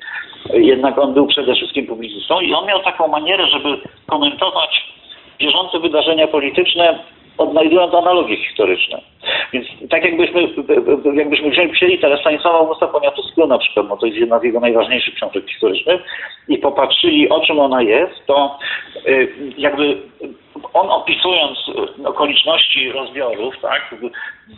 Jednak 0.54 0.98
on 0.98 1.14
był 1.14 1.26
przede 1.26 1.54
wszystkim 1.54 1.86
publicystą 1.86 2.40
i 2.40 2.54
on 2.54 2.66
miał 2.66 2.82
taką 2.82 3.08
manierę, 3.08 3.46
żeby 3.46 3.78
komentować 4.06 4.94
bieżące 5.38 5.78
wydarzenia 5.78 6.28
polityczne 6.28 6.98
odnajdując 7.38 7.94
analogie 7.94 8.36
historyczne. 8.36 9.00
Więc 9.52 9.66
tak 9.90 10.04
jakbyśmy, 10.04 10.48
jakbyśmy 11.14 11.50
wzięli, 11.50 11.72
wzięli 11.72 11.98
teraz 11.98 12.20
Stanisława 12.20 12.58
Augusta 12.58 12.86
Poniatowskiego 12.86 13.46
na 13.46 13.58
przykład, 13.58 13.88
no 13.88 13.96
to 13.96 14.06
jest 14.06 14.18
jedna 14.18 14.38
z 14.38 14.42
jego 14.42 14.60
najważniejszych 14.60 15.14
książek 15.14 15.50
historycznych 15.50 16.00
i 16.48 16.58
popatrzyli 16.58 17.28
o 17.28 17.40
czym 17.40 17.58
ona 17.58 17.82
jest, 17.82 18.26
to 18.26 18.58
y, 19.06 19.32
jakby 19.58 19.96
on 20.72 20.90
opisując 20.90 21.58
y, 21.98 22.08
okoliczności 22.08 22.92
rozbiorów, 22.92 23.54
tak, 23.62 23.94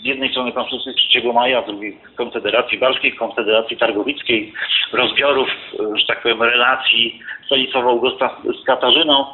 z 0.03 0.05
jednej 0.05 0.31
strony 0.31 0.53
Konstytucji 0.53 0.93
3 1.11 1.33
maja, 1.33 1.63
z 1.63 1.67
drugiej 1.67 1.99
Konfederacji 2.17 2.79
Walskiej, 2.79 3.13
Konfederacji 3.13 3.77
Targowickiej, 3.77 4.53
rozbiorów, 4.93 5.49
y, 5.49 5.99
że 5.99 6.07
tak 6.07 6.23
powiem, 6.23 6.43
relacji 6.43 7.21
Stanisława 7.47 7.91
Augusta 7.91 8.37
z 8.63 8.65
Katarzyną, 8.65 9.27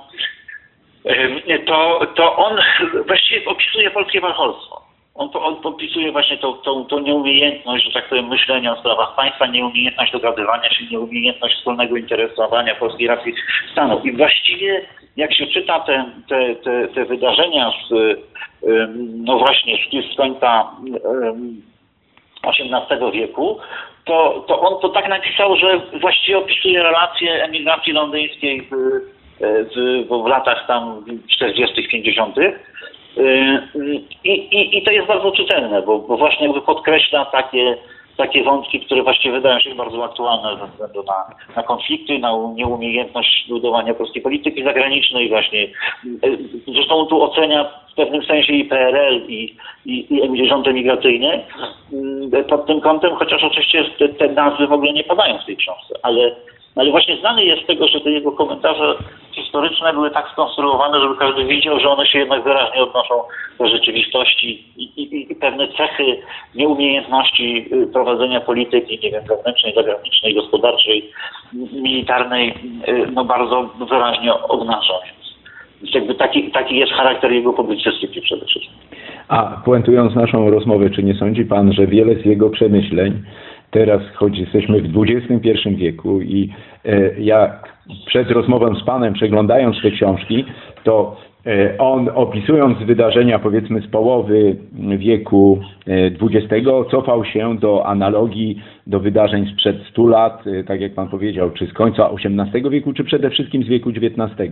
to, 1.67 2.07
to 2.15 2.37
on 2.37 2.59
właściwie 3.07 3.47
opisuje 3.47 3.91
polskie 3.91 4.21
warcholstwo. 4.21 4.83
On, 5.15 5.31
on 5.35 5.57
opisuje 5.63 6.13
właśnie 6.13 6.39
tą, 6.39 6.53
tą, 6.53 6.85
tą 6.85 6.99
nieumiejętność, 6.99 7.85
że 7.85 7.93
tak 7.93 8.09
powiem, 8.09 8.29
myślenia 8.29 8.73
o 8.73 8.81
sprawach 8.81 9.15
państwa, 9.17 9.47
nieumiejętność 9.47 10.13
dogadywania 10.13 10.71
się, 10.71 10.85
nieumiejętność 10.91 11.57
wspólnego 11.57 11.97
interesowania 11.97 12.75
polskiej 12.75 13.09
racji 13.09 13.35
stanu. 13.73 14.01
I 14.05 14.13
właściwie 14.13 14.87
jak 15.17 15.35
się 15.35 15.47
czyta 15.47 15.81
te, 15.81 16.05
te, 16.29 16.55
te, 16.55 16.89
te 16.89 17.05
wydarzenia 17.05 17.71
z, 17.71 18.19
no 19.25 19.39
właśnie 19.39 19.77
z, 19.77 20.13
z 20.13 20.17
końca 20.17 20.71
XVIII 22.43 23.13
wieku, 23.13 23.59
to, 24.05 24.45
to 24.49 24.61
on 24.61 24.81
to 24.81 24.89
tak 24.89 25.09
napisał, 25.09 25.57
że 25.57 25.81
właściwie 26.01 26.39
opisuje 26.39 26.83
relacje 26.83 27.45
emigracji 27.45 27.93
londyńskiej 27.93 28.63
w, 28.63 28.75
w, 29.43 30.07
w 30.25 30.27
latach 30.27 30.67
tam 30.67 31.05
40., 31.29 31.89
50. 31.89 32.37
I, 34.25 34.31
i, 34.31 34.79
I 34.79 34.83
to 34.83 34.91
jest 34.91 35.07
bardzo 35.07 35.33
czytelne, 35.33 35.83
bo, 35.83 35.99
bo 35.99 36.17
właśnie 36.17 36.55
podkreśla 36.67 37.25
takie, 37.25 37.77
takie 38.17 38.45
wątki, 38.45 38.81
które 38.81 39.03
właściwie 39.03 39.35
wydają 39.35 39.61
się 39.61 39.75
bardzo 39.75 40.05
aktualne 40.05 40.61
ze 40.61 40.67
względu 40.67 41.03
na, 41.03 41.35
na 41.57 41.63
konflikty, 41.63 42.19
na 42.19 42.33
nieumiejętność 42.55 43.47
budowania 43.49 43.95
polskiej 43.95 44.23
polityki 44.23 44.65
zagranicznej 44.65 45.29
właśnie. 45.29 45.69
Zresztą 46.75 47.07
tu 47.07 47.23
ocenia 47.23 47.65
w 47.93 47.95
pewnym 47.95 48.25
sensie 48.25 48.53
i 48.53 48.65
PRL 48.65 49.23
i, 49.29 49.57
i, 49.87 50.07
i 50.35 50.49
rząd 50.49 50.69
emigracyjny 50.69 51.45
pod 52.49 52.67
tym 52.67 52.81
kątem, 52.81 53.17
chociaż 53.17 53.45
oczywiście 53.45 53.85
te, 53.99 54.09
te 54.09 54.29
nazwy 54.29 54.67
w 54.67 54.73
ogóle 54.73 54.93
nie 54.93 55.05
padają 55.05 55.39
w 55.39 55.47
tej 55.47 55.57
książce, 55.57 55.95
ale 56.03 56.35
Ale 56.77 56.91
właśnie 56.91 57.17
znany 57.17 57.45
jest 57.45 57.63
z 57.63 57.67
tego, 57.67 57.89
że 57.89 58.01
te 58.01 58.11
jego 58.11 58.33
komentarze 58.33 58.95
historyczne 59.33 59.93
były 59.93 60.11
tak 60.11 60.29
skonstruowane, 60.33 61.01
żeby 61.01 61.17
każdy 61.17 61.45
widział, 61.45 61.81
że 61.81 61.89
one 61.89 62.07
się 62.07 62.19
jednak 62.19 62.45
wyraźnie 62.45 62.83
odnoszą 62.83 63.15
do 63.59 63.69
rzeczywistości 63.69 64.65
i, 64.77 64.83
i, 64.83 65.33
i 65.33 65.35
pewne 65.35 65.69
cechy 65.69 66.19
nieumiejętności 66.55 67.69
y, 67.73 67.87
prowadzenia 67.87 68.41
polityki, 68.41 68.99
nie 69.03 69.11
wiem, 69.11 69.25
wewnętrznej, 69.29 69.75
zagranicznej, 69.75 70.35
gospodarczej, 70.35 71.11
militarnej, 71.73 72.55
y, 72.89 73.07
no 73.13 73.25
bardzo 73.25 73.71
wyraźnie 73.89 74.35
obnażą. 74.35 74.95
Więc 75.83 75.95
jakby 75.95 76.15
taki, 76.15 76.51
taki 76.51 76.77
jest 76.77 76.93
charakter 76.93 77.33
jego 77.33 77.53
publicystyki 77.53 78.21
przede 78.21 78.47
wszystkim. 78.47 78.75
A 79.29 79.63
puentując 79.65 80.15
naszą 80.15 80.51
rozmowę, 80.51 80.91
czy 80.91 81.03
nie 81.03 81.15
sądzi 81.15 81.45
Pan, 81.45 81.73
że 81.73 81.87
wiele 81.87 82.15
z 82.15 82.25
jego 82.25 82.51
przemyśleń 82.51 83.23
teraz, 83.73 84.03
choć 84.15 84.39
jesteśmy 84.39 84.83
w 84.83 85.05
XXI 85.09 85.77
wieku 85.77 86.21
i 86.21 86.51
e, 86.85 87.21
jak 87.21 87.73
przed 88.07 88.31
rozmową 88.31 88.75
z 88.75 88.85
Panem, 88.85 89.15
przeglądając 89.15 89.83
te 89.83 89.91
książki, 89.91 90.45
to 90.85 91.17
on 91.79 92.09
opisując 92.15 92.79
wydarzenia 92.79 93.39
powiedzmy 93.39 93.81
z 93.81 93.87
połowy 93.87 94.57
wieku 94.99 95.59
XX 96.21 96.69
cofał 96.91 97.25
się 97.25 97.59
do 97.59 97.87
analogii 97.87 98.59
do 98.87 99.01
wydarzeń 99.01 99.47
sprzed 99.53 99.77
100 99.91 100.07
lat, 100.07 100.47
e, 100.47 100.65
tak 100.65 100.81
jak 100.81 100.95
Pan 100.95 101.09
powiedział, 101.09 101.51
czy 101.51 101.67
z 101.67 101.73
końca 101.73 102.11
XVIII 102.11 102.71
wieku, 102.71 102.93
czy 102.93 103.05
przede 103.05 103.31
wszystkim 103.31 103.63
z 103.63 103.69
wieku 103.69 103.91
XIX. 103.91 104.51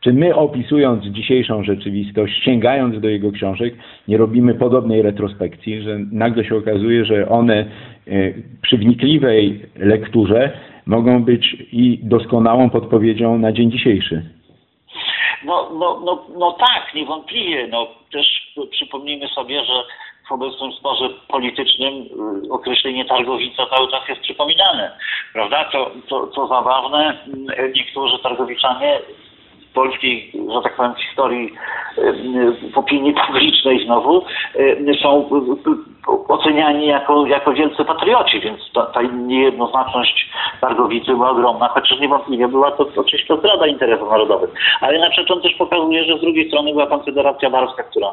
Czy 0.00 0.12
my 0.12 0.34
opisując 0.34 1.04
dzisiejszą 1.04 1.64
rzeczywistość, 1.64 2.42
sięgając 2.44 3.00
do 3.00 3.08
jego 3.08 3.32
książek, 3.32 3.74
nie 4.08 4.16
robimy 4.16 4.54
podobnej 4.54 5.02
retrospekcji, 5.02 5.82
że 5.82 5.98
nagle 6.12 6.44
się 6.44 6.56
okazuje, 6.56 7.04
że 7.04 7.28
one 7.28 7.54
e, 7.56 8.32
przy 8.62 8.78
wnikliwej 8.78 9.60
lekturze 9.76 10.50
mogą 10.86 11.24
być 11.24 11.56
i 11.72 12.00
doskonałą 12.02 12.70
podpowiedzią 12.70 13.38
na 13.38 13.52
dzień 13.52 13.70
dzisiejszy? 13.70 14.22
No, 15.44 15.70
no, 15.70 16.00
no, 16.04 16.24
no 16.38 16.52
tak, 16.52 16.94
niewątpliwie. 16.94 17.68
No, 17.68 17.86
też 18.12 18.52
przypomnijmy 18.70 19.28
sobie, 19.28 19.64
że 19.64 19.84
w 20.28 20.32
obecnym 20.32 20.72
sporze 20.72 21.08
politycznym 21.28 21.94
y, 22.44 22.52
określenie 22.52 23.04
targowica 23.04 23.66
cały 23.66 23.90
czas 23.90 24.08
jest 24.08 24.20
przypominane. 24.20 24.98
Prawda? 25.32 25.64
To, 25.64 25.90
to, 26.08 26.26
to 26.26 26.46
zabawne, 26.46 27.18
y, 27.58 27.72
niektórzy 27.76 28.18
targowiczanie 28.18 29.00
w 29.70 29.72
polskiej, 29.74 30.32
że 30.54 30.62
tak 30.62 30.76
powiem, 30.76 30.94
historii 30.94 31.52
y, 31.98 32.70
w 32.72 32.78
opinii 32.78 33.14
publicznej 33.26 33.84
znowu 33.84 34.24
y, 34.56 34.98
są 35.02 35.30
y, 35.68 35.93
oceniani 36.28 36.86
jako, 36.86 37.26
jako 37.26 37.52
wielcy 37.52 37.84
patrioci, 37.84 38.40
więc 38.40 38.72
ta, 38.72 38.86
ta 38.86 39.02
niejednoznaczność 39.02 40.30
targowicy 40.60 41.06
była 41.06 41.30
ogromna, 41.30 41.68
chociaż 41.68 42.00
niewątpliwie 42.00 42.48
była 42.48 42.70
to 42.70 42.86
oczywiście 42.96 43.36
zdrada 43.36 43.66
interesów 43.66 44.10
narodowych. 44.10 44.50
Ale 44.80 44.98
na 44.98 45.10
przykład 45.10 45.36
on 45.36 45.42
też 45.42 45.54
pokazuje, 45.54 46.04
że 46.04 46.18
z 46.18 46.20
drugiej 46.20 46.48
strony 46.48 46.72
była 46.72 46.86
Konfederacja 46.86 47.50
Barska, 47.50 47.82
która 47.82 48.12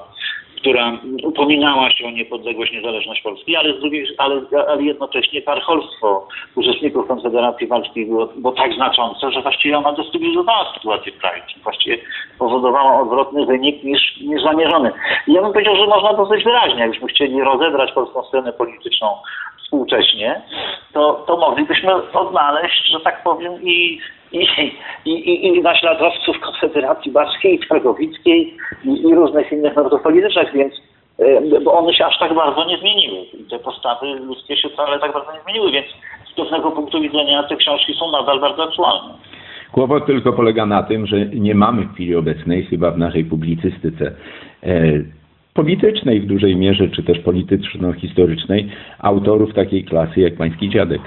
która 0.61 0.97
upominała 1.23 1.91
się 1.91 2.07
o 2.07 2.11
niepodległość, 2.11 2.71
niezależność 2.73 3.21
Polski, 3.21 3.55
ale, 3.55 3.77
z 3.77 3.79
drugiej, 3.79 4.07
ale, 4.17 4.41
ale 4.67 4.83
jednocześnie 4.83 5.41
parcholstwo 5.41 6.27
uczestników 6.55 7.07
Konfederacji 7.07 7.67
Walskiej 7.67 8.05
było, 8.05 8.25
było 8.25 8.53
tak 8.53 8.73
znaczące, 8.73 9.31
że 9.31 9.41
właściwie 9.41 9.77
ona 9.77 9.93
destabilizowała 9.93 10.73
sytuację 10.73 11.11
w 11.11 11.17
kraju, 11.17 11.43
czyli 11.47 11.63
właściwie 11.63 11.97
powodowała 12.39 13.01
odwrotny 13.01 13.45
wynik 13.45 13.83
niż, 13.83 14.17
niż 14.21 14.43
zamierzony. 14.43 14.91
I 15.27 15.33
ja 15.33 15.41
bym 15.41 15.53
powiedział, 15.53 15.75
że 15.75 15.87
można 15.87 16.13
dosyć 16.13 16.43
wyraźnie, 16.43 16.79
jakbyśmy 16.79 17.07
chcieli 17.07 17.41
rozebrać 17.41 17.80
polską 17.89 18.23
scenę 18.23 18.53
polityczną 18.53 19.07
współcześnie, 19.63 20.41
to, 20.93 21.23
to 21.27 21.37
moglibyśmy 21.37 21.93
odnaleźć, 22.13 22.91
że 22.91 22.99
tak 22.99 23.23
powiem, 23.23 23.53
i 23.63 23.99
i, 24.31 25.11
i, 25.11 25.47
i, 25.47 25.61
naśladowców 25.61 26.39
Konfederacji 26.39 27.11
Barskiej, 27.11 27.59
Targowickiej 27.69 28.57
i, 28.85 29.09
i 29.09 29.15
różnych 29.15 29.51
innych 29.51 29.75
narodów 29.75 30.01
politycznych, 30.01 30.53
więc 30.53 30.73
e, 31.19 31.59
bo 31.59 31.73
one 31.73 31.93
się 31.93 32.05
aż 32.05 32.19
tak 32.19 32.33
bardzo 32.33 32.65
nie 32.65 32.77
zmieniły. 32.77 33.17
Te 33.49 33.59
postawy 33.59 34.07
ludzkie 34.07 34.57
się 34.57 34.69
wcale 34.69 34.99
tak 34.99 35.13
bardzo 35.13 35.33
nie 35.33 35.41
zmieniły, 35.43 35.71
więc 35.71 35.87
z 36.31 36.35
pewnego 36.35 36.71
punktu 36.71 37.01
widzenia 37.01 37.43
te 37.43 37.55
książki 37.55 37.93
są 37.93 38.11
nadal 38.11 38.39
bardzo 38.39 38.63
aktualne. 38.63 39.13
Kłopot 39.71 40.05
tylko 40.05 40.33
polega 40.33 40.65
na 40.65 40.83
tym, 40.83 41.07
że 41.07 41.25
nie 41.25 41.55
mamy 41.55 41.81
w 41.81 41.93
chwili 41.93 42.15
obecnej, 42.15 42.65
chyba 42.65 42.91
w 42.91 42.97
naszej 42.97 43.25
publicystyce 43.25 44.11
e, 44.63 44.81
politycznej 45.53 46.21
w 46.21 46.25
dużej 46.25 46.55
mierze, 46.55 46.89
czy 46.89 47.03
też 47.03 47.19
polityczno-historycznej, 47.19 48.69
autorów 48.99 49.53
takiej 49.53 49.83
klasy 49.83 50.19
jak 50.19 50.37
pański 50.37 50.69
dziadek. 50.69 51.01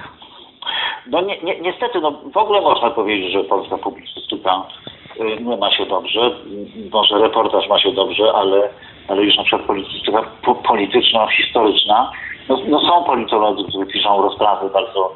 No 1.07 1.21
ni 1.21 1.33
ni 1.45 1.63
niestety, 1.63 2.01
no 2.01 2.21
w 2.35 2.37
ogóle 2.37 2.61
można 2.61 2.91
powiedzieć, 2.91 3.33
że 3.33 3.45
polska 3.45 3.79
publicystyka 3.79 4.63
y, 5.21 5.43
nie 5.43 5.57
ma 5.57 5.71
się 5.71 5.87
dobrze. 5.87 6.31
Może 6.93 7.19
reportaż 7.19 7.69
ma 7.69 7.79
się 7.79 7.93
dobrze, 7.93 8.33
ale, 8.35 8.69
ale 9.09 9.23
już 9.23 9.37
na 9.37 9.43
przykład 9.43 9.67
publicystyka 9.67 10.25
po 10.43 10.55
polityczna, 10.55 11.27
historyczna. 11.27 12.13
No, 12.49 12.59
no, 12.69 12.81
są 12.81 13.05
politolodzy, 13.05 13.69
którzy 13.69 13.87
piszą 13.87 14.23
rozprawy 14.23 14.71
bardzo 14.71 15.15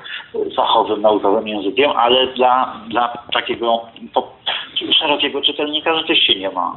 fachowym, 0.57 1.01
naukowym 1.01 1.49
językiem, 1.49 1.91
ale 1.97 2.27
dla, 2.27 2.81
dla 2.89 3.19
takiego 3.33 3.81
szerokiego 4.99 5.43
czytelnika 5.43 5.95
rzeczywiście 5.95 6.35
nie 6.35 6.51
ma 6.51 6.77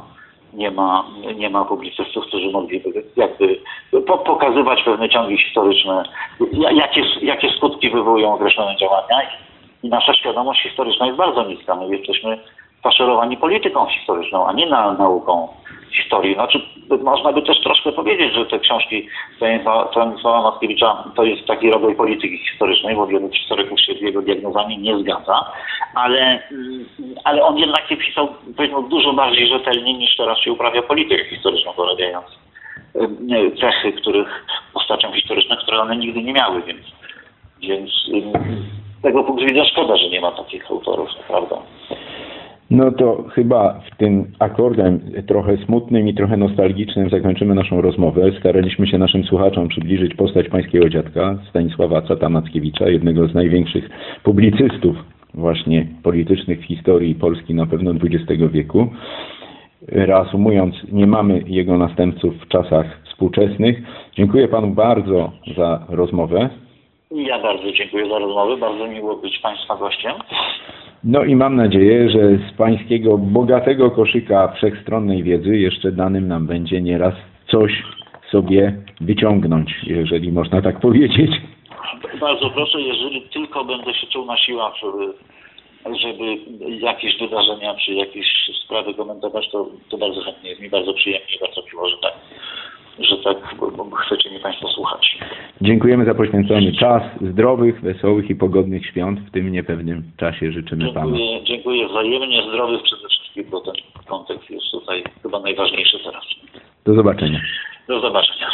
nie 0.52 0.70
ma, 0.70 1.04
nie 1.36 1.50
ma 1.50 1.64
publicystów, 1.64 2.26
którzy 2.26 2.50
mogliby 2.50 3.04
jakby 3.16 3.60
pokazywać 4.06 4.82
pewne 4.82 5.08
ciągi 5.08 5.38
historyczne, 5.38 6.04
jakie, 6.52 7.02
jakie 7.22 7.50
skutki 7.50 7.90
wywołują 7.90 8.34
określone 8.34 8.76
działania. 8.76 9.20
I 9.82 9.88
nasza 9.88 10.14
świadomość 10.14 10.62
historyczna 10.62 11.06
jest 11.06 11.18
bardzo 11.18 11.44
niska. 11.44 11.74
My 11.74 11.96
jesteśmy 11.96 12.38
faszerowani 12.82 13.36
polityką 13.36 13.86
historyczną, 13.86 14.46
a 14.46 14.52
nie 14.52 14.66
na, 14.66 14.92
nauką 14.92 15.48
historii. 15.96 16.34
Znaczy, 16.34 16.60
można 17.02 17.32
by 17.32 17.42
też 17.42 17.60
troszkę 17.60 17.92
powiedzieć, 17.92 18.34
że 18.34 18.46
te 18.46 18.58
książki 18.58 19.08
Stanisława 19.90 20.42
Mackiewicza 20.42 21.04
to 21.16 21.24
jest 21.24 21.46
taki 21.46 21.70
rodzaj 21.70 21.94
polityki 21.94 22.38
historycznej, 22.38 22.96
bo 22.96 23.06
wielu 23.06 23.30
historyków 23.30 23.80
się 23.80 23.94
z 23.94 24.00
jego 24.00 24.22
diagnozami 24.22 24.78
nie 24.78 24.98
zgadza, 24.98 25.52
ale, 25.94 26.48
mm, 26.50 26.86
ale 27.24 27.44
on 27.44 27.58
jednak 27.58 27.90
je 27.90 27.96
pisał 27.96 28.28
powiedzmy 28.56 28.88
dużo 28.88 29.12
bardziej 29.12 29.48
rzetelnie 29.48 29.94
niż 29.94 30.16
teraz 30.16 30.38
się 30.38 30.52
uprawia 30.52 30.82
politykę 30.82 31.24
historyczną, 31.24 31.72
porabiając 31.72 32.26
y, 33.32 33.56
cechy, 33.60 33.92
których 33.92 34.46
postaciom 34.74 35.12
historycznym, 35.12 35.58
które 35.58 35.80
one 35.80 35.96
nigdy 35.96 36.22
nie 36.22 36.32
miały, 36.32 36.62
więc, 36.62 36.86
więc 37.60 37.90
z 38.98 39.02
tego 39.02 39.24
punktu 39.24 39.44
widzenia 39.44 39.64
szkoda, 39.64 39.96
że 39.96 40.08
nie 40.08 40.20
ma 40.20 40.32
takich 40.32 40.70
autorów, 40.70 41.10
prawda? 41.28 41.56
No 42.70 42.92
to 42.92 43.24
chyba 43.34 43.80
w 43.92 43.96
tym 43.96 44.24
akordem 44.38 45.00
trochę 45.26 45.56
smutnym 45.56 46.08
i 46.08 46.14
trochę 46.14 46.36
nostalgicznym 46.36 47.10
zakończymy 47.10 47.54
naszą 47.54 47.80
rozmowę. 47.80 48.30
Staraliśmy 48.40 48.86
się 48.86 48.98
naszym 48.98 49.24
słuchaczom 49.24 49.68
przybliżyć 49.68 50.14
postać 50.14 50.48
pańskiego 50.48 50.88
dziadka, 50.88 51.38
Stanisława 51.50 52.02
Cata 52.02 52.28
Mackiewicza, 52.28 52.88
jednego 52.88 53.28
z 53.28 53.34
największych 53.34 53.90
publicystów 54.22 54.96
właśnie 55.34 55.86
politycznych 56.02 56.60
w 56.60 56.64
historii 56.64 57.14
Polski 57.14 57.54
na 57.54 57.66
pewno 57.66 57.90
XX 57.90 58.42
wieku. 58.52 58.88
Reasumując, 59.88 60.74
nie 60.92 61.06
mamy 61.06 61.42
jego 61.46 61.78
następców 61.78 62.34
w 62.36 62.48
czasach 62.48 62.86
współczesnych. 63.04 63.82
Dziękuję 64.16 64.48
panu 64.48 64.66
bardzo 64.66 65.32
za 65.56 65.86
rozmowę. 65.88 66.48
Ja 67.10 67.42
bardzo 67.42 67.72
dziękuję 67.72 68.08
za 68.08 68.18
rozmowę. 68.18 68.56
Bardzo 68.56 68.86
miło 68.88 69.16
być 69.16 69.38
państwa 69.38 69.76
gościem. 69.76 70.12
No 71.04 71.24
i 71.24 71.36
mam 71.36 71.56
nadzieję, 71.56 72.10
że 72.10 72.20
z 72.48 72.56
pańskiego 72.56 73.18
bogatego 73.18 73.90
koszyka 73.90 74.48
wszechstronnej 74.48 75.22
wiedzy 75.22 75.58
jeszcze 75.58 75.92
danym 75.92 76.28
nam 76.28 76.46
będzie 76.46 76.80
nieraz 76.82 77.14
coś 77.50 77.72
sobie 78.30 78.74
wyciągnąć, 79.00 79.70
jeżeli 79.86 80.32
można 80.32 80.62
tak 80.62 80.80
powiedzieć. 80.80 81.30
Bardzo 82.20 82.50
proszę, 82.50 82.80
jeżeli 82.80 83.22
tylko 83.22 83.64
będę 83.64 83.94
się 83.94 84.06
czuł 84.06 84.26
na 84.26 84.36
siłach, 84.36 84.74
żeby, 84.82 85.12
żeby 86.00 86.24
jakieś 86.80 87.18
wydarzenia 87.18 87.74
czy 87.74 87.92
jakieś 87.92 88.26
sprawy 88.64 88.94
komentować, 88.94 89.50
to, 89.50 89.66
to 89.88 89.98
bardzo 89.98 90.20
chętnie. 90.20 90.50
Jest 90.50 90.62
mi 90.62 90.70
bardzo 90.70 90.94
przyjemnie 90.94 91.36
bardzo 91.40 91.62
miło, 91.72 91.88
że 91.88 91.96
tak, 92.02 92.14
że 92.98 93.16
tak 93.16 93.36
chcecie 94.06 94.30
mnie 94.30 94.40
Państwo 94.40 94.68
słuchać. 94.68 95.18
Dziękujemy 95.60 96.04
za 96.04 96.14
poświęcony 96.14 96.72
czas. 96.72 97.02
Zdrowych, 97.20 97.80
wesołych 97.80 98.30
i 98.30 98.34
pogodnych 98.34 98.86
świąt 98.86 99.20
w 99.20 99.30
tym 99.30 99.52
niepewnym 99.52 100.02
czasie 100.16 100.52
życzymy 100.52 100.92
Panu. 100.92 101.16
Dziękuję, 101.16 101.44
dziękuję 101.44 101.88
wzajemnie, 101.88 102.42
zdrowych 102.48 102.82
przede 102.82 103.08
wszystkim, 103.08 103.44
bo 103.50 103.60
ten 103.60 103.74
kontekst 104.06 104.50
jest 104.50 104.70
tutaj 104.70 105.04
chyba 105.22 105.40
najważniejszy 105.40 105.98
teraz. 106.04 106.24
Do 106.84 106.94
zobaczenia. 106.94 107.40
Do 107.88 108.00
zobaczenia. 108.00 108.46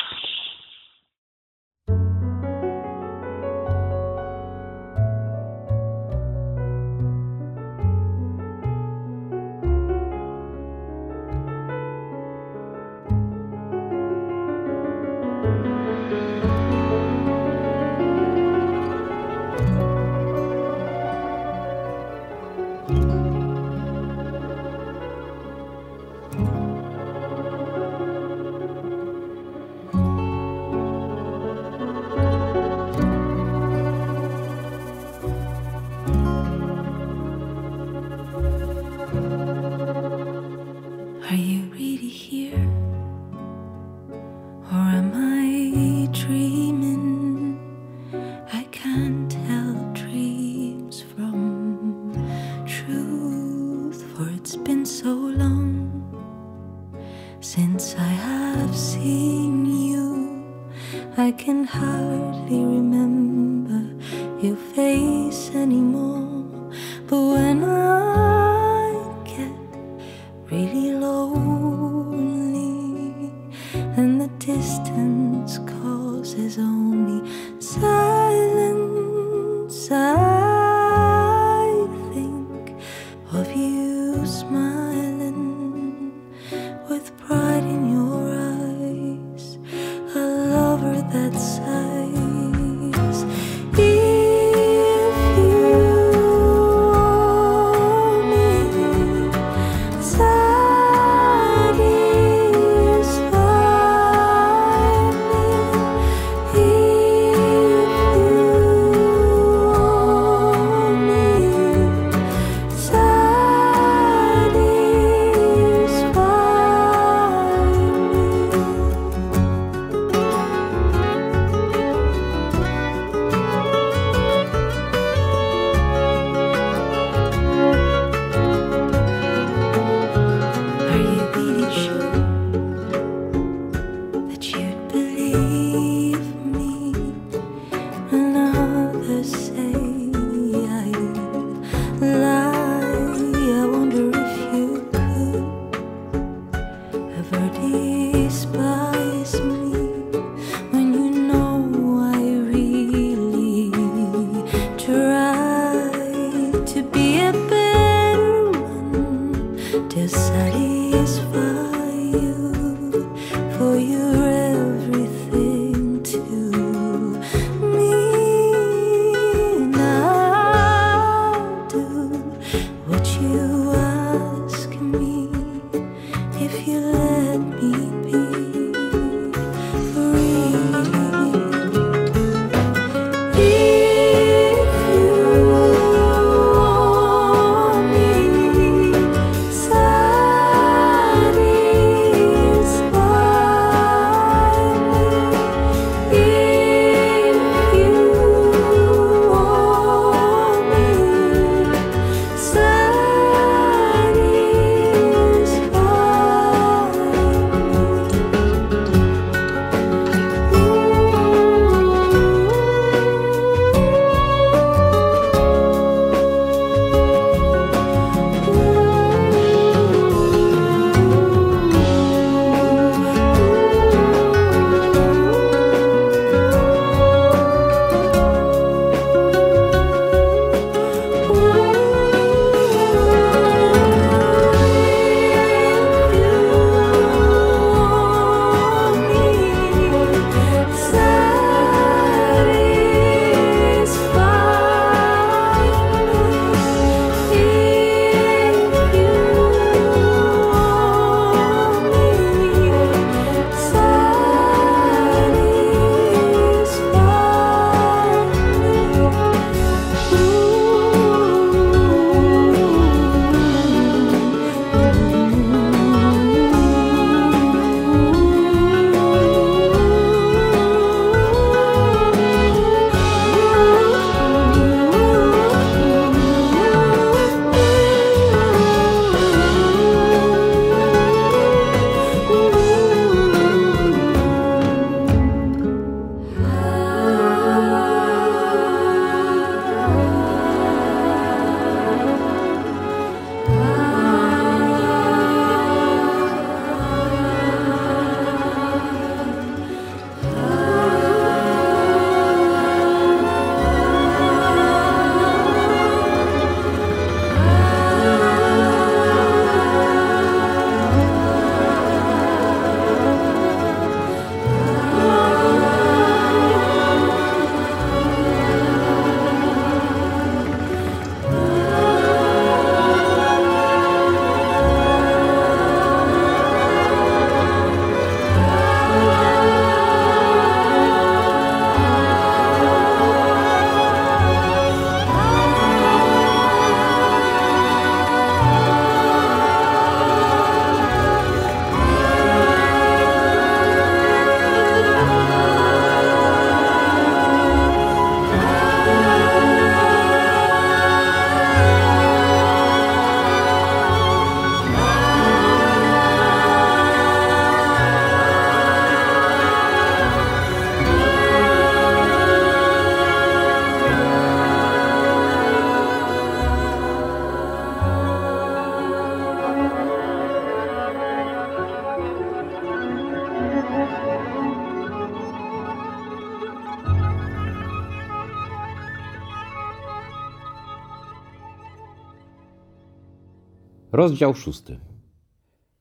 Rozdział 384.09 384.34
szósty. 384.34 384.78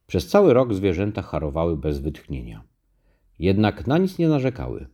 Przez 0.08 0.28
cały 0.28 0.54
rok 0.54 0.74
zwierzęta 0.74 1.22
harowały 1.22 1.78
bez 1.78 2.00
wytchnienia. 2.00 2.64
Jednak 3.40 3.88
na 3.88 3.98
nic 3.98 4.18
nie 4.18 4.28
narzekały. 4.28 4.88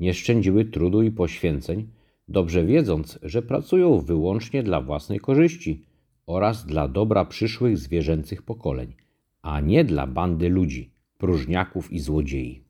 Nie 0.00 0.14
szczędziły 0.14 0.64
trudu 0.64 1.02
i 1.02 1.10
poświęceń, 1.10 1.88
dobrze 2.28 2.64
wiedząc, 2.64 3.18
że 3.22 3.42
pracują 3.42 4.00
wyłącznie 4.00 4.62
dla 4.62 4.80
własnej 4.80 5.20
korzyści 5.20 5.84
oraz 6.26 6.66
dla 6.66 6.88
dobra 6.88 7.24
przyszłych 7.24 7.78
zwierzęcych 7.78 8.42
pokoleń, 8.42 8.94
a 9.42 9.60
nie 9.60 9.84
dla 9.84 10.06
bandy 10.06 10.48
ludzi, 10.48 10.90
próżniaków 11.18 11.92
i 11.92 11.98
złodziei. 11.98 12.64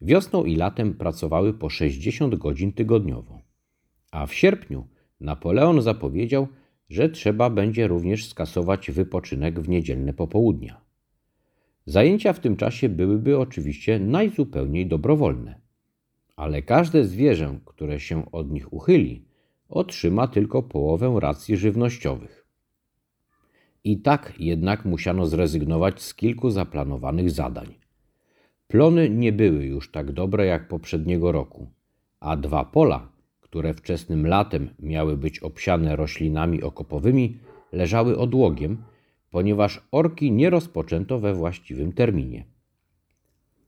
Wiosną 0.00 0.44
i 0.44 0.56
latem 0.56 0.94
pracowały 0.94 1.54
po 1.54 1.70
60 1.70 2.34
godzin 2.34 2.72
tygodniowo, 2.72 3.40
a 4.10 4.26
w 4.26 4.34
sierpniu 4.34 4.86
Napoleon 5.20 5.82
zapowiedział, 5.82 6.48
że 6.88 7.08
trzeba 7.08 7.50
będzie 7.50 7.86
również 7.88 8.28
skasować 8.28 8.90
wypoczynek 8.90 9.60
w 9.60 9.68
niedzielne 9.68 10.12
popołudnia. 10.12 10.80
Zajęcia 11.86 12.32
w 12.32 12.40
tym 12.40 12.56
czasie 12.56 12.88
byłyby 12.88 13.38
oczywiście 13.38 13.98
najzupełniej 13.98 14.86
dobrowolne, 14.86 15.60
ale 16.36 16.62
każde 16.62 17.04
zwierzę, 17.04 17.58
które 17.64 18.00
się 18.00 18.30
od 18.32 18.50
nich 18.50 18.72
uchyli, 18.72 19.24
otrzyma 19.68 20.28
tylko 20.28 20.62
połowę 20.62 21.16
racji 21.20 21.56
żywnościowych. 21.56 22.46
I 23.84 23.98
tak 23.98 24.34
jednak 24.38 24.84
musiano 24.84 25.26
zrezygnować 25.26 26.02
z 26.02 26.14
kilku 26.14 26.50
zaplanowanych 26.50 27.30
zadań. 27.30 27.74
Plony 28.68 29.10
nie 29.10 29.32
były 29.32 29.64
już 29.64 29.90
tak 29.90 30.12
dobre 30.12 30.46
jak 30.46 30.68
poprzedniego 30.68 31.32
roku, 31.32 31.66
a 32.20 32.36
dwa 32.36 32.64
pola, 32.64 33.08
które 33.56 33.74
wczesnym 33.74 34.26
latem 34.26 34.70
miały 34.78 35.16
być 35.16 35.38
obsiane 35.38 35.96
roślinami 35.96 36.62
okopowymi, 36.62 37.38
leżały 37.72 38.18
odłogiem, 38.18 38.82
ponieważ 39.30 39.88
orki 39.92 40.32
nie 40.32 40.50
rozpoczęto 40.50 41.18
we 41.18 41.34
właściwym 41.34 41.92
terminie. 41.92 42.44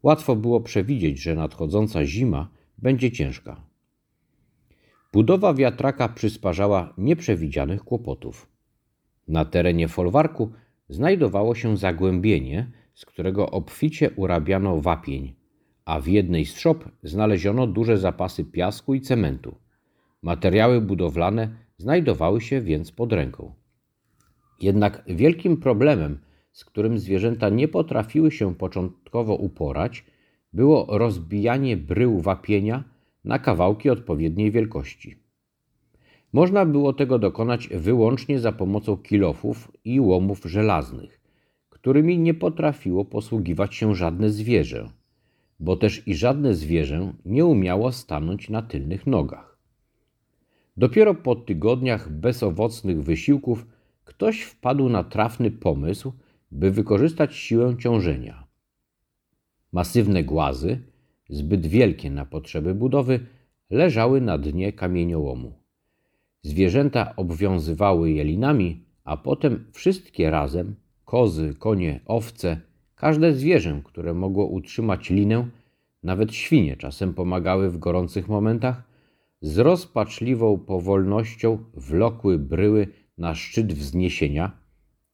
Łatwo 0.03 0.37
było 0.37 0.61
przewidzieć, 0.61 1.23
że 1.23 1.35
nadchodząca 1.35 2.05
zima 2.05 2.49
będzie 2.79 3.11
ciężka. 3.13 3.61
Budowa 5.13 5.55
wiatraka 5.55 6.09
przysparzała 6.09 6.95
nieprzewidzianych 6.99 7.85
kłopotów. 7.85 8.49
Na 9.29 9.45
terenie 9.45 9.89
folwarku 9.89 10.53
znajdowało 10.89 11.55
się 11.55 11.77
zagłębienie, 11.77 12.71
z 12.95 13.07
którego 13.07 13.51
obficie 13.51 14.11
urabiano 14.11 14.81
wapień, 14.81 15.35
a 15.85 16.01
w 16.01 16.07
jednej 16.07 16.47
z 16.47 16.59
szop 16.59 16.85
znaleziono 17.03 17.67
duże 17.67 17.99
zapasy 17.99 18.45
piasku 18.45 18.95
i 18.95 19.01
cementu. 19.01 19.68
Materiały 20.23 20.81
budowlane 20.81 21.49
znajdowały 21.77 22.41
się 22.41 22.61
więc 22.61 22.93
pod 22.93 23.13
ręką. 23.13 23.55
Jednak 24.61 25.05
wielkim 25.07 25.57
problemem, 25.57 26.19
z 26.53 26.65
którym 26.65 26.99
zwierzęta 26.99 27.49
nie 27.49 27.69
potrafiły 27.69 28.31
się 28.31 28.55
początkowo 28.55 29.35
uporać, 29.35 30.05
było 30.53 30.87
rozbijanie 30.99 31.77
brył 31.77 32.21
wapienia 32.21 32.85
na 33.25 33.39
kawałki 33.39 33.91
odpowiedniej 33.91 34.51
wielkości. 34.51 35.17
Można 36.33 36.67
było 36.67 36.93
tego 36.93 37.19
dokonać 37.19 37.69
wyłącznie 37.69 38.39
za 38.41 38.53
pomocą 38.53 38.97
kilofów 38.97 39.73
i 39.85 40.01
łomów 40.01 40.45
żelaznych, 40.45 41.21
którymi 41.69 42.19
nie 42.19 42.35
potrafiło 42.35 43.05
posługiwać 43.05 43.75
się 43.75 43.95
żadne 43.95 44.31
zwierzę, 44.31 44.91
bo 45.61 45.77
też 45.77 46.09
i 46.09 46.15
żadne 46.15 46.55
zwierzę 46.55 47.13
nie 47.25 47.45
umiało 47.45 47.93
stanąć 47.93 48.51
na 48.51 48.63
tylnych 48.63 49.07
nogach. 49.07 49.48
Dopiero 50.79 51.15
po 51.15 51.35
tygodniach 51.37 52.13
bezowocnych 52.13 53.03
wysiłków 53.03 53.67
ktoś 54.05 54.41
wpadł 54.41 54.89
na 54.89 55.05
trafny 55.05 55.51
pomysł, 55.51 56.13
by 56.51 56.71
wykorzystać 56.71 57.37
siłę 57.37 57.77
ciążenia. 57.79 58.47
Masywne 59.73 60.25
głazy, 60.25 60.83
zbyt 61.31 61.67
wielkie 61.67 62.11
na 62.11 62.25
potrzeby 62.25 62.75
budowy, 62.75 63.21
leżały 63.71 64.21
na 64.21 64.39
dnie 64.39 64.73
kamieniołomu. 64.73 65.53
Zwierzęta 66.43 67.17
obwiązywały 67.17 68.11
je 68.11 68.25
linami, 68.25 68.85
a 69.05 69.17
potem 69.17 69.65
wszystkie 69.73 70.31
razem 70.31 70.75
kozy, 71.05 71.55
konie, 71.59 72.01
owce, 72.07 72.61
każde 72.95 73.35
zwierzę, 73.35 73.81
które 73.85 74.15
mogło 74.15 74.47
utrzymać 74.47 75.11
linę, 75.11 75.49
nawet 76.03 76.35
świnie 76.35 76.77
czasem 76.77 77.15
pomagały 77.15 77.71
w 77.71 77.79
gorących 77.79 78.29
momentach, 78.29 78.88
z 79.41 79.59
rozpaczliwą 79.59 80.59
powolnością 80.59 81.59
wlokły 81.75 82.39
bryły 82.39 82.87
na 83.19 83.35
szczyt 83.35 83.73
wzniesienia, 83.73 84.61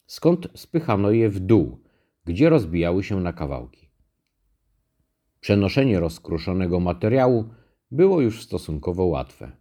skąd 0.06 0.48
spychano 0.54 1.10
je 1.10 1.30
w 1.30 1.40
dół, 1.40 1.78
gdzie 2.24 2.48
rozbijały 2.48 3.04
się 3.04 3.20
na 3.20 3.32
kawałki. 3.32 3.88
Przenoszenie 5.40 6.00
rozkruszonego 6.00 6.80
materiału 6.80 7.44
było 7.90 8.20
już 8.20 8.42
stosunkowo 8.42 9.04
łatwe. 9.04 9.52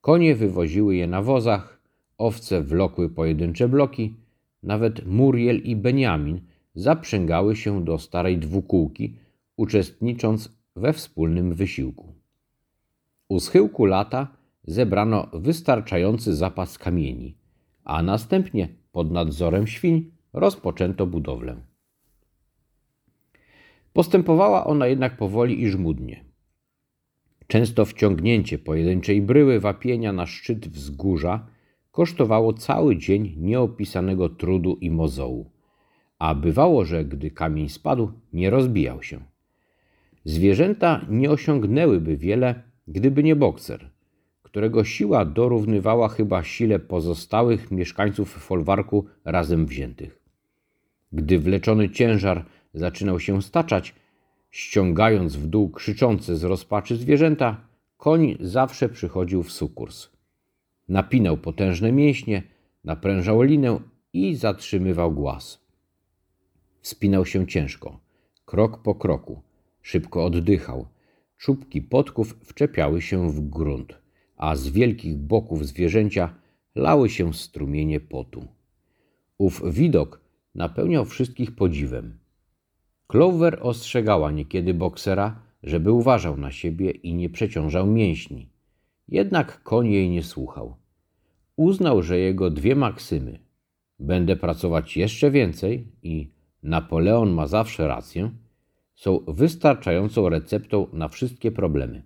Konie 0.00 0.34
wywoziły 0.34 0.96
je 0.96 1.06
na 1.06 1.22
wozach, 1.22 1.82
owce 2.18 2.62
wlokły 2.62 3.10
pojedyncze 3.10 3.68
bloki, 3.68 4.14
nawet 4.62 5.06
Muriel 5.06 5.62
i 5.62 5.76
Beniamin 5.76 6.40
zaprzęgały 6.74 7.56
się 7.56 7.84
do 7.84 7.98
starej 7.98 8.38
dwukółki, 8.38 9.18
uczestnicząc 9.56 10.58
we 10.76 10.92
wspólnym 10.92 11.54
wysiłku. 11.54 12.15
U 13.28 13.40
schyłku 13.40 13.84
lata 13.84 14.28
zebrano 14.64 15.26
wystarczający 15.32 16.34
zapas 16.34 16.78
kamieni, 16.78 17.36
a 17.84 18.02
następnie 18.02 18.68
pod 18.92 19.10
nadzorem 19.10 19.66
świń 19.66 20.10
rozpoczęto 20.32 21.06
budowlę. 21.06 21.56
Postępowała 23.92 24.66
ona 24.66 24.86
jednak 24.86 25.16
powoli 25.16 25.62
i 25.62 25.68
żmudnie. 25.68 26.24
Często 27.46 27.84
wciągnięcie 27.84 28.58
pojedynczej 28.58 29.22
bryły 29.22 29.60
wapienia 29.60 30.12
na 30.12 30.26
szczyt 30.26 30.68
wzgórza 30.68 31.46
kosztowało 31.90 32.52
cały 32.52 32.96
dzień 32.96 33.34
nieopisanego 33.38 34.28
trudu 34.28 34.76
i 34.80 34.90
mozołu, 34.90 35.50
a 36.18 36.34
bywało, 36.34 36.84
że 36.84 37.04
gdy 37.04 37.30
kamień 37.30 37.68
spadł, 37.68 38.12
nie 38.32 38.50
rozbijał 38.50 39.02
się. 39.02 39.20
Zwierzęta 40.24 41.06
nie 41.08 41.30
osiągnęłyby 41.30 42.16
wiele, 42.16 42.62
gdyby 42.88 43.22
nie 43.22 43.36
bokser, 43.36 43.90
którego 44.42 44.84
siła 44.84 45.24
dorównywała 45.24 46.08
chyba 46.08 46.44
sile 46.44 46.78
pozostałych 46.78 47.70
mieszkańców 47.70 48.30
folwarku 48.30 49.06
razem 49.24 49.66
wziętych. 49.66 50.20
Gdy 51.12 51.38
wleczony 51.38 51.90
ciężar 51.90 52.44
zaczynał 52.74 53.20
się 53.20 53.42
staczać, 53.42 53.94
ściągając 54.50 55.36
w 55.36 55.46
dół 55.46 55.70
krzyczące 55.70 56.36
z 56.36 56.44
rozpaczy 56.44 56.96
zwierzęta, 56.96 57.60
koń 57.96 58.36
zawsze 58.40 58.88
przychodził 58.88 59.42
w 59.42 59.52
sukurs. 59.52 60.08
Napinał 60.88 61.36
potężne 61.36 61.92
mięśnie, 61.92 62.42
naprężał 62.84 63.42
linę 63.42 63.80
i 64.12 64.34
zatrzymywał 64.34 65.12
głaz. 65.12 65.66
Wspinał 66.80 67.26
się 67.26 67.46
ciężko, 67.46 68.00
krok 68.44 68.82
po 68.82 68.94
kroku, 68.94 69.42
szybko 69.82 70.24
oddychał. 70.24 70.86
Czubki 71.38 71.82
podków 71.82 72.36
wczepiały 72.44 73.02
się 73.02 73.30
w 73.30 73.48
grunt, 73.48 73.98
a 74.36 74.56
z 74.56 74.68
wielkich 74.68 75.16
boków 75.16 75.66
zwierzęcia 75.66 76.34
lały 76.74 77.08
się 77.08 77.34
strumienie 77.34 78.00
potu. 78.00 78.48
Ów 79.38 79.62
widok 79.74 80.20
napełniał 80.54 81.04
wszystkich 81.04 81.54
podziwem. 81.54 82.18
Clover 83.06 83.58
ostrzegała 83.62 84.30
niekiedy 84.30 84.74
boksera, 84.74 85.42
żeby 85.62 85.92
uważał 85.92 86.36
na 86.36 86.52
siebie 86.52 86.90
i 86.90 87.14
nie 87.14 87.30
przeciążał 87.30 87.86
mięśni. 87.86 88.48
Jednak 89.08 89.62
koń 89.62 89.90
jej 89.92 90.10
nie 90.10 90.22
słuchał. 90.22 90.76
Uznał, 91.56 92.02
że 92.02 92.18
jego 92.18 92.50
dwie 92.50 92.74
maksymy 92.74 93.38
będę 93.98 94.36
pracować 94.36 94.96
jeszcze 94.96 95.30
więcej 95.30 95.92
i 96.02 96.30
Napoleon 96.62 97.32
ma 97.32 97.46
zawsze 97.46 97.88
rację 97.88 98.30
są 98.96 99.20
wystarczającą 99.28 100.28
receptą 100.28 100.86
na 100.92 101.08
wszystkie 101.08 101.50
problemy. 101.50 102.02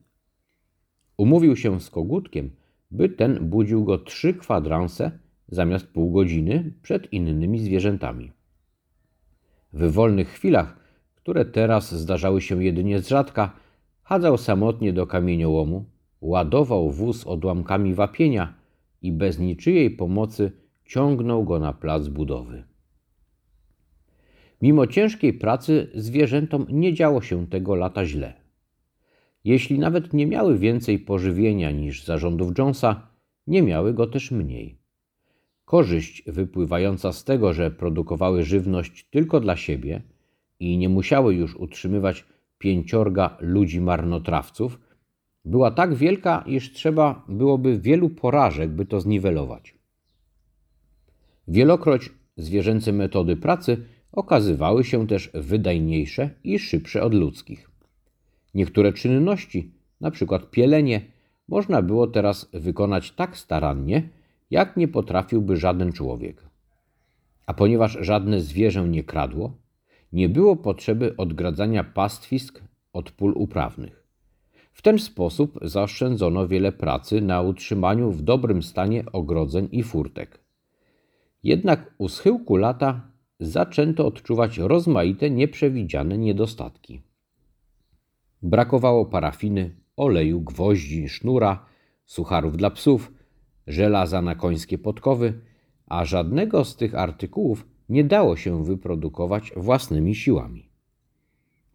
Umówił 1.17 1.57
się 1.57 1.81
z 1.81 1.91
kogutkiem, 1.91 2.51
by 2.91 3.09
ten 3.09 3.49
budził 3.49 3.85
go 3.85 3.99
trzy 3.99 4.35
kwadranse 4.35 5.11
zamiast 5.49 5.87
pół 5.87 6.13
godziny 6.13 6.73
przed 6.83 7.13
innymi 7.13 7.59
zwierzętami. 7.59 8.33
W 9.73 9.93
wolnych 9.93 10.29
chwilach, 10.29 10.77
które 11.15 11.45
teraz 11.45 11.95
zdarzały 11.95 12.41
się 12.41 12.65
jedynie 12.65 13.01
z 13.01 13.09
rzadka, 13.09 13.53
chadzał 14.03 14.39
samotnie 14.39 14.93
do 14.93 15.07
kamieniołomu, 15.07 15.85
ładował 16.21 16.91
wóz 16.91 17.27
odłamkami 17.27 17.95
wapienia 17.95 18.55
i 19.03 19.13
bez 19.13 19.39
niczyjej 19.39 19.91
pomocy 19.91 20.53
ciągnął 20.85 21.45
go 21.45 21.59
na 21.59 21.73
plac 21.73 22.09
budowy. 22.09 22.70
Mimo 24.63 24.87
ciężkiej 24.87 25.33
pracy 25.33 25.91
zwierzętom 25.95 26.67
nie 26.69 26.95
działo 26.95 27.23
się 27.23 27.47
tego 27.47 27.75
lata 27.75 28.07
źle. 28.07 28.33
Jeśli 29.45 29.79
nawet 29.79 30.13
nie 30.13 30.27
miały 30.27 30.59
więcej 30.59 30.99
pożywienia 30.99 31.71
niż 31.71 32.05
zarządów 32.05 32.59
Jonesa, 32.59 33.09
nie 33.47 33.63
miały 33.63 33.95
go 33.95 34.07
też 34.07 34.31
mniej. 34.31 34.79
Korzyść 35.65 36.23
wypływająca 36.27 37.13
z 37.13 37.25
tego, 37.25 37.53
że 37.53 37.71
produkowały 37.71 38.45
żywność 38.45 39.05
tylko 39.11 39.41
dla 39.41 39.57
siebie 39.57 40.03
i 40.61 40.79
nie 40.79 40.89
musiały 40.89 41.35
już 41.35 41.57
utrzymywać 41.57 42.25
pięciorga 42.59 43.37
ludzi 43.41 43.81
marnotrawców, 43.81 44.81
była 45.45 45.71
tak 45.71 45.95
wielka, 45.95 46.45
iż 46.47 46.73
trzeba 46.73 47.25
byłoby 47.29 47.79
wielu 47.79 48.11
porażek, 48.11 48.71
by 48.71 48.87
to 48.87 49.01
zniwelować. 49.01 49.75
Wielokroć 51.49 52.11
zwierzęce 52.37 52.93
metody 52.93 53.37
pracy 53.37 53.85
okazywały 54.13 54.85
się 54.85 55.07
też 55.07 55.31
wydajniejsze 55.35 56.31
i 56.45 56.59
szybsze 56.59 57.03
od 57.03 57.15
ludzkich. 57.15 57.71
Niektóre 58.55 58.93
czynności, 58.93 59.71
przykład 60.11 60.51
pielenie, 60.51 61.01
można 61.49 61.83
było 61.83 62.07
teraz 62.07 62.51
wykonać 62.53 63.13
tak 63.13 63.37
starannie, 63.37 64.09
jak 64.51 64.77
nie 64.77 64.89
potrafiłby 64.89 65.57
żaden 65.57 65.93
człowiek. 65.93 66.45
A 67.47 67.55
ponieważ 67.55 67.99
żadne 68.01 68.41
zwierzę 68.41 68.89
nie 68.89 69.05
kradło, 69.05 69.53
nie 70.13 70.29
było 70.29 70.57
potrzeby 70.57 71.17
odgradzania 71.17 71.85
pastwisk 71.85 72.63
od 72.93 73.11
pól 73.11 73.33
uprawnych. 73.37 74.07
W 74.73 74.83
ten 74.83 74.99
sposób 74.99 75.59
zaoszczędzono 75.63 76.49
wiele 76.49 76.73
pracy 76.73 77.21
na 77.21 77.41
utrzymaniu 77.41 78.13
w 78.13 78.23
dobrym 78.23 78.63
stanie 78.63 79.05
ogrodzeń 79.13 79.69
i 79.73 79.83
furtek. 79.83 80.41
Jednak 81.43 81.95
u 81.99 82.09
schyłku 82.09 82.57
lata 82.57 83.10
zaczęto 83.41 84.07
odczuwać 84.07 84.59
rozmaite 84.59 85.31
nieprzewidziane 85.31 86.19
niedostatki. 86.19 87.03
Brakowało 88.43 89.07
parafiny, 89.07 89.77
oleju, 89.97 90.41
gwoździ, 90.41 91.09
sznura, 91.09 91.67
sucharów 92.07 92.57
dla 92.57 92.71
psów, 92.71 93.13
żelaza 93.67 94.23
na 94.23 94.35
końskie 94.35 94.79
podkowy, 94.79 95.41
a 95.87 96.05
żadnego 96.05 96.65
z 96.65 96.77
tych 96.77 96.95
artykułów 96.95 97.67
nie 97.89 98.05
dało 98.05 98.37
się 98.37 98.65
wyprodukować 98.65 99.53
własnymi 99.57 100.15
siłami. 100.15 100.71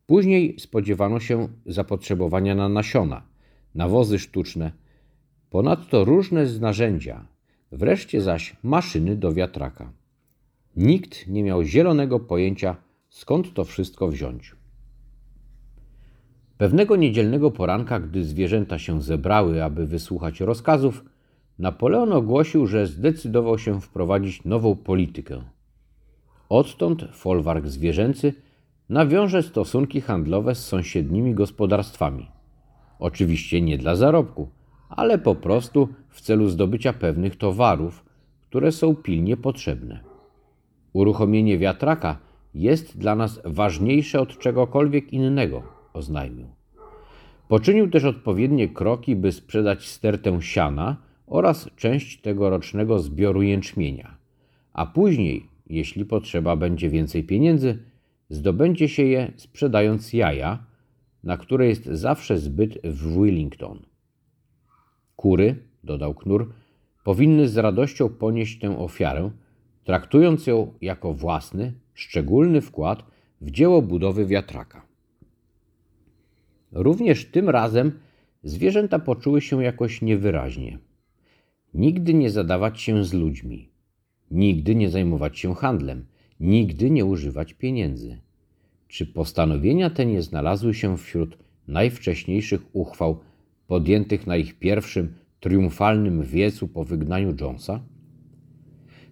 Później 0.05 0.59
spodziewano 0.59 1.19
się 1.19 1.47
zapotrzebowania 1.65 2.55
na 2.55 2.69
nasiona, 2.69 3.27
nawozy 3.75 4.19
sztuczne, 4.19 4.71
ponadto 5.49 6.05
różne 6.05 6.45
narzędzia, 6.59 7.27
wreszcie 7.71 8.21
zaś 8.21 8.55
maszyny 8.63 9.15
do 9.15 9.33
wiatraka. 9.33 9.93
Nikt 10.75 11.27
nie 11.27 11.43
miał 11.43 11.63
zielonego 11.63 12.19
pojęcia, 12.19 12.75
skąd 13.09 13.53
to 13.53 13.63
wszystko 13.63 14.07
wziąć. 14.07 14.55
Pewnego 16.57 16.95
niedzielnego 16.95 17.51
poranka, 17.51 17.99
gdy 17.99 18.23
zwierzęta 18.23 18.79
się 18.79 19.01
zebrały, 19.01 19.63
aby 19.63 19.87
wysłuchać 19.87 20.39
rozkazów, 20.39 21.05
Napoleon 21.59 22.13
ogłosił, 22.13 22.67
że 22.67 22.87
zdecydował 22.87 23.59
się 23.59 23.81
wprowadzić 23.81 24.43
nową 24.43 24.75
politykę. 24.75 25.41
Odtąd 26.49 27.05
folwark 27.13 27.67
zwierzęcy 27.67 28.33
nawiąże 28.89 29.43
stosunki 29.43 30.01
handlowe 30.01 30.55
z 30.55 30.65
sąsiednimi 30.65 31.33
gospodarstwami. 31.33 32.27
Oczywiście 32.99 33.61
nie 33.61 33.77
dla 33.77 33.95
zarobku, 33.95 34.49
ale 34.89 35.17
po 35.17 35.35
prostu 35.35 35.89
w 36.09 36.21
celu 36.21 36.49
zdobycia 36.49 36.93
pewnych 36.93 37.35
towarów, 37.35 38.05
które 38.41 38.71
są 38.71 38.95
pilnie 38.95 39.37
potrzebne. 39.37 40.14
Uruchomienie 40.95 41.57
wiatraka 41.57 42.17
jest 42.53 42.97
dla 42.97 43.15
nas 43.15 43.41
ważniejsze 43.45 44.21
od 44.21 44.37
czegokolwiek 44.37 45.13
innego, 45.13 45.63
oznajmił. 45.93 46.47
Poczynił 47.47 47.89
też 47.89 48.03
odpowiednie 48.03 48.69
kroki, 48.69 49.15
by 49.15 49.31
sprzedać 49.31 49.87
stertę 49.87 50.41
siana 50.41 50.97
oraz 51.27 51.69
część 51.75 52.21
tegorocznego 52.21 52.99
zbioru 52.99 53.41
jęczmienia, 53.41 54.17
a 54.73 54.85
później, 54.85 55.47
jeśli 55.67 56.05
potrzeba 56.05 56.55
będzie 56.55 56.89
więcej 56.89 57.23
pieniędzy, 57.23 57.79
zdobędzie 58.29 58.87
się 58.89 59.03
je 59.03 59.31
sprzedając 59.35 60.13
jaja, 60.13 60.65
na 61.23 61.37
które 61.37 61.67
jest 61.67 61.85
zawsze 61.85 62.37
zbyt 62.37 62.81
w 62.83 63.13
Willington. 63.13 63.79
Kury, 65.15 65.55
dodał 65.83 66.13
Knur, 66.13 66.53
powinny 67.03 67.47
z 67.47 67.57
radością 67.57 68.09
ponieść 68.09 68.59
tę 68.59 68.77
ofiarę, 68.77 69.31
traktując 69.85 70.47
ją 70.47 70.73
jako 70.81 71.13
własny, 71.13 71.73
szczególny 71.93 72.61
wkład 72.61 73.03
w 73.41 73.51
dzieło 73.51 73.81
budowy 73.81 74.25
wiatraka. 74.25 74.85
Również 76.71 77.25
tym 77.25 77.49
razem 77.49 77.99
zwierzęta 78.43 78.99
poczuły 78.99 79.41
się 79.41 79.63
jakoś 79.63 80.01
niewyraźnie. 80.01 80.79
Nigdy 81.73 82.13
nie 82.13 82.29
zadawać 82.29 82.81
się 82.81 83.03
z 83.03 83.13
ludźmi, 83.13 83.69
nigdy 84.31 84.75
nie 84.75 84.89
zajmować 84.89 85.39
się 85.39 85.55
handlem, 85.55 86.05
nigdy 86.39 86.89
nie 86.89 87.05
używać 87.05 87.53
pieniędzy. 87.53 88.17
Czy 88.87 89.05
postanowienia 89.05 89.89
te 89.89 90.05
nie 90.05 90.21
znalazły 90.21 90.73
się 90.73 90.97
wśród 90.97 91.37
najwcześniejszych 91.67 92.61
uchwał 92.73 93.19
podjętych 93.67 94.27
na 94.27 94.37
ich 94.37 94.59
pierwszym 94.59 95.13
triumfalnym 95.39 96.23
wiecu 96.23 96.67
po 96.67 96.83
wygnaniu 96.83 97.35
Jonesa? 97.41 97.83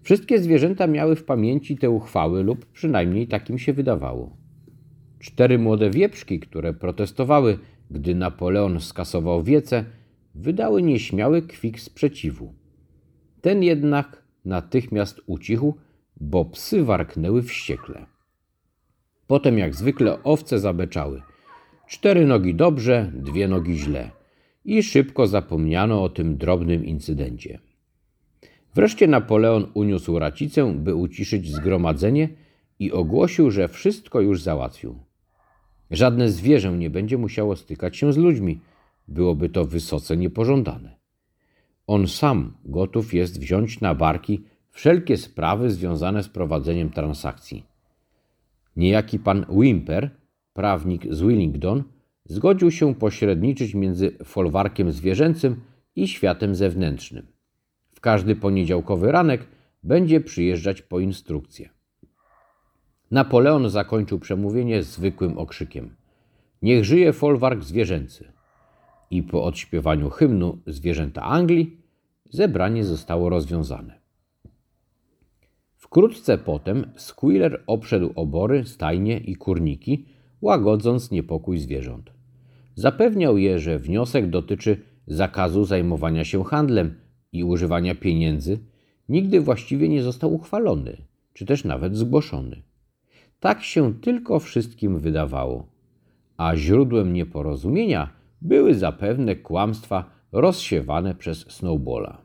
Wszystkie 0.03 0.39
zwierzęta 0.39 0.87
miały 0.87 1.15
w 1.15 1.23
pamięci 1.23 1.77
te 1.77 1.89
uchwały, 1.89 2.43
lub 2.43 2.65
przynajmniej 2.65 3.27
takim 3.27 3.59
się 3.59 3.73
wydawało. 3.73 4.37
Cztery 5.19 5.59
młode 5.59 5.89
wieprzki, 5.89 6.39
które 6.39 6.73
protestowały, 6.73 7.59
gdy 7.91 8.15
Napoleon 8.15 8.79
skasował 8.79 9.43
wiece, 9.43 9.85
wydały 10.35 10.81
nieśmiały 10.81 11.41
kwik 11.41 11.79
sprzeciwu. 11.79 12.53
Ten 13.41 13.63
jednak 13.63 14.23
natychmiast 14.45 15.21
ucichł, 15.25 15.75
bo 16.21 16.45
psy 16.45 16.83
warknęły 16.83 17.43
wściekle. 17.43 18.05
Potem, 19.27 19.57
jak 19.57 19.75
zwykle, 19.75 20.23
owce 20.23 20.59
zabeczały. 20.59 21.21
Cztery 21.87 22.25
nogi 22.25 22.55
dobrze, 22.55 23.11
dwie 23.15 23.47
nogi 23.47 23.77
źle. 23.77 24.11
I 24.65 24.83
szybko 24.83 25.27
zapomniano 25.27 26.03
o 26.03 26.09
tym 26.09 26.37
drobnym 26.37 26.85
incydencie. 26.85 27.59
Wreszcie 28.75 29.07
Napoleon 29.07 29.67
uniósł 29.73 30.19
racicę, 30.19 30.73
by 30.73 30.95
uciszyć 30.95 31.51
zgromadzenie 31.51 32.29
i 32.79 32.91
ogłosił, 32.91 33.51
że 33.51 33.67
wszystko 33.67 34.21
już 34.21 34.41
załatwił. 34.41 34.99
Żadne 35.91 36.29
zwierzę 36.29 36.71
nie 36.71 36.89
będzie 36.89 37.17
musiało 37.17 37.55
stykać 37.55 37.97
się 37.97 38.13
z 38.13 38.17
ludźmi. 38.17 38.59
Byłoby 39.07 39.49
to 39.49 39.65
wysoce 39.65 40.17
niepożądane. 40.17 40.97
On 41.87 42.07
sam 42.07 42.53
gotów 42.65 43.13
jest 43.13 43.39
wziąć 43.39 43.81
na 43.81 43.95
barki 43.95 44.43
wszelkie 44.69 45.17
sprawy 45.17 45.71
związane 45.71 46.23
z 46.23 46.29
prowadzeniem 46.29 46.89
transakcji. 46.89 47.65
Niejaki 48.75 49.19
pan 49.19 49.45
Wimper, 49.49 50.09
prawnik 50.53 51.13
z 51.13 51.21
Willingdon, 51.21 51.83
zgodził 52.25 52.71
się 52.71 52.95
pośredniczyć 52.95 53.73
między 53.75 54.17
folwarkiem 54.23 54.91
zwierzęcym 54.91 55.61
i 55.95 56.07
światem 56.07 56.55
zewnętrznym. 56.55 57.32
Każdy 58.03 58.35
poniedziałkowy 58.35 59.11
ranek 59.11 59.47
będzie 59.83 60.21
przyjeżdżać 60.21 60.81
po 60.81 60.99
instrukcję. 60.99 61.69
Napoleon 63.11 63.69
zakończył 63.69 64.19
przemówienie 64.19 64.83
zwykłym 64.83 65.37
okrzykiem: 65.37 65.95
Niech 66.61 66.85
żyje 66.85 67.13
folwark 67.13 67.63
zwierzęcy! 67.63 68.31
I 69.11 69.23
po 69.23 69.43
odśpiewaniu 69.43 70.09
hymnu 70.09 70.57
zwierzęta 70.67 71.21
Anglii 71.21 71.77
zebranie 72.29 72.83
zostało 72.83 73.29
rozwiązane. 73.29 73.99
Wkrótce 75.75 76.37
potem 76.37 76.91
Squealer 76.95 77.63
obszedł 77.67 78.11
obory, 78.15 78.65
stajnie 78.65 79.17
i 79.17 79.35
kurniki, 79.35 80.05
łagodząc 80.41 81.11
niepokój 81.11 81.59
zwierząt. 81.59 82.11
Zapewniał 82.75 83.37
je, 83.37 83.59
że 83.59 83.79
wniosek 83.79 84.29
dotyczy 84.29 84.81
zakazu 85.07 85.65
zajmowania 85.65 86.25
się 86.25 86.43
handlem 86.43 87.02
i 87.33 87.43
używania 87.43 87.95
pieniędzy 87.95 88.59
nigdy 89.09 89.41
właściwie 89.41 89.89
nie 89.89 90.03
został 90.03 90.33
uchwalony, 90.33 90.97
czy 91.33 91.45
też 91.45 91.63
nawet 91.63 91.97
zgłoszony. 91.97 92.61
Tak 93.39 93.63
się 93.63 93.93
tylko 93.93 94.39
wszystkim 94.39 94.99
wydawało, 94.99 95.67
a 96.37 96.55
źródłem 96.55 97.13
nieporozumienia 97.13 98.09
były 98.41 98.75
zapewne 98.75 99.35
kłamstwa 99.35 100.09
rozsiewane 100.31 101.15
przez 101.15 101.39
Snowballa. 101.39 102.21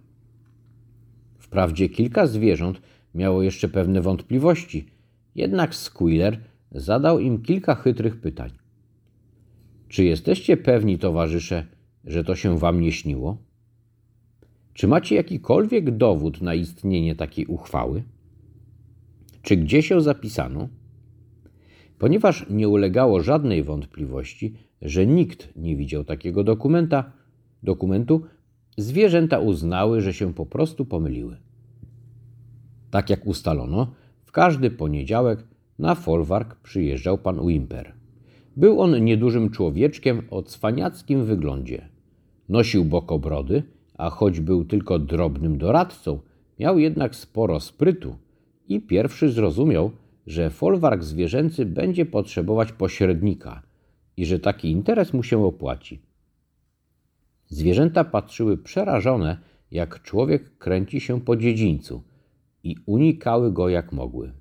Wprawdzie 1.39 1.89
kilka 1.89 2.27
zwierząt 2.27 2.81
miało 3.15 3.43
jeszcze 3.43 3.69
pewne 3.69 4.01
wątpliwości, 4.01 4.87
jednak 5.35 5.75
Squealer 5.75 6.41
zadał 6.73 7.19
im 7.19 7.43
kilka 7.43 7.75
chytrych 7.75 8.21
pytań. 8.21 8.51
Czy 9.89 10.05
jesteście 10.05 10.57
pewni, 10.57 10.99
towarzysze, 10.99 11.67
że 12.05 12.25
to 12.25 12.37
się 12.37 12.59
wam 12.59 12.81
nie 12.81 12.93
śniło? 12.93 13.48
Czy 14.79 14.89
macie 14.89 15.15
jakikolwiek 15.15 15.91
dowód 15.91 16.41
na 16.41 16.55
istnienie 16.55 17.15
takiej 17.15 17.47
uchwały? 17.47 18.03
Czy 19.43 19.57
gdzie 19.57 19.83
się 19.83 20.01
zapisano? 20.01 20.69
Ponieważ 21.99 22.47
nie 22.51 22.69
ulegało 22.69 23.23
żadnej 23.23 23.63
wątpliwości, 23.63 24.55
że 24.83 25.07
nikt 25.07 25.57
nie 25.57 25.77
widział 25.77 26.05
takiego 26.05 26.45
dokumenta, 26.45 27.13
dokumentu, 27.63 28.23
zwierzęta 28.77 29.39
uznały, 29.39 30.01
że 30.01 30.15
się 30.15 30.35
po 30.35 30.47
prostu 30.47 30.85
pomyliły. 30.85 31.37
Tak 32.91 33.11
jak 33.11 33.27
ustalono, 33.27 33.93
w 34.25 34.33
każdy 34.33 34.71
poniedziałek 34.71 35.45
na 35.79 35.95
folwark 35.95 36.55
przyjeżdżał 36.61 37.19
pan 37.19 37.47
Wimper. 37.47 37.93
Był 38.57 38.81
on 38.81 39.05
niedużym 39.05 39.51
człowieczkiem 39.51 40.23
o 40.31 40.43
cwaniackim 40.43 41.25
wyglądzie. 41.25 41.89
Nosił 42.49 42.85
bokobrody, 42.85 43.63
a 43.99 44.11
choć 44.11 44.41
był 44.41 44.65
tylko 44.65 44.99
drobnym 44.99 45.59
doradcą, 45.59 46.21
miał 46.59 46.79
jednak 46.79 47.17
sporo 47.17 47.61
sprytu 47.61 48.17
i 48.69 48.81
pierwszy 48.81 49.33
zrozumiał, 49.33 49.91
że 50.27 50.51
folwark 50.51 51.03
zwierzęcy 51.03 51.67
będzie 51.67 52.07
potrzebować 52.07 52.73
pośrednika 52.73 53.63
i 54.17 54.27
że 54.27 54.39
taki 54.39 54.71
interes 54.71 55.13
mu 55.13 55.23
się 55.23 55.45
opłaci. 55.45 56.03
Zwierzęta 57.47 58.05
patrzyły 58.05 58.59
przerażone, 58.59 59.39
jak 59.71 60.03
człowiek 60.03 60.59
kręci 60.59 61.01
się 61.01 61.21
po 61.21 61.37
dziedzińcu 61.37 62.03
i 62.63 62.77
unikały 62.87 63.53
go 63.53 63.69
jak 63.69 63.93
mogły. 63.93 64.33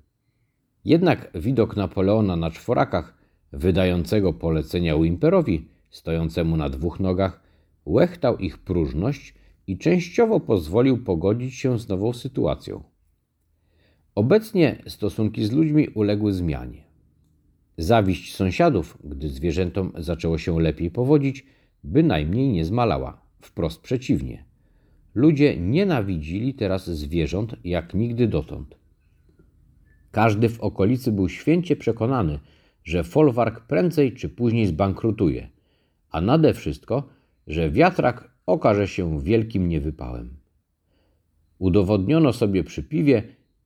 Jednak 0.84 1.30
widok 1.34 1.76
Napoleona 1.76 2.36
na 2.36 2.50
czworakach, 2.50 3.18
wydającego 3.52 4.32
polecenia 4.32 4.98
Wimperowi, 4.98 5.68
stojącemu 5.90 6.56
na 6.56 6.68
dwóch 6.68 7.00
nogach, 7.00 7.40
łechtał 7.84 8.38
ich 8.38 8.58
próżność 8.58 9.34
i 9.68 9.78
częściowo 9.78 10.40
pozwolił 10.40 11.04
pogodzić 11.04 11.54
się 11.54 11.78
z 11.78 11.88
nową 11.88 12.12
sytuacją. 12.12 12.82
Obecnie 14.14 14.82
stosunki 14.86 15.44
z 15.44 15.52
ludźmi 15.52 15.88
uległy 15.88 16.32
zmianie. 16.32 16.84
Zawiść 17.78 18.34
sąsiadów, 18.34 18.98
gdy 19.04 19.28
zwierzętom 19.28 19.92
zaczęło 19.98 20.38
się 20.38 20.60
lepiej 20.60 20.90
powodzić, 20.90 21.46
bynajmniej 21.84 22.48
nie 22.48 22.64
zmalała. 22.64 23.20
Wprost 23.40 23.80
przeciwnie. 23.80 24.44
Ludzie 25.14 25.56
nienawidzili 25.60 26.54
teraz 26.54 26.90
zwierząt 26.90 27.56
jak 27.64 27.94
nigdy 27.94 28.28
dotąd. 28.28 28.78
Każdy 30.10 30.48
w 30.48 30.60
okolicy 30.60 31.12
był 31.12 31.28
święcie 31.28 31.76
przekonany, 31.76 32.38
że 32.84 33.04
folwark 33.04 33.60
prędzej 33.60 34.14
czy 34.14 34.28
później 34.28 34.66
zbankrutuje, 34.66 35.48
a 36.10 36.20
nade 36.20 36.54
wszystko, 36.54 37.08
że 37.46 37.70
wiatrak 37.70 38.37
okaże 38.48 38.88
się 38.88 39.20
wielkim 39.20 39.68
niewypałem. 39.68 40.30
Udowodniono 41.58 42.32
sobie 42.32 42.64
przy 42.64 42.82
piwie, 42.82 43.22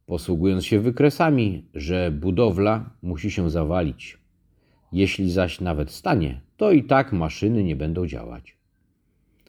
posługując 0.07 0.64
się 0.64 0.80
wykresami, 0.80 1.64
że 1.74 2.11
budowla 2.11 2.91
musi 3.03 3.30
się 3.30 3.51
zawalić. 3.51 4.18
Jeśli 4.93 5.30
zaś 5.30 5.61
nawet 5.61 5.91
stanie, 5.91 6.41
to 6.57 6.72
i 6.72 6.85
tak 6.85 7.12
maszyny 7.12 7.64
nie 7.64 7.76
będą 7.76 8.07
działać. 8.07 8.57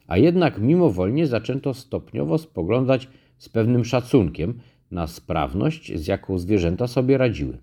A 0.07 0.17
jednak 0.17 0.59
mimowolnie 0.59 1.27
zaczęto 1.27 1.73
stopniowo 1.73 2.37
spoglądać 2.37 3.09
z 3.37 3.49
pewnym 3.49 3.85
szacunkiem 3.85 4.59
na 4.91 5.07
sprawność, 5.07 5.99
z 5.99 6.07
jaką 6.07 6.37
zwierzęta 6.37 6.87
sobie 6.87 7.17
radziły. 7.17 7.57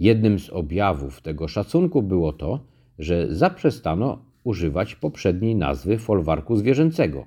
Jednym 0.00 0.38
z 0.38 0.50
objawów 0.50 1.20
tego 1.20 1.48
szacunku 1.48 2.02
było 2.02 2.32
to, 2.32 2.60
że 2.98 3.34
zaprzestano 3.34 4.29
używać 4.44 4.94
poprzedniej 4.94 5.54
nazwy 5.54 5.98
folwarku 5.98 6.56
zwierzęcego 6.56 7.26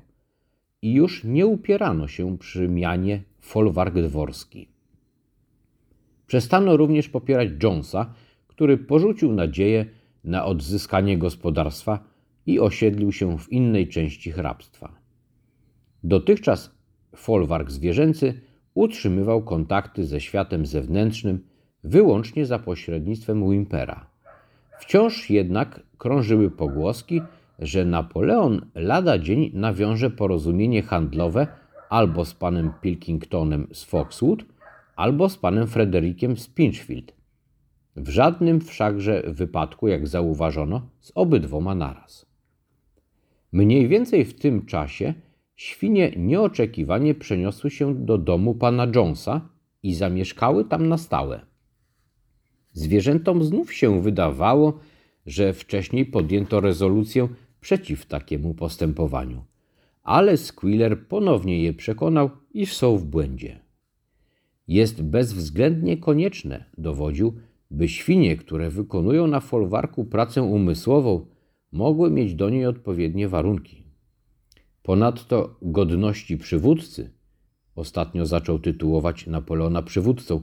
i 0.81 0.93
już 0.93 1.23
nie 1.23 1.47
upierano 1.47 2.07
się 2.07 2.37
przy 2.37 2.67
mianie 2.69 3.23
folwark 3.39 3.95
dworski. 3.95 4.67
Przestano 6.27 6.77
również 6.77 7.09
popierać 7.09 7.49
Jonesa, 7.63 8.13
który 8.47 8.77
porzucił 8.77 9.33
nadzieję 9.33 9.85
na 10.23 10.45
odzyskanie 10.45 11.17
gospodarstwa 11.17 12.03
i 12.45 12.59
osiedlił 12.59 13.11
się 13.11 13.37
w 13.37 13.51
innej 13.51 13.87
części 13.87 14.31
hrabstwa. 14.31 14.95
Dotychczas 16.03 16.75
folwark 17.15 17.71
zwierzęcy 17.71 18.41
utrzymywał 18.73 19.43
kontakty 19.43 20.05
ze 20.05 20.21
światem 20.21 20.65
zewnętrznym 20.65 21.47
wyłącznie 21.83 22.45
za 22.45 22.59
pośrednictwem 22.59 23.49
Wimpera. 23.49 24.12
Wciąż 24.83 25.29
jednak 25.29 25.79
krążyły 25.97 26.51
pogłoski, 26.51 27.21
że 27.59 27.85
Napoleon 27.85 28.65
lada 28.75 29.19
dzień 29.19 29.51
nawiąże 29.53 30.09
porozumienie 30.09 30.81
handlowe 30.81 31.47
albo 31.89 32.25
z 32.25 32.33
panem 32.33 32.71
Pilkingtonem 32.81 33.67
z 33.71 33.83
Foxwood, 33.83 34.45
albo 34.95 35.29
z 35.29 35.37
panem 35.37 35.67
Frederikiem 35.67 36.37
z 36.37 36.47
Pinchfield. 36.47 37.13
W 37.95 38.09
żadnym 38.09 38.61
wszakże 38.61 39.23
wypadku, 39.27 39.87
jak 39.87 40.07
zauważono, 40.07 40.81
z 40.99 41.11
obydwoma 41.15 41.75
naraz. 41.75 42.25
Mniej 43.51 43.87
więcej 43.87 44.25
w 44.25 44.39
tym 44.39 44.65
czasie 44.65 45.13
świnie 45.55 46.11
nieoczekiwanie 46.17 47.15
przeniosły 47.15 47.69
się 47.69 47.95
do 47.95 48.17
domu 48.17 48.55
pana 48.55 48.87
Jonesa 48.95 49.41
i 49.83 49.93
zamieszkały 49.93 50.65
tam 50.65 50.87
na 50.87 50.97
stałe. 50.97 51.52
Zwierzętom 52.73 53.43
znów 53.43 53.73
się 53.73 54.01
wydawało, 54.01 54.79
że 55.25 55.53
wcześniej 55.53 56.05
podjęto 56.05 56.59
rezolucję 56.59 57.27
przeciw 57.61 58.05
takiemu 58.05 58.53
postępowaniu, 58.53 59.43
ale 60.03 60.37
Squealer 60.37 61.07
ponownie 61.07 61.63
je 61.63 61.73
przekonał, 61.73 62.29
iż 62.53 62.73
są 62.73 62.97
w 62.97 63.05
błędzie. 63.05 63.59
Jest 64.67 65.03
bezwzględnie 65.03 65.97
konieczne, 65.97 66.65
dowodził, 66.77 67.33
by 67.71 67.87
świnie, 67.87 68.37
które 68.37 68.69
wykonują 68.69 69.27
na 69.27 69.39
folwarku 69.39 70.05
pracę 70.05 70.43
umysłową, 70.43 71.25
mogły 71.71 72.11
mieć 72.11 72.35
do 72.35 72.49
niej 72.49 72.65
odpowiednie 72.65 73.27
warunki. 73.27 73.83
Ponadto 74.83 75.55
godności 75.61 76.37
przywódcy, 76.37 77.11
ostatnio 77.75 78.25
zaczął 78.25 78.59
tytułować 78.59 79.27
Napoleona 79.27 79.81
przywódcą, 79.81 80.41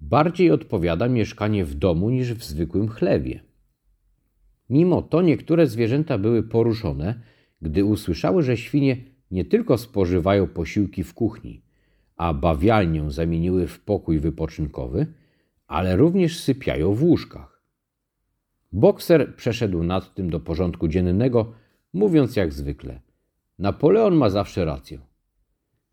bardziej 0.00 0.50
odpowiada 0.50 1.08
mieszkanie 1.08 1.64
w 1.64 1.74
domu 1.74 2.10
niż 2.10 2.34
w 2.34 2.44
zwykłym 2.44 2.88
chlewie. 2.88 3.40
Mimo 4.70 5.02
to 5.02 5.22
niektóre 5.22 5.66
zwierzęta 5.66 6.18
były 6.18 6.42
poruszone, 6.42 7.20
gdy 7.62 7.84
usłyszały, 7.84 8.42
że 8.42 8.56
świnie 8.56 8.96
nie 9.30 9.44
tylko 9.44 9.78
spożywają 9.78 10.46
posiłki 10.46 11.04
w 11.04 11.14
kuchni, 11.14 11.62
a 12.16 12.34
bawialnię 12.34 13.10
zamieniły 13.10 13.66
w 13.66 13.80
pokój 13.80 14.18
wypoczynkowy, 14.18 15.06
ale 15.66 15.96
również 15.96 16.40
sypiają 16.40 16.94
w 16.94 17.02
łóżkach. 17.02 17.62
Bokser 18.72 19.36
przeszedł 19.36 19.82
nad 19.82 20.14
tym 20.14 20.30
do 20.30 20.40
porządku 20.40 20.88
dziennego, 20.88 21.52
mówiąc 21.92 22.36
jak 22.36 22.52
zwykle: 22.52 23.00
Napoleon 23.58 24.14
ma 24.14 24.30
zawsze 24.30 24.64
rację. 24.64 24.98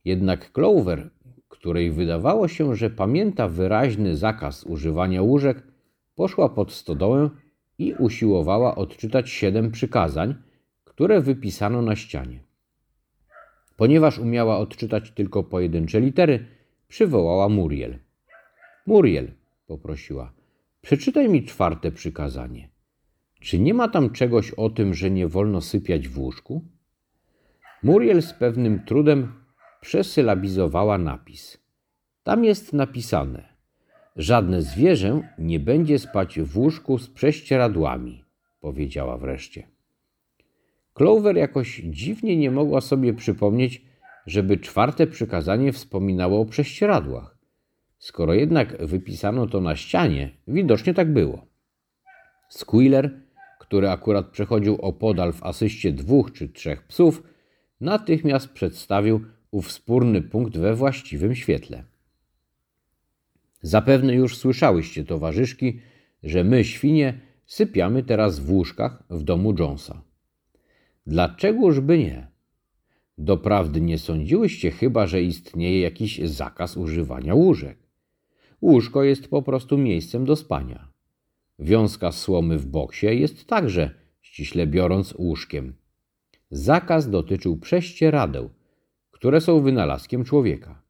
Jednak 0.05 0.51
Clover, 0.51 1.09
której 1.65 1.91
wydawało 1.91 2.47
się, 2.47 2.75
że 2.75 2.89
pamięta 2.89 3.47
wyraźny 3.47 4.15
zakaz 4.15 4.63
używania 4.63 5.21
łóżek, 5.21 5.63
poszła 6.15 6.49
pod 6.49 6.71
stodołę 6.71 7.29
i 7.77 7.93
usiłowała 7.93 8.75
odczytać 8.75 9.29
siedem 9.29 9.71
przykazań, 9.71 10.35
które 10.83 11.21
wypisano 11.21 11.81
na 11.81 11.95
ścianie. 11.95 12.39
Ponieważ 13.77 14.19
umiała 14.19 14.57
odczytać 14.57 15.11
tylko 15.11 15.43
pojedyncze 15.43 16.01
litery, 16.01 16.45
przywołała 16.87 17.49
Muriel. 17.49 17.99
Muriel, 18.85 19.31
poprosiła, 19.67 20.33
przeczytaj 20.81 21.29
mi 21.29 21.43
czwarte 21.43 21.91
przykazanie. 21.91 22.69
Czy 23.39 23.59
nie 23.59 23.73
ma 23.73 23.87
tam 23.87 24.09
czegoś 24.09 24.51
o 24.51 24.69
tym, 24.69 24.93
że 24.93 25.11
nie 25.11 25.27
wolno 25.27 25.61
sypiać 25.61 26.07
w 26.07 26.19
łóżku? 26.19 26.65
Muriel 27.83 28.21
z 28.21 28.33
pewnym 28.33 28.83
trudem 28.85 29.44
przesylabizowała 29.85 30.97
napis. 30.97 31.57
Tam 32.23 32.43
jest 32.45 32.73
napisane: 32.73 33.43
Żadne 34.15 34.61
zwierzę 34.61 35.21
nie 35.37 35.59
będzie 35.59 35.99
spać 35.99 36.39
w 36.39 36.57
łóżku 36.57 36.97
z 36.97 37.09
prześcieradłami, 37.09 38.23
powiedziała 38.59 39.17
wreszcie. 39.17 39.67
Clover 40.93 41.37
jakoś 41.37 41.81
dziwnie 41.83 42.37
nie 42.37 42.51
mogła 42.51 42.81
sobie 42.81 43.13
przypomnieć, 43.13 43.81
żeby 44.25 44.57
czwarte 44.57 45.07
przykazanie 45.07 45.71
wspominało 45.71 46.41
o 46.41 46.45
prześcieradłach. 46.45 47.37
Skoro 47.97 48.33
jednak 48.33 48.85
wypisano 48.85 49.47
to 49.47 49.61
na 49.61 49.75
ścianie, 49.75 50.31
widocznie 50.47 50.93
tak 50.93 51.13
było. 51.13 51.45
Squealer, 52.49 53.21
który 53.59 53.89
akurat 53.89 54.29
przechodził 54.29 54.75
opodal 54.75 55.33
w 55.33 55.43
asyście 55.43 55.91
dwóch 55.91 56.31
czy 56.31 56.49
trzech 56.49 56.83
psów, 56.87 57.23
natychmiast 57.81 58.49
przedstawił 58.49 59.34
ów 59.55 59.81
punkt 60.31 60.57
we 60.57 60.75
właściwym 60.75 61.35
świetle. 61.35 61.83
Zapewne 63.61 64.15
już 64.15 64.37
słyszałyście, 64.37 65.03
towarzyszki, 65.03 65.79
że 66.23 66.43
my, 66.43 66.63
świnie, 66.63 67.19
sypiamy 67.45 68.03
teraz 68.03 68.39
w 68.39 68.51
łóżkach 68.51 69.03
w 69.09 69.23
domu 69.23 69.55
Jonesa. 69.59 70.01
Dlaczegoż 71.07 71.79
by 71.79 71.97
nie? 71.97 72.27
Doprawdy 73.17 73.81
nie 73.81 73.97
sądziłyście 73.97 74.71
chyba, 74.71 75.07
że 75.07 75.21
istnieje 75.21 75.81
jakiś 75.81 76.19
zakaz 76.19 76.77
używania 76.77 77.33
łóżek. 77.35 77.77
Łóżko 78.61 79.03
jest 79.03 79.27
po 79.27 79.41
prostu 79.41 79.77
miejscem 79.77 80.25
do 80.25 80.35
spania. 80.35 80.91
Wiązka 81.59 82.11
słomy 82.11 82.57
w 82.57 82.65
boksie 82.65 83.07
jest 83.07 83.47
także, 83.47 83.91
ściśle 84.21 84.67
biorąc, 84.67 85.13
łóżkiem. 85.17 85.73
Zakaz 86.51 87.09
dotyczył 87.09 87.57
prześcieradeł, 87.57 88.49
które 89.25 89.41
są 89.41 89.61
wynalazkiem 89.61 90.23
człowieka. 90.23 90.81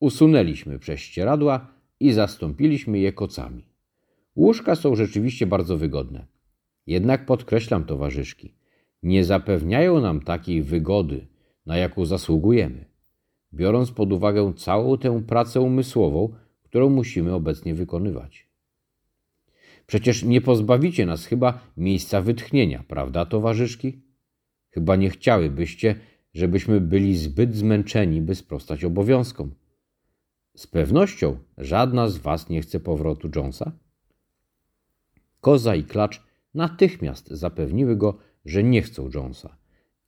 Usunęliśmy 0.00 0.78
prześcieradła 0.78 1.66
i 2.00 2.12
zastąpiliśmy 2.12 2.98
je 2.98 3.12
kocami. 3.12 3.66
Łóżka 4.36 4.74
są 4.76 4.94
rzeczywiście 4.94 5.46
bardzo 5.46 5.76
wygodne. 5.76 6.26
Jednak 6.86 7.26
podkreślam, 7.26 7.84
towarzyszki, 7.84 8.54
nie 9.02 9.24
zapewniają 9.24 10.00
nam 10.00 10.20
takiej 10.20 10.62
wygody, 10.62 11.26
na 11.66 11.76
jaką 11.76 12.04
zasługujemy, 12.04 12.84
biorąc 13.54 13.90
pod 13.90 14.12
uwagę 14.12 14.52
całą 14.56 14.98
tę 14.98 15.22
pracę 15.22 15.60
umysłową, 15.60 16.34
którą 16.62 16.90
musimy 16.90 17.34
obecnie 17.34 17.74
wykonywać. 17.74 18.46
Przecież 19.86 20.22
nie 20.22 20.40
pozbawicie 20.40 21.06
nas 21.06 21.26
chyba 21.26 21.58
miejsca 21.76 22.20
wytchnienia, 22.20 22.84
prawda, 22.88 23.26
towarzyszki? 23.26 24.02
Chyba 24.70 24.96
nie 24.96 25.10
chciałybyście, 25.10 26.11
żebyśmy 26.34 26.80
byli 26.80 27.16
zbyt 27.16 27.54
zmęczeni, 27.54 28.20
by 28.20 28.34
sprostać 28.34 28.84
obowiązkom. 28.84 29.54
Z 30.56 30.66
pewnością 30.66 31.38
żadna 31.58 32.08
z 32.08 32.18
was 32.18 32.48
nie 32.48 32.62
chce 32.62 32.80
powrotu 32.80 33.28
Jonesa? 33.36 33.72
Koza 35.40 35.74
i 35.74 35.84
klacz 35.84 36.22
natychmiast 36.54 37.28
zapewniły 37.28 37.96
go, 37.96 38.18
że 38.44 38.62
nie 38.62 38.82
chcą 38.82 39.10
Jonesa 39.14 39.56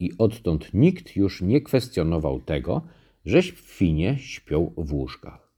i 0.01 0.10
odtąd 0.18 0.74
nikt 0.74 1.16
już 1.16 1.42
nie 1.42 1.60
kwestionował 1.60 2.40
tego, 2.40 2.82
że 3.24 3.42
świnie 3.42 4.16
śpią 4.18 4.72
w 4.76 4.92
łóżkach. 4.92 5.52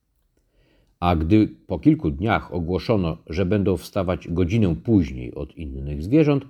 A 1.00 1.16
gdy 1.16 1.48
po 1.66 1.78
kilku 1.78 2.10
dniach 2.10 2.54
ogłoszono, 2.54 3.18
że 3.26 3.46
będą 3.46 3.76
wstawać 3.76 4.28
godzinę 4.28 4.76
później 4.76 5.34
od 5.34 5.56
innych 5.56 6.02
zwierząt, 6.02 6.44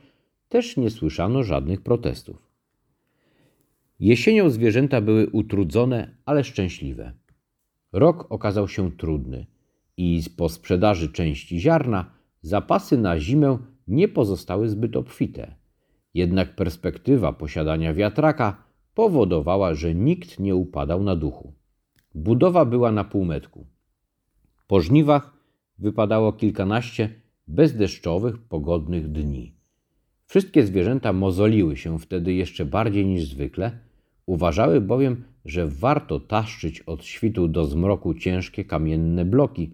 też 0.49 0.77
nie 0.77 0.91
słyszano 0.91 1.43
żadnych 1.43 1.81
protestów. 1.81 2.46
Jesienią 4.01 4.51
zwierzęta 4.51 5.01
były 5.01 5.27
utrudzone, 5.31 6.17
ale 6.25 6.45
szczęśliwe. 6.45 7.13
Rok 7.93 8.27
okazał 8.33 8.69
się 8.69 8.93
trudny 8.93 9.47
i 9.97 10.23
po 10.37 10.49
sprzedaży 10.49 11.13
części 11.13 11.61
ziarna 11.61 12.11
zapasy 12.43 12.99
na 12.99 13.21
zimę 13.21 13.59
nie 13.89 14.09
pozostały 14.09 14.69
zbyt 14.69 14.97
obfite. 14.97 15.55
Jednak 16.15 16.57
perspektywa 16.57 17.33
posiadania 17.33 17.95
wiatraka 17.95 18.65
powodowała, 18.95 19.75
że 19.75 19.95
nikt 19.95 20.41
nie 20.41 20.55
upadał 20.55 21.03
na 21.03 21.17
duchu. 21.17 21.53
Budowa 22.15 22.65
była 22.65 22.93
na 22.93 23.05
półmetku. 23.05 23.67
Po 24.67 24.81
żniwach 24.81 25.37
wypadało 25.79 26.33
kilkanaście 26.33 27.21
bezdeszczowych, 27.49 28.39
pogodnych 28.39 29.13
dni. 29.13 29.55
Wszystkie 30.27 30.67
zwierzęta 30.67 31.13
mozoliły 31.13 31.77
się 31.77 31.99
wtedy 31.99 32.35
jeszcze 32.35 32.65
bardziej 32.65 33.07
niż 33.07 33.25
zwykle, 33.25 33.86
uważały 34.27 34.81
bowiem, 34.81 35.25
że 35.45 35.67
warto 35.67 36.21
taszczyć 36.21 36.81
od 36.81 37.05
świtu 37.05 37.49
do 37.49 37.65
zmroku 37.65 38.15
ciężkie 38.15 38.65
kamienne 38.65 39.25
bloki, 39.25 39.73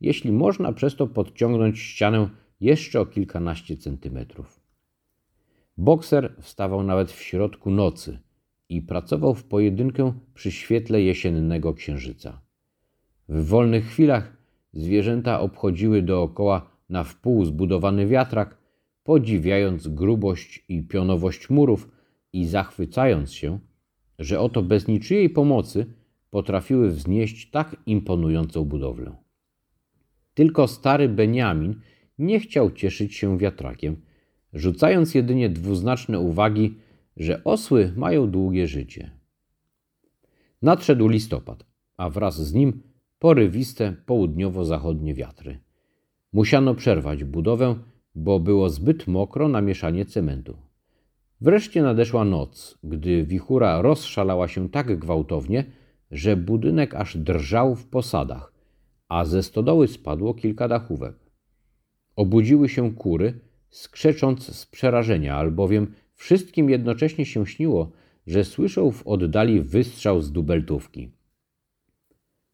jeśli 0.00 0.32
można 0.32 0.72
przez 0.72 0.96
to 0.96 1.06
podciągnąć 1.06 1.78
ścianę 1.78 2.28
jeszcze 2.60 3.00
o 3.00 3.06
kilkanaście 3.06 3.76
centymetrów. 3.76 4.60
Bokser 5.76 6.34
wstawał 6.40 6.82
nawet 6.82 7.12
w 7.12 7.22
środku 7.22 7.70
nocy 7.70 8.18
i 8.68 8.82
pracował 8.82 9.34
w 9.34 9.44
pojedynkę 9.44 10.12
przy 10.34 10.50
świetle 10.52 11.02
jesiennego 11.02 11.74
księżyca. 11.74 12.40
W 13.28 13.46
wolnych 13.46 13.86
chwilach 13.86 14.36
zwierzęta 14.72 15.40
obchodziły 15.40 16.02
dookoła 16.02 16.70
na 16.88 17.04
wpół 17.04 17.44
zbudowany 17.44 18.06
wiatrak, 18.06 18.58
podziwiając 19.04 19.88
grubość 19.88 20.64
i 20.68 20.82
pionowość 20.82 21.50
murów 21.50 21.88
i 22.32 22.46
zachwycając 22.46 23.32
się, 23.32 23.58
że 24.18 24.40
oto 24.40 24.62
bez 24.62 24.88
niczyjej 24.88 25.30
pomocy 25.30 25.86
potrafiły 26.30 26.90
wznieść 26.90 27.50
tak 27.50 27.76
imponującą 27.86 28.64
budowlę. 28.64 29.16
Tylko 30.34 30.68
stary 30.68 31.08
Beniamin 31.08 31.80
nie 32.18 32.40
chciał 32.40 32.70
cieszyć 32.70 33.14
się 33.14 33.38
wiatrakiem, 33.38 33.96
rzucając 34.52 35.14
jedynie 35.14 35.48
dwuznaczne 35.48 36.20
uwagi, 36.20 36.74
że 37.16 37.44
osły 37.44 37.92
mają 37.96 38.30
długie 38.30 38.66
życie. 38.66 39.10
Nadszedł 40.62 41.08
listopad, 41.08 41.66
a 41.96 42.10
wraz 42.10 42.46
z 42.46 42.54
nim 42.54 42.82
porywiste 43.18 43.96
południowo-zachodnie 44.06 45.14
wiatry. 45.14 45.58
Musiano 46.32 46.74
przerwać 46.74 47.24
budowę, 47.24 47.74
bo 48.14 48.40
było 48.40 48.68
zbyt 48.70 49.06
mokro 49.06 49.48
na 49.48 49.60
mieszanie 49.60 50.04
cementu. 50.04 50.67
Wreszcie 51.40 51.82
nadeszła 51.82 52.24
noc, 52.24 52.78
gdy 52.84 53.24
wichura 53.24 53.82
rozszalała 53.82 54.48
się 54.48 54.68
tak 54.68 54.98
gwałtownie, 54.98 55.64
że 56.10 56.36
budynek 56.36 56.94
aż 56.94 57.16
drżał 57.16 57.74
w 57.74 57.86
posadach, 57.86 58.52
a 59.08 59.24
ze 59.24 59.42
stodoły 59.42 59.88
spadło 59.88 60.34
kilka 60.34 60.68
dachówek. 60.68 61.14
Obudziły 62.16 62.68
się 62.68 62.94
kury, 62.94 63.40
skrzecząc 63.70 64.56
z 64.56 64.66
przerażenia, 64.66 65.36
albowiem 65.36 65.94
wszystkim 66.14 66.70
jednocześnie 66.70 67.26
się 67.26 67.46
śniło, 67.46 67.92
że 68.26 68.44
słyszą 68.44 68.90
w 68.90 69.06
oddali 69.06 69.60
wystrzał 69.60 70.20
z 70.20 70.32
dubeltówki. 70.32 71.12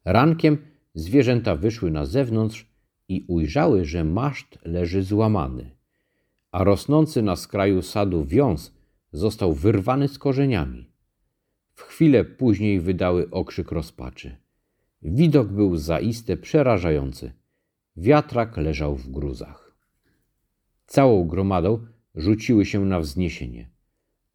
Rankiem 0.05 0.59
zwierzęta 0.95 1.57
wyszły 1.57 1.91
na 1.91 2.07
zewnątrz 2.07 2.67
i 3.09 3.25
ujrzały, 3.29 3.85
że 3.85 4.05
maszt 4.05 4.59
leży 4.65 5.03
złamany, 5.03 5.71
a 6.53 6.65
rosnący 6.65 7.23
na 7.23 7.37
skraju 7.37 7.83
sadu 7.83 8.25
wiąz 8.25 8.74
został 9.15 9.53
wyrwany 9.53 10.09
z 10.09 10.19
korzeniami. 10.19 10.91
W 11.75 11.83
chwilę 11.83 12.25
później 12.25 12.81
wydały 12.81 13.31
okrzyk 13.31 13.73
rozpaczy. 13.73 14.37
Widok 15.03 15.49
był 15.49 15.77
zaiste 15.77 16.37
przerażający. 16.37 17.33
Wiatrak 17.97 18.57
leżał 18.57 18.97
w 18.97 19.11
gruzach. 19.11 19.77
Całą 20.87 21.25
gromadą 21.25 21.87
rzuciły 22.15 22.67
się 22.67 22.85
na 22.85 23.01
wzniesienie. 23.01 23.71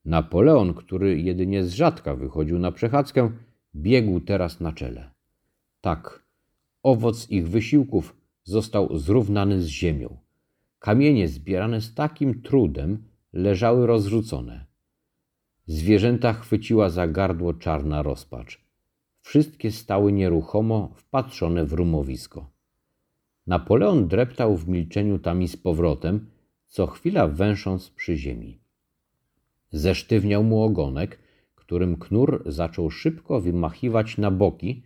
Napoleon, 0.05 0.73
który 0.73 1.21
jedynie 1.21 1.63
z 1.63 1.73
rzadka 1.73 2.15
wychodził 2.15 2.59
na 2.59 2.71
przechadzkę, 2.71 3.31
biegł 3.75 4.19
teraz 4.19 4.59
na 4.59 4.71
czele. 4.71 5.11
Tak, 5.81 6.23
owoc 6.83 7.29
ich 7.29 7.49
wysiłków 7.49 8.15
został 8.43 8.97
zrównany 8.97 9.61
z 9.61 9.67
ziemią. 9.67 10.17
Kamienie 10.79 11.27
zbierane 11.27 11.81
z 11.81 11.93
takim 11.93 12.41
trudem 12.41 13.03
leżały 13.33 13.87
rozrzucone. 13.87 14.68
Zwierzęta 15.69 16.33
chwyciła 16.33 16.89
za 16.89 17.07
gardło 17.07 17.53
czarna 17.53 18.01
rozpacz. 18.01 18.61
Wszystkie 19.21 19.71
stały 19.71 20.11
nieruchomo, 20.11 20.91
wpatrzone 20.95 21.65
w 21.65 21.73
rumowisko. 21.73 22.49
Napoleon 23.47 24.07
dreptał 24.07 24.57
w 24.57 24.67
milczeniu 24.67 25.19
tam 25.19 25.41
i 25.41 25.47
z 25.47 25.57
powrotem, 25.57 26.29
co 26.67 26.87
chwila 26.87 27.27
węsząc 27.27 27.89
przy 27.89 28.17
ziemi. 28.17 28.59
Zesztywniał 29.71 30.43
mu 30.43 30.63
ogonek, 30.63 31.19
którym 31.55 31.95
knur 31.97 32.43
zaczął 32.45 32.91
szybko 32.91 33.41
wymachiwać 33.41 34.17
na 34.17 34.31
boki, 34.31 34.83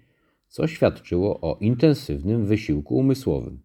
co 0.48 0.68
świadczyło 0.68 1.42
o 1.42 1.58
intensywnym 1.60 2.46
wysiłku 2.46 2.96
umysłowym. 2.96 3.60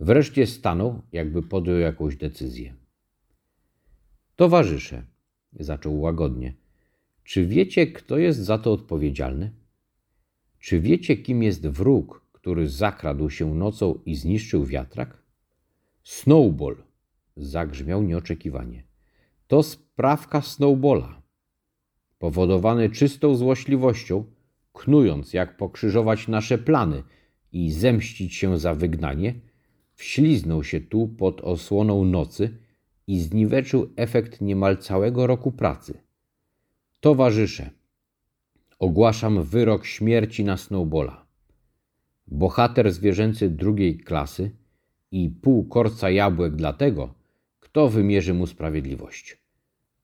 Wreszcie 0.00 0.46
stanął, 0.46 1.02
jakby 1.12 1.42
podjął 1.42 1.78
jakąś 1.78 2.16
decyzję. 2.16 2.74
Towarzysze, 4.36 5.11
zaczął 5.60 6.00
łagodnie, 6.00 6.54
czy 7.24 7.46
wiecie, 7.46 7.86
kto 7.86 8.18
jest 8.18 8.38
za 8.38 8.58
to 8.58 8.72
odpowiedzialny? 8.72 9.52
Czy 10.58 10.80
wiecie, 10.80 11.16
kim 11.16 11.42
jest 11.42 11.66
wróg, 11.66 12.26
który 12.32 12.68
zakradł 12.68 13.30
się 13.30 13.54
nocą 13.54 13.98
i 14.06 14.14
zniszczył 14.14 14.64
wiatrak? 14.64 15.22
Snowball, 16.02 16.76
zagrzmiał 17.36 18.02
nieoczekiwanie. 18.02 18.84
To 19.46 19.62
sprawka 19.62 20.40
Snowballa. 20.42 21.22
Powodowany 22.18 22.90
czystą 22.90 23.36
złośliwością, 23.36 24.24
knując 24.72 25.32
jak 25.32 25.56
pokrzyżować 25.56 26.28
nasze 26.28 26.58
plany 26.58 27.02
i 27.52 27.70
zemścić 27.70 28.34
się 28.34 28.58
za 28.58 28.74
wygnanie, 28.74 29.34
wśliznął 29.94 30.64
się 30.64 30.80
tu 30.80 31.08
pod 31.08 31.40
osłoną 31.40 32.04
nocy 32.04 32.58
i 33.06 33.20
zniweczył 33.20 33.92
efekt 33.96 34.40
niemal 34.40 34.76
całego 34.76 35.26
roku 35.26 35.52
pracy. 35.52 36.00
Towarzysze, 37.00 37.70
ogłaszam 38.78 39.42
wyrok 39.42 39.86
śmierci 39.86 40.44
na 40.44 40.56
Snowballa. 40.56 41.26
Bohater 42.26 42.92
zwierzęcy 42.92 43.50
drugiej 43.50 43.98
klasy 43.98 44.50
i 45.10 45.30
pół 45.30 45.64
korca 45.64 46.10
jabłek 46.10 46.56
dla 46.56 46.72
tego, 46.72 47.14
kto 47.60 47.88
wymierzy 47.88 48.34
mu 48.34 48.46
sprawiedliwość. 48.46 49.42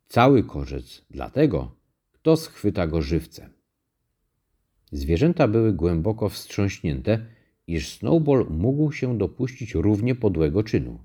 Cały 0.08 0.44
korzec 0.44 1.04
dla 1.10 1.30
tego, 1.30 1.76
kto 2.12 2.36
schwyta 2.36 2.86
go 2.86 3.02
żywcem. 3.02 3.50
Zwierzęta 4.92 5.48
były 5.48 5.72
głęboko 5.72 6.28
wstrząśnięte, 6.28 7.26
iż 7.66 7.88
Snowball 7.88 8.46
mógł 8.50 8.92
się 8.92 9.18
dopuścić 9.18 9.74
równie 9.74 10.14
podłego 10.14 10.62
czynu. 10.62 10.98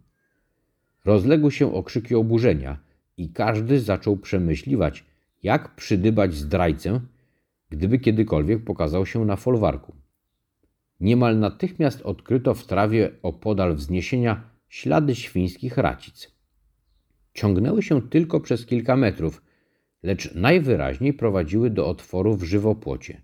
Rozległy 1.05 1.51
się 1.51 1.73
okrzyki 1.73 2.15
oburzenia 2.15 2.77
i 3.17 3.30
każdy 3.30 3.80
zaczął 3.80 4.17
przemyśliwać, 4.17 5.05
jak 5.43 5.75
przydybać 5.75 6.34
zdrajcę, 6.34 6.99
gdyby 7.69 7.99
kiedykolwiek 7.99 8.63
pokazał 8.63 9.05
się 9.05 9.25
na 9.25 9.35
folwarku. 9.35 9.95
Niemal 10.99 11.39
natychmiast 11.39 12.01
odkryto 12.01 12.53
w 12.53 12.65
trawie 12.65 13.11
opodal 13.23 13.75
wzniesienia 13.75 14.49
ślady 14.69 15.15
świńskich 15.15 15.77
racic. 15.77 16.31
Ciągnęły 17.34 17.84
się 17.84 18.01
tylko 18.09 18.39
przez 18.39 18.65
kilka 18.65 18.95
metrów, 18.95 19.41
lecz 20.03 20.35
najwyraźniej 20.35 21.13
prowadziły 21.13 21.69
do 21.69 21.88
otworu 21.88 22.35
w 22.35 22.43
żywopłocie. 22.43 23.21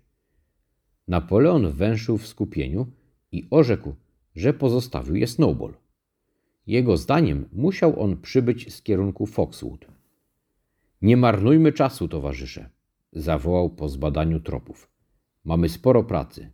Napoleon 1.08 1.72
węszył 1.72 2.18
w 2.18 2.26
skupieniu 2.26 2.86
i 3.32 3.48
orzekł, 3.50 3.94
że 4.34 4.54
pozostawił 4.54 5.16
je 5.16 5.26
Snowball. 5.26 5.74
Jego 6.70 6.96
zdaniem 6.96 7.48
musiał 7.52 8.02
on 8.02 8.16
przybyć 8.16 8.74
z 8.74 8.82
kierunku 8.82 9.26
Foxwood. 9.26 9.86
Nie 11.02 11.16
marnujmy 11.16 11.72
czasu, 11.72 12.08
towarzysze, 12.08 12.70
zawołał 13.12 13.70
po 13.70 13.88
zbadaniu 13.88 14.40
tropów. 14.40 14.90
Mamy 15.44 15.68
sporo 15.68 16.04
pracy. 16.04 16.50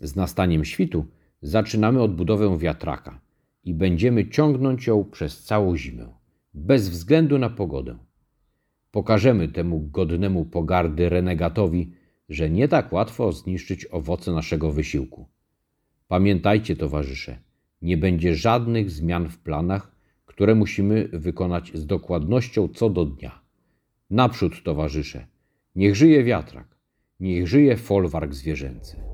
Z 0.00 0.16
nastaniem 0.16 0.64
świtu 0.64 1.06
zaczynamy 1.42 2.02
odbudowę 2.02 2.58
wiatraka 2.58 3.20
i 3.64 3.74
będziemy 3.74 4.28
ciągnąć 4.28 4.86
ją 4.86 5.04
przez 5.04 5.42
całą 5.42 5.76
zimę, 5.76 6.08
bez 6.54 6.88
względu 6.88 7.38
na 7.38 7.50
pogodę. 7.50 7.98
Pokażemy 8.90 9.48
temu 9.48 9.80
godnemu 9.80 10.44
pogardy 10.44 11.08
renegatowi, 11.08 11.92
że 12.28 12.50
nie 12.50 12.68
tak 12.68 12.92
łatwo 12.92 13.32
zniszczyć 13.32 13.86
owoce 13.90 14.32
naszego 14.32 14.72
wysiłku. 14.72 15.28
Pamiętajcie, 16.08 16.76
towarzysze, 16.76 17.43
nie 17.84 17.96
będzie 17.96 18.34
żadnych 18.34 18.90
zmian 18.90 19.28
w 19.28 19.38
planach, 19.38 19.96
które 20.26 20.54
musimy 20.54 21.08
wykonać 21.12 21.70
z 21.74 21.86
dokładnością 21.86 22.68
co 22.68 22.90
do 22.90 23.04
dnia. 23.04 23.40
Naprzód, 24.10 24.62
towarzysze, 24.62 25.26
niech 25.76 25.94
żyje 25.94 26.24
wiatrak, 26.24 26.76
niech 27.20 27.48
żyje 27.48 27.76
folwark 27.76 28.34
zwierzęcy. 28.34 29.13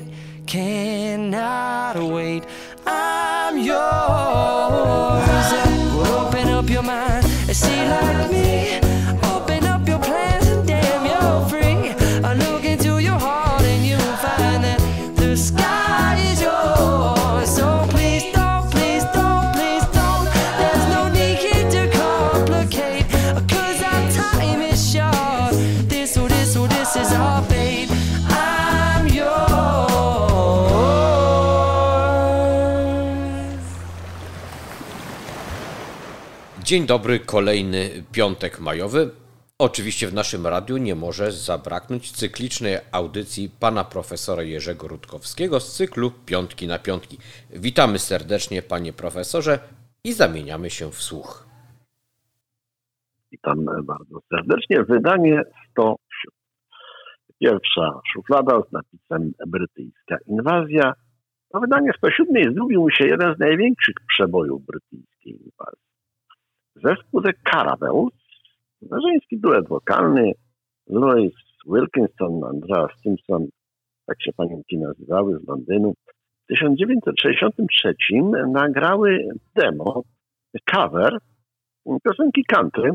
cannot 0.51 1.95
wait. 1.95 2.43
I'm 2.85 3.57
yours. 3.57 4.60
Dzień 36.71 36.85
dobry, 36.85 37.19
kolejny 37.19 37.89
piątek 38.11 38.59
majowy. 38.59 39.09
Oczywiście 39.59 40.07
w 40.07 40.13
naszym 40.13 40.47
radiu 40.47 40.77
nie 40.77 40.95
może 40.95 41.31
zabraknąć 41.31 42.11
cyklicznej 42.11 42.77
audycji 42.91 43.49
pana 43.59 43.83
profesora 43.83 44.43
Jerzego 44.43 44.87
Rutkowskiego 44.87 45.59
z 45.59 45.75
cyklu 45.75 46.11
Piątki 46.25 46.67
na 46.67 46.79
Piątki. 46.79 47.17
Witamy 47.49 47.99
serdecznie, 47.99 48.61
panie 48.61 48.93
profesorze, 48.93 49.59
i 50.03 50.13
zamieniamy 50.13 50.69
się 50.69 50.91
w 50.91 51.01
słuch. 51.01 51.47
Witam 53.31 53.65
bardzo 53.83 54.19
serdecznie. 54.29 54.83
Wydanie 54.83 55.43
107. 55.71 55.97
Pierwsza 57.39 57.99
szuflada 58.13 58.61
z 58.69 58.71
napisem 58.71 59.31
Brytyjska 59.47 60.17
inwazja. 60.27 60.93
To 61.49 61.59
wydanie 61.59 61.91
107 61.97 62.53
zgubił 62.55 62.87
się 62.91 63.07
jeden 63.07 63.35
z 63.35 63.39
największych 63.39 63.95
przebojów 64.07 64.65
brytyjskiej 64.65 65.33
inwazji. 65.33 65.90
Zespół 66.75 67.21
The 67.21 67.33
Caravels, 67.33 68.13
żeński 68.81 69.39
duet 69.39 69.67
wokalny, 69.67 70.31
Louis 70.87 71.33
Wilkinson, 71.67 72.43
Andreas 72.43 72.91
Simpson, 73.03 73.47
tak 74.05 74.23
się 74.23 74.33
panienki 74.33 74.77
nazywały 74.77 75.39
z 75.39 75.47
Londynu. 75.47 75.93
W 76.43 76.47
1963 76.47 77.95
nagrały 78.47 79.27
demo, 79.55 80.03
cover 80.65 81.17
piosenki 82.03 82.43
country, 82.45 82.91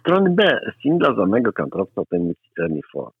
strony 0.00 0.30
B 0.30 0.60
singla 0.82 1.14
znanego 1.14 1.52
kantrowca 1.52 2.02
Ernie 2.60 2.80
Ford. 2.92 3.14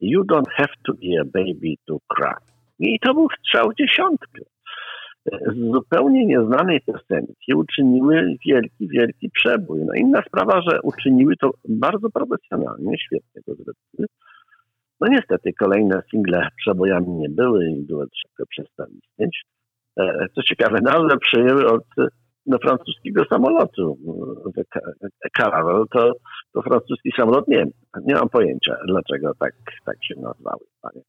You 0.00 0.24
don't 0.24 0.50
have 0.56 0.74
to 0.86 0.92
be 0.94 1.20
a 1.20 1.24
baby 1.24 1.76
to 1.86 1.98
cry. 2.08 2.34
I 2.78 2.98
to 3.00 3.14
był 3.14 3.28
strzał 3.38 3.72
dziesiątkę. 3.74 4.40
Z 5.26 5.72
zupełnie 5.72 6.26
nieznanej 6.26 6.80
piosenki 6.80 7.54
uczyniły 7.54 8.36
wielki, 8.46 8.88
wielki 8.88 9.30
przebój. 9.30 9.80
No 9.84 9.94
inna 9.94 10.22
sprawa, 10.26 10.62
że 10.62 10.82
uczyniły 10.82 11.36
to 11.36 11.50
bardzo 11.68 12.10
profesjonalnie, 12.10 12.98
świetnie 12.98 13.42
to 13.46 13.54
zrobiły. 13.54 14.06
No 15.00 15.08
niestety 15.10 15.52
kolejne 15.52 16.02
single 16.10 16.48
przebojami 16.56 17.08
nie 17.08 17.28
były 17.28 17.70
i 17.70 17.86
duet 17.86 18.10
szybko 18.22 18.44
przestał 18.48 18.86
istnieć. 18.86 19.42
E, 19.98 20.26
Co 20.34 20.42
ciekawe, 20.42 20.78
nazwę 20.82 21.18
przyjęły 21.18 21.66
od 21.66 21.84
no, 22.46 22.58
francuskiego 22.58 23.24
samolotu. 23.24 23.98
E, 24.56 25.30
Caravel 25.36 25.84
to, 25.92 26.12
to 26.52 26.62
francuski 26.62 27.10
samolot, 27.16 27.48
nie 27.48 27.66
nie 28.06 28.14
mam 28.14 28.28
pojęcia 28.28 28.76
dlaczego 28.86 29.32
tak, 29.38 29.52
tak 29.86 29.96
się 30.04 30.14
nazwały, 30.20 30.64
panie 30.82 31.02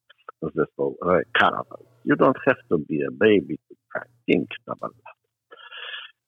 zespół 0.49 0.97
e, 1.09 1.21
Caravel. 1.39 1.85
You 2.05 2.15
don't 2.15 2.39
have 2.45 2.61
to 2.69 2.77
be 2.77 2.95
a 3.07 3.11
baby 3.11 3.57
to 3.69 3.75
cry. 3.93 4.11
Piękna 4.25 4.73
bardzo. 4.81 5.01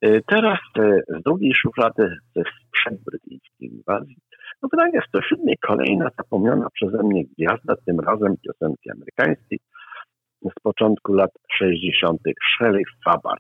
E, 0.02 0.22
Teraz 0.22 0.60
e, 0.80 1.00
z 1.20 1.24
drugiej 1.24 1.54
szuflady 1.56 2.18
ze 2.36 2.44
sprzęt 2.68 3.02
brytyjskiej 3.04 3.70
inwazji. 3.74 4.18
No 4.62 4.70
wydanie 4.72 5.02
107 5.08 5.46
kolejna 5.68 6.10
zapomniana 6.18 6.68
przeze 6.74 7.04
mnie 7.04 7.24
gwiazda, 7.26 7.76
tym 7.86 8.00
razem 8.00 8.36
piosenki 8.38 8.92
amerykańskiej 8.92 9.60
z 10.42 10.62
początku 10.64 11.14
lat 11.14 11.32
60. 11.58 12.22
Shelley 12.56 12.84
Fabar. 13.06 13.38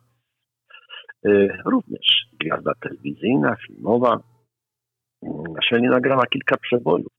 E, 1.26 1.30
Również 1.66 2.26
gwiazda 2.40 2.72
telewizyjna, 2.80 3.56
filmowa. 3.68 4.20
Mm, 5.24 5.44
Shelley 5.68 5.90
nagrała 5.90 6.26
kilka 6.26 6.58
przebojów. 6.58 7.14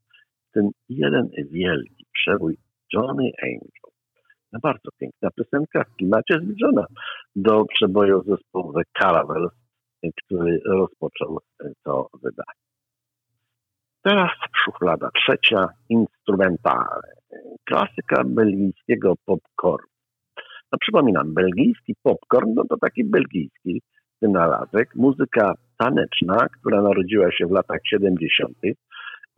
Ten 0.52 0.70
jeden 0.88 1.28
wielki 1.50 2.06
przebój 2.12 2.56
Johnny 2.94 3.30
Angel. 3.42 3.92
No 4.52 4.58
bardzo 4.62 4.90
piękna 5.00 5.30
piosenka 5.30 5.84
w 5.84 5.96
klimacie 5.96 6.34
zbliżona 6.42 6.86
do 7.36 7.64
przeboju 7.64 8.22
zespołu 8.22 8.72
The 8.72 8.82
Caravels, 8.98 9.52
który 10.24 10.60
rozpoczął 10.66 11.38
to 11.84 12.08
wydanie. 12.22 12.60
Teraz 14.04 14.30
szuflada 14.64 15.08
trzecia, 15.14 15.68
instrumentalne. 15.88 17.08
Klasyka 17.64 18.24
belgijskiego 18.24 19.14
popcornu. 19.24 19.88
No 20.72 20.78
przypominam, 20.80 21.34
belgijski 21.34 21.94
popcorn, 22.02 22.52
no 22.54 22.64
to 22.68 22.76
taki 22.76 23.04
belgijski 23.04 23.82
wynalazek, 24.22 24.94
muzyka 24.96 25.54
taneczna, 25.78 26.46
która 26.60 26.82
narodziła 26.82 27.32
się 27.32 27.46
w 27.46 27.50
latach 27.50 27.80
70. 27.90 28.56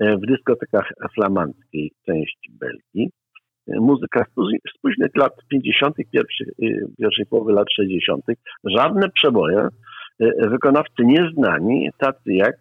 w 0.00 0.26
dyskotekach 0.26 0.92
flamandzkiej 1.14 1.92
części 2.06 2.52
Belgii 2.60 3.10
muzyka 3.68 4.24
z 4.24 4.34
póź- 4.34 4.60
z 4.74 4.78
późnych 4.82 5.16
lat 5.16 5.32
50., 5.48 5.96
pierwszych, 6.10 6.48
y, 6.48 6.86
pierwszej 6.98 7.26
połowy 7.26 7.52
lat 7.52 7.66
60., 7.72 8.24
żadne 8.64 9.08
przeboje, 9.08 9.68
y, 10.22 10.48
wykonawcy 10.50 11.04
nieznani, 11.04 11.90
tacy 11.98 12.32
jak 12.32 12.56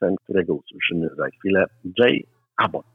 ten, 0.00 0.14
którego 0.24 0.54
usłyszymy 0.54 1.08
za 1.16 1.26
chwilę, 1.26 1.64
Jay 1.98 2.22
Abbott. 2.56 2.86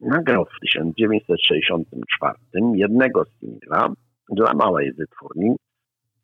Nagrał 0.00 0.44
w 0.44 0.60
1964 0.60 2.36
jednego 2.74 3.24
singla 3.24 3.88
dla 4.30 4.54
małej 4.54 4.92
wytwórni, 4.92 5.56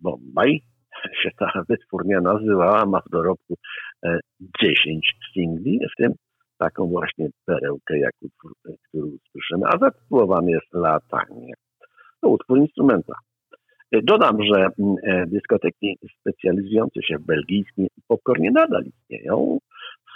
Bombay, 0.00 0.60
się 1.22 1.30
ta 1.38 1.62
wytwórnia 1.68 2.20
nazywała, 2.20 2.86
ma 2.86 3.00
w 3.00 3.10
dorobku 3.10 3.54
e, 4.04 4.18
10 4.62 5.12
singli, 5.34 5.80
w 5.92 5.96
tym 5.96 6.12
taką 6.64 6.86
właśnie 6.86 7.28
perełkę, 7.46 7.98
jak 7.98 8.14
utwór, 8.22 8.52
który 8.88 9.04
usłyszymy, 9.06 9.66
a 9.66 9.78
zatytułowany 9.78 10.50
jest 10.50 10.74
Latanie. 10.74 11.52
To 12.20 12.28
utwór 12.28 12.58
instrumenta. 12.58 13.14
Dodam, 14.02 14.36
że 14.42 14.66
e, 14.66 15.26
dyskoteki 15.26 15.98
specjalizujące 16.20 17.02
się 17.02 17.18
w 17.18 17.26
belgijskim 17.26 17.86
popcornie 18.08 18.50
nadal 18.50 18.82
istnieją. 18.84 19.58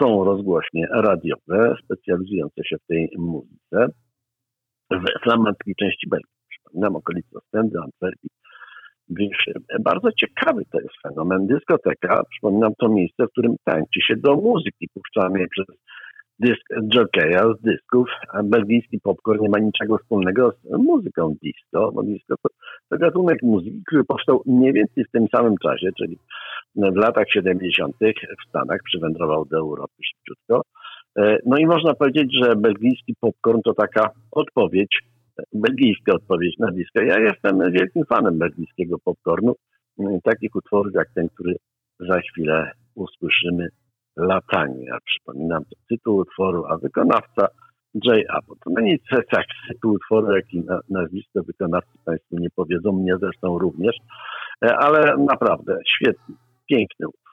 Są 0.03 0.25
rozgłośnie 0.25 0.87
radiowe 0.91 1.75
specjalizujące 1.85 2.65
się 2.65 2.77
w 2.77 2.87
tej 2.87 3.11
muzyce 3.19 3.89
w 4.91 5.23
flamandzkiej 5.23 5.75
części 5.75 6.09
Belgii. 6.09 6.31
Przypominam 6.51 6.97
okolice 6.97 7.29
Ostendy, 7.39 7.79
Antwerpii, 7.85 8.31
Wiesz, 9.11 9.45
bardzo 9.81 10.13
ciekawy 10.13 10.63
to 10.73 10.81
jest 10.81 10.95
fenomen. 11.03 11.47
Dyskoteka, 11.47 12.23
przypominam, 12.31 12.73
to 12.79 12.89
miejsce, 12.89 13.27
w 13.27 13.31
którym 13.31 13.57
tańczy 13.65 14.01
się 14.09 14.17
do 14.17 14.37
muzyki 14.37 14.89
puszczanej 14.95 15.47
przez 15.49 15.67
dysk 16.39 16.63
jockeya 16.95 17.55
z 17.59 17.63
dysków, 17.63 18.09
a 18.33 18.43
belgijski 18.43 19.01
popcorn 19.01 19.43
nie 19.43 19.49
ma 19.49 19.59
niczego 19.59 19.99
wspólnego 19.99 20.53
z 20.53 20.79
muzyką 20.79 21.35
disco, 21.43 21.93
bo 21.93 22.03
disco 22.03 22.35
to, 22.43 22.49
to 22.91 22.99
gatunek 22.99 23.43
muzyki, 23.43 23.83
który 23.87 24.05
powstał 24.05 24.43
mniej 24.47 24.73
więcej 24.73 25.05
w 25.05 25.11
tym 25.11 25.27
samym 25.35 25.55
czasie, 25.63 25.89
czyli 25.99 26.19
w 26.77 26.97
latach 26.97 27.25
70. 27.33 27.97
w 28.45 28.49
Stanach, 28.49 28.81
przywędrował 28.85 29.45
do 29.45 29.59
Europy 29.59 29.95
szybciutko. 30.05 30.63
E, 31.19 31.39
No 31.47 31.59
i 31.59 31.67
można 31.67 31.95
powiedzieć, 31.95 32.31
że 32.43 32.57
belgijski 32.57 33.15
popcorn 33.21 33.61
to 33.65 33.75
taka 33.75 34.11
odpowiedź, 34.31 34.99
belgijska 35.53 36.13
odpowiedź 36.13 36.59
na 36.59 36.71
disco. 36.71 37.03
Ja 37.03 37.19
jestem 37.19 37.73
wielkim 37.73 38.05
fanem 38.05 38.39
belgijskiego 38.39 38.99
popcornu, 39.05 39.55
m, 39.99 40.21
takich 40.25 40.55
utworów 40.55 40.93
jak 40.95 41.09
ten, 41.15 41.29
który 41.29 41.57
za 42.01 42.21
chwilę 42.21 42.71
usłyszymy, 42.95 43.69
Latanie. 44.19 44.85
Ja 44.85 44.99
przypominam, 45.05 45.65
to 45.65 45.77
tytuł 45.89 46.17
utworu, 46.17 46.65
a 46.67 46.77
wykonawca 46.77 47.49
Jay 48.05 48.25
Abbott. 48.29 48.59
No 48.67 48.81
nic 48.81 49.03
tak 49.33 49.47
z 49.65 49.69
tytułu 49.69 49.95
utworu, 49.95 50.37
jak 50.37 50.53
i 50.53 50.61
na, 50.61 50.81
nazwisko 50.91 51.43
wykonawcy 51.43 51.99
Państwu 52.05 52.37
nie 52.39 52.51
powiedzą, 52.51 52.93
mnie 52.93 53.15
zresztą 53.21 53.59
również, 53.59 53.97
E, 54.65 54.77
ale 54.77 55.17
naprawdę 55.17 55.79
świetny, 55.97 56.35
piękny 56.71 57.09
utwór. 57.09 57.33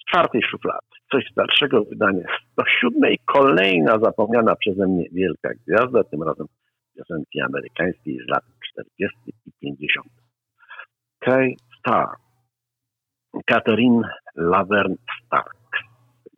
Z 0.00 0.10
czwartej 0.10 0.42
szuflady, 0.42 0.86
coś 1.12 1.24
starszego 1.30 1.84
wydania, 1.84 2.26
107 2.52 3.14
kolejna 3.24 3.98
zapomniana 3.98 4.56
przeze 4.56 4.86
mnie 4.86 5.04
wielka 5.12 5.50
gwiazda, 5.66 6.04
tym 6.04 6.22
razem 6.22 6.46
piosenki 6.96 7.40
amerykańskiej 7.40 8.18
z 8.26 8.30
lat 8.30 8.44
40. 8.72 9.18
i 9.46 9.52
50. 9.60 10.06
Kay 11.18 11.54
Starr, 11.78 12.16
Catherine 13.46 14.02
Laverne 14.36 14.96
Stark. 15.26 15.61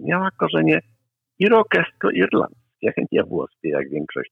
Miała 0.01 0.31
korzenie 0.31 0.81
irokesko-irlandzkie, 1.39 2.93
nie 3.12 3.23
włoskie, 3.23 3.69
jak 3.69 3.91
większość 3.91 4.31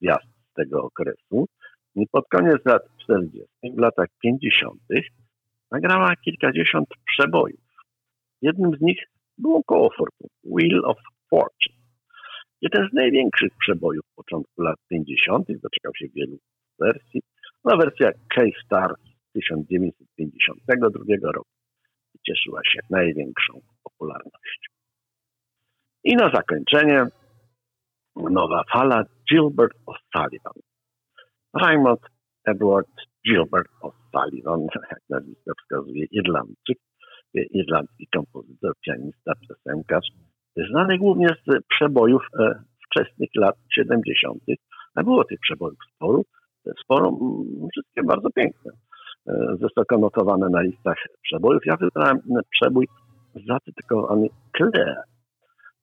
gwiazd 0.00 0.26
z 0.50 0.54
tego 0.54 0.82
okresu. 0.82 1.48
I 1.94 2.06
pod 2.12 2.28
koniec 2.28 2.64
lat 2.64 2.82
40., 3.02 3.48
w 3.76 3.78
latach 3.78 4.08
50., 4.22 4.80
nagrała 5.70 6.16
kilkadziesiąt 6.16 6.88
przebojów. 7.06 7.60
Jednym 8.42 8.76
z 8.76 8.80
nich 8.80 9.04
było 9.38 9.64
koło 9.64 9.90
fortuny, 9.90 10.30
Wheel 10.44 10.84
of 10.84 10.98
Fortune. 11.30 11.80
Jeden 12.60 12.88
z 12.88 12.92
największych 12.92 13.52
przebojów 13.58 14.04
początku 14.16 14.62
lat 14.62 14.76
50. 14.88 15.46
doczekał 15.46 15.92
się 15.94 16.06
wielu 16.14 16.38
wersji. 16.78 17.22
No, 17.64 17.76
wersja 17.76 18.10
K-Star 18.28 18.94
z 19.28 19.32
1952 19.32 21.32
roku 21.32 21.50
cieszyła 22.26 22.60
się 22.64 22.80
największą 22.90 23.60
popularnością. 23.82 24.79
I 26.04 26.16
na 26.16 26.30
zakończenie 26.34 27.06
nowa 28.16 28.62
fala 28.72 29.04
Gilbert 29.30 29.76
O'Sullivan. 29.86 30.58
Raymond 31.54 32.00
Edward 32.46 32.88
Gilbert 33.26 33.70
O'Sullivan, 33.82 34.66
jak 34.90 35.00
nazwisko 35.10 35.52
wskazuje, 35.62 36.04
Irlandczyk, 36.10 36.78
irlandzki 37.34 38.08
kompozytor, 38.14 38.72
pianista, 38.86 39.32
piosenkarz, 39.48 40.06
znany 40.70 40.98
głównie 40.98 41.28
z 41.28 41.66
przebojów 41.68 42.22
e, 42.38 42.62
wczesnych 42.86 43.30
lat 43.36 43.56
70., 43.74 44.42
a 44.94 45.02
było 45.02 45.24
tych 45.24 45.40
przebojów 45.40 45.78
sporo, 45.94 46.22
sporo, 46.84 47.18
wszystkie 47.72 48.02
bardzo 48.02 48.30
piękne, 48.30 48.72
e, 49.26 49.56
wysoko 49.60 49.98
notowane 49.98 50.48
na 50.48 50.60
listach 50.60 50.98
przebojów. 51.22 51.62
Ja 51.66 51.76
wybrałem 51.76 52.18
przebój 52.50 52.88
zatytułowany 53.48 54.28
Claire. 54.56 55.02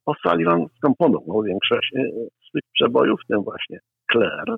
Ostali 0.08 0.46
skomponował 0.78 1.44
większość 1.44 1.92
e, 1.96 2.02
z 2.48 2.52
tych 2.54 2.64
przebojów, 2.74 3.20
w 3.24 3.28
tym 3.28 3.44
właśnie 3.44 3.80
Claire. 4.12 4.56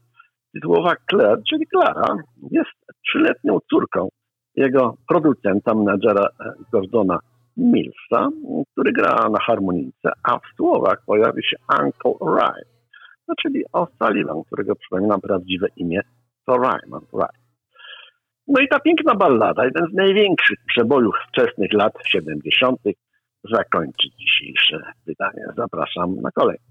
Tytułowa 0.54 0.94
Claire, 1.10 1.42
czyli 1.50 1.68
Klara, 1.68 2.16
jest 2.52 2.70
trzyletnią 3.08 3.58
córką 3.70 4.10
jego 4.56 4.96
producenta, 5.08 5.76
menadżera 5.76 6.24
e, 6.24 6.54
Gordona 6.72 7.20
Millsa, 7.58 8.30
który 8.72 8.92
gra 8.92 9.30
na 9.30 9.40
harmonijce, 9.40 10.12
a 10.24 10.38
w 10.38 10.56
słowach 10.56 11.02
pojawi 11.06 11.44
się 11.44 11.58
Uncle 11.82 12.28
Ryan, 12.36 12.70
no 13.28 13.34
czyli 13.42 13.64
O'Sullivan, 13.74 14.44
którego 14.46 14.76
przypominam 14.76 15.22
prawdziwe 15.22 15.68
imię 15.76 16.02
to 16.46 16.54
Ryman. 16.54 17.02
Ryan. 17.14 17.40
No 18.48 18.62
i 18.62 18.68
ta 18.68 18.80
piękna 18.80 19.16
ballada, 19.16 19.66
jeden 19.66 19.88
z 19.92 19.94
największych 19.94 20.58
przebojów 20.68 21.16
wczesnych 21.28 21.74
lat 21.74 21.94
70., 22.08 22.80
zakończyć 23.52 24.14
dzisiejsze 24.20 24.82
wydanie. 25.06 25.46
Zapraszam 25.58 26.16
na 26.16 26.32
kolejne. 26.32 26.64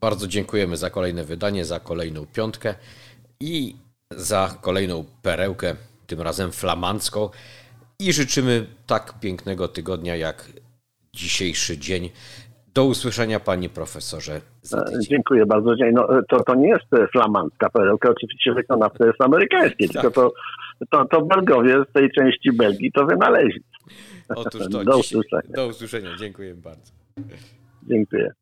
Bardzo 0.00 0.28
dziękujemy 0.28 0.76
za 0.76 0.90
kolejne 0.90 1.24
wydanie, 1.24 1.64
za 1.64 1.80
kolejną 1.80 2.26
piątkę 2.26 2.74
i 3.40 3.76
za 4.10 4.48
kolejną 4.62 5.04
perełkę, 5.22 5.74
tym 6.06 6.20
razem 6.20 6.52
flamandzką. 6.52 7.30
I 8.00 8.12
życzymy 8.12 8.66
tak 8.86 9.20
pięknego 9.20 9.68
tygodnia 9.68 10.16
jak 10.16 10.52
dzisiejszy 11.14 11.78
dzień. 11.78 12.10
Do 12.74 12.84
usłyszenia, 12.84 13.40
panie 13.40 13.68
profesorze. 13.68 14.40
E, 14.72 14.84
dziękuję 15.00 15.46
bardzo. 15.46 15.70
No, 15.92 16.08
to, 16.28 16.44
to 16.44 16.54
nie 16.54 16.68
jest 16.68 17.12
flamandzka 17.12 17.70
perełka, 17.70 18.10
oczywiście 18.10 18.52
wykonawca 18.52 19.06
jest 19.06 19.20
amerykański, 19.20 19.88
tak. 19.88 19.92
tylko 19.92 20.10
to 20.10 20.32
to, 20.90 21.04
to 21.04 21.22
Belgowie 21.22 21.84
z 21.90 21.92
tej 21.92 22.10
części 22.10 22.52
Belgii 22.52 22.92
to 22.92 23.06
wynaleźli. 23.06 23.62
Otóż 24.28 24.62
to. 24.72 24.84
Do 24.84 24.98
usłyszenia. 24.98 25.52
Do 25.54 25.66
usłyszenia. 25.66 26.10
Dziękuję 26.18 26.54
bardzo. 26.54 26.92
Dziękuję. 27.82 28.32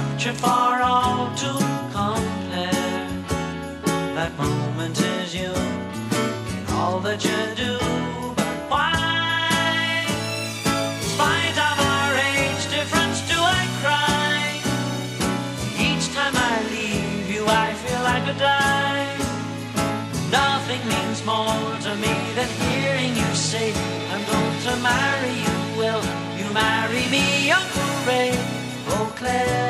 Was 0.00 0.08
captured 0.08 0.36
for 0.36 0.82
all 0.82 1.34
to 1.36 1.52
compare, 1.92 3.08
that 4.16 4.32
moment 4.38 4.98
is 5.00 5.34
you 5.34 5.52
in 6.56 6.64
all 6.72 7.00
that 7.00 7.24
you 7.24 7.40
do. 7.56 7.78
But 8.68 8.86
why, 11.18 11.36
in 11.48 11.58
our 11.58 12.12
age 12.32 12.64
difference, 12.70 13.20
do 13.28 13.36
I 13.36 13.62
cry? 13.82 14.60
Each 15.78 16.06
time 16.14 16.36
I 16.36 16.56
leave 16.70 17.30
you, 17.30 17.44
I 17.46 17.74
feel 17.74 18.02
like 18.10 18.26
a 18.34 18.38
die. 18.38 19.16
Nothing 20.30 20.82
means 20.88 21.24
more 21.24 21.76
to 21.86 21.92
me 21.96 22.14
than 22.36 22.48
hearing 22.64 23.16
you 23.16 23.34
say, 23.34 23.72
I'm 24.12 24.24
going 24.32 24.58
to 24.66 24.74
marry 24.82 25.34
you. 25.44 25.56
Will 25.80 26.02
you 26.38 26.52
marry 26.52 27.08
me, 27.10 27.50
Uncle 27.50 28.06
Ray? 28.06 28.60
Claire, 28.86 29.10
Claire. 29.16 29.69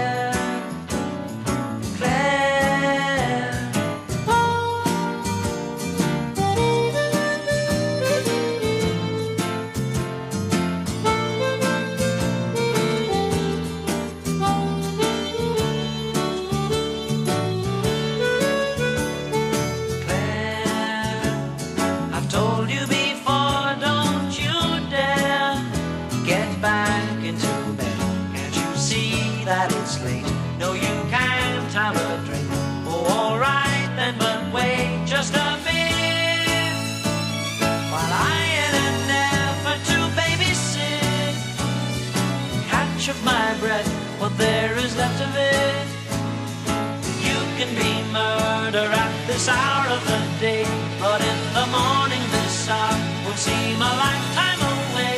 This 49.41 49.49
hour 49.49 49.87
of 49.97 50.03
the 50.07 50.21
day, 50.41 50.65
but 51.01 51.21
in 51.31 51.39
the 51.55 51.67
morning 51.79 52.23
this 52.31 52.69
hour 52.69 52.97
will 53.25 53.37
seem 53.37 53.77
a 53.81 53.93
lifetime 54.05 54.61
away. 54.75 55.17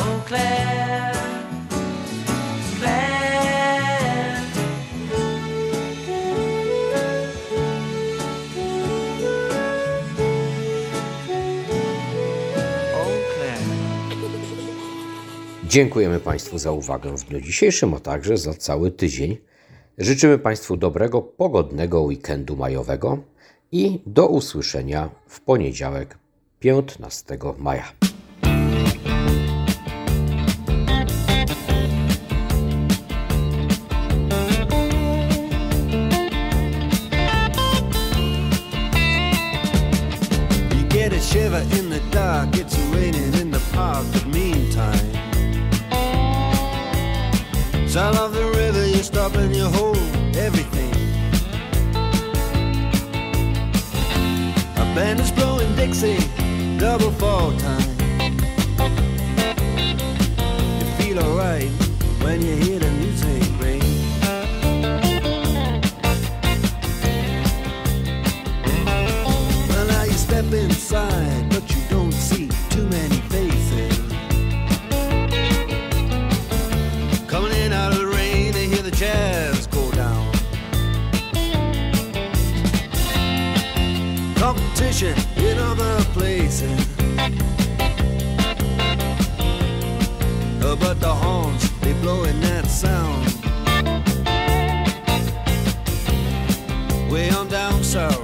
Oh, 0.00 0.22
Claire, 0.28 1.14
Claire. 2.78 4.40
Oh, 12.94 13.16
Claire. 13.34 13.64
Dziękujemy 15.64 16.20
Państwu 16.20 16.58
za 16.58 16.72
uwagę 16.72 17.16
w 17.16 17.24
dniu 17.24 17.40
dzisiejszym, 17.40 17.94
a 17.94 18.00
także 18.00 18.36
za 18.36 18.54
cały 18.54 18.90
tydzień. 18.90 19.36
Życzymy 19.98 20.38
Państwu 20.38 20.76
dobrego, 20.76 21.22
pogodnego 21.22 22.02
weekendu 22.02 22.56
majowego 22.56 23.33
i 23.74 24.00
do 24.06 24.26
usłyszenia 24.26 25.10
w 25.26 25.40
poniedziałek 25.40 26.18
15 26.60 27.38
maja. 27.58 27.92
Sound 47.88 48.18
of 48.18 48.32
the 48.32 48.42
river, 48.50 48.74
double 56.98 57.10
fall 57.18 57.52
time. 57.58 57.80
You 60.78 60.86
feel 60.96 61.18
alright 61.18 61.68
when 62.22 62.40
you 62.40 62.54
hear 62.54 62.78
the 62.78 62.90
music 62.92 63.42
ring. 63.58 63.82
Well, 69.70 69.86
now 69.88 70.04
you 70.04 70.12
step 70.12 70.44
inside, 70.52 71.50
but 71.50 71.68
you 71.68 71.82
don't 71.90 72.12
see 72.12 72.48
too 72.70 72.86
many 72.86 73.16
faces. 73.32 73.98
Coming 77.26 77.54
in 77.54 77.72
out 77.72 77.90
of 77.90 77.98
the 77.98 78.06
rain, 78.06 78.52
they 78.52 78.68
hear 78.68 78.82
the 78.82 78.92
jazz 78.92 79.66
go 79.66 79.90
down. 79.90 80.32
Competition 84.36 85.16
places. 86.54 86.86
Uh, 90.62 90.76
But 90.76 91.00
the 91.00 91.08
horns, 91.08 91.70
they 91.80 91.92
blowing 91.94 92.40
that 92.40 92.66
sound. 92.66 93.24
Way 97.10 97.30
on 97.30 97.48
down 97.48 97.82
south. 97.84 98.23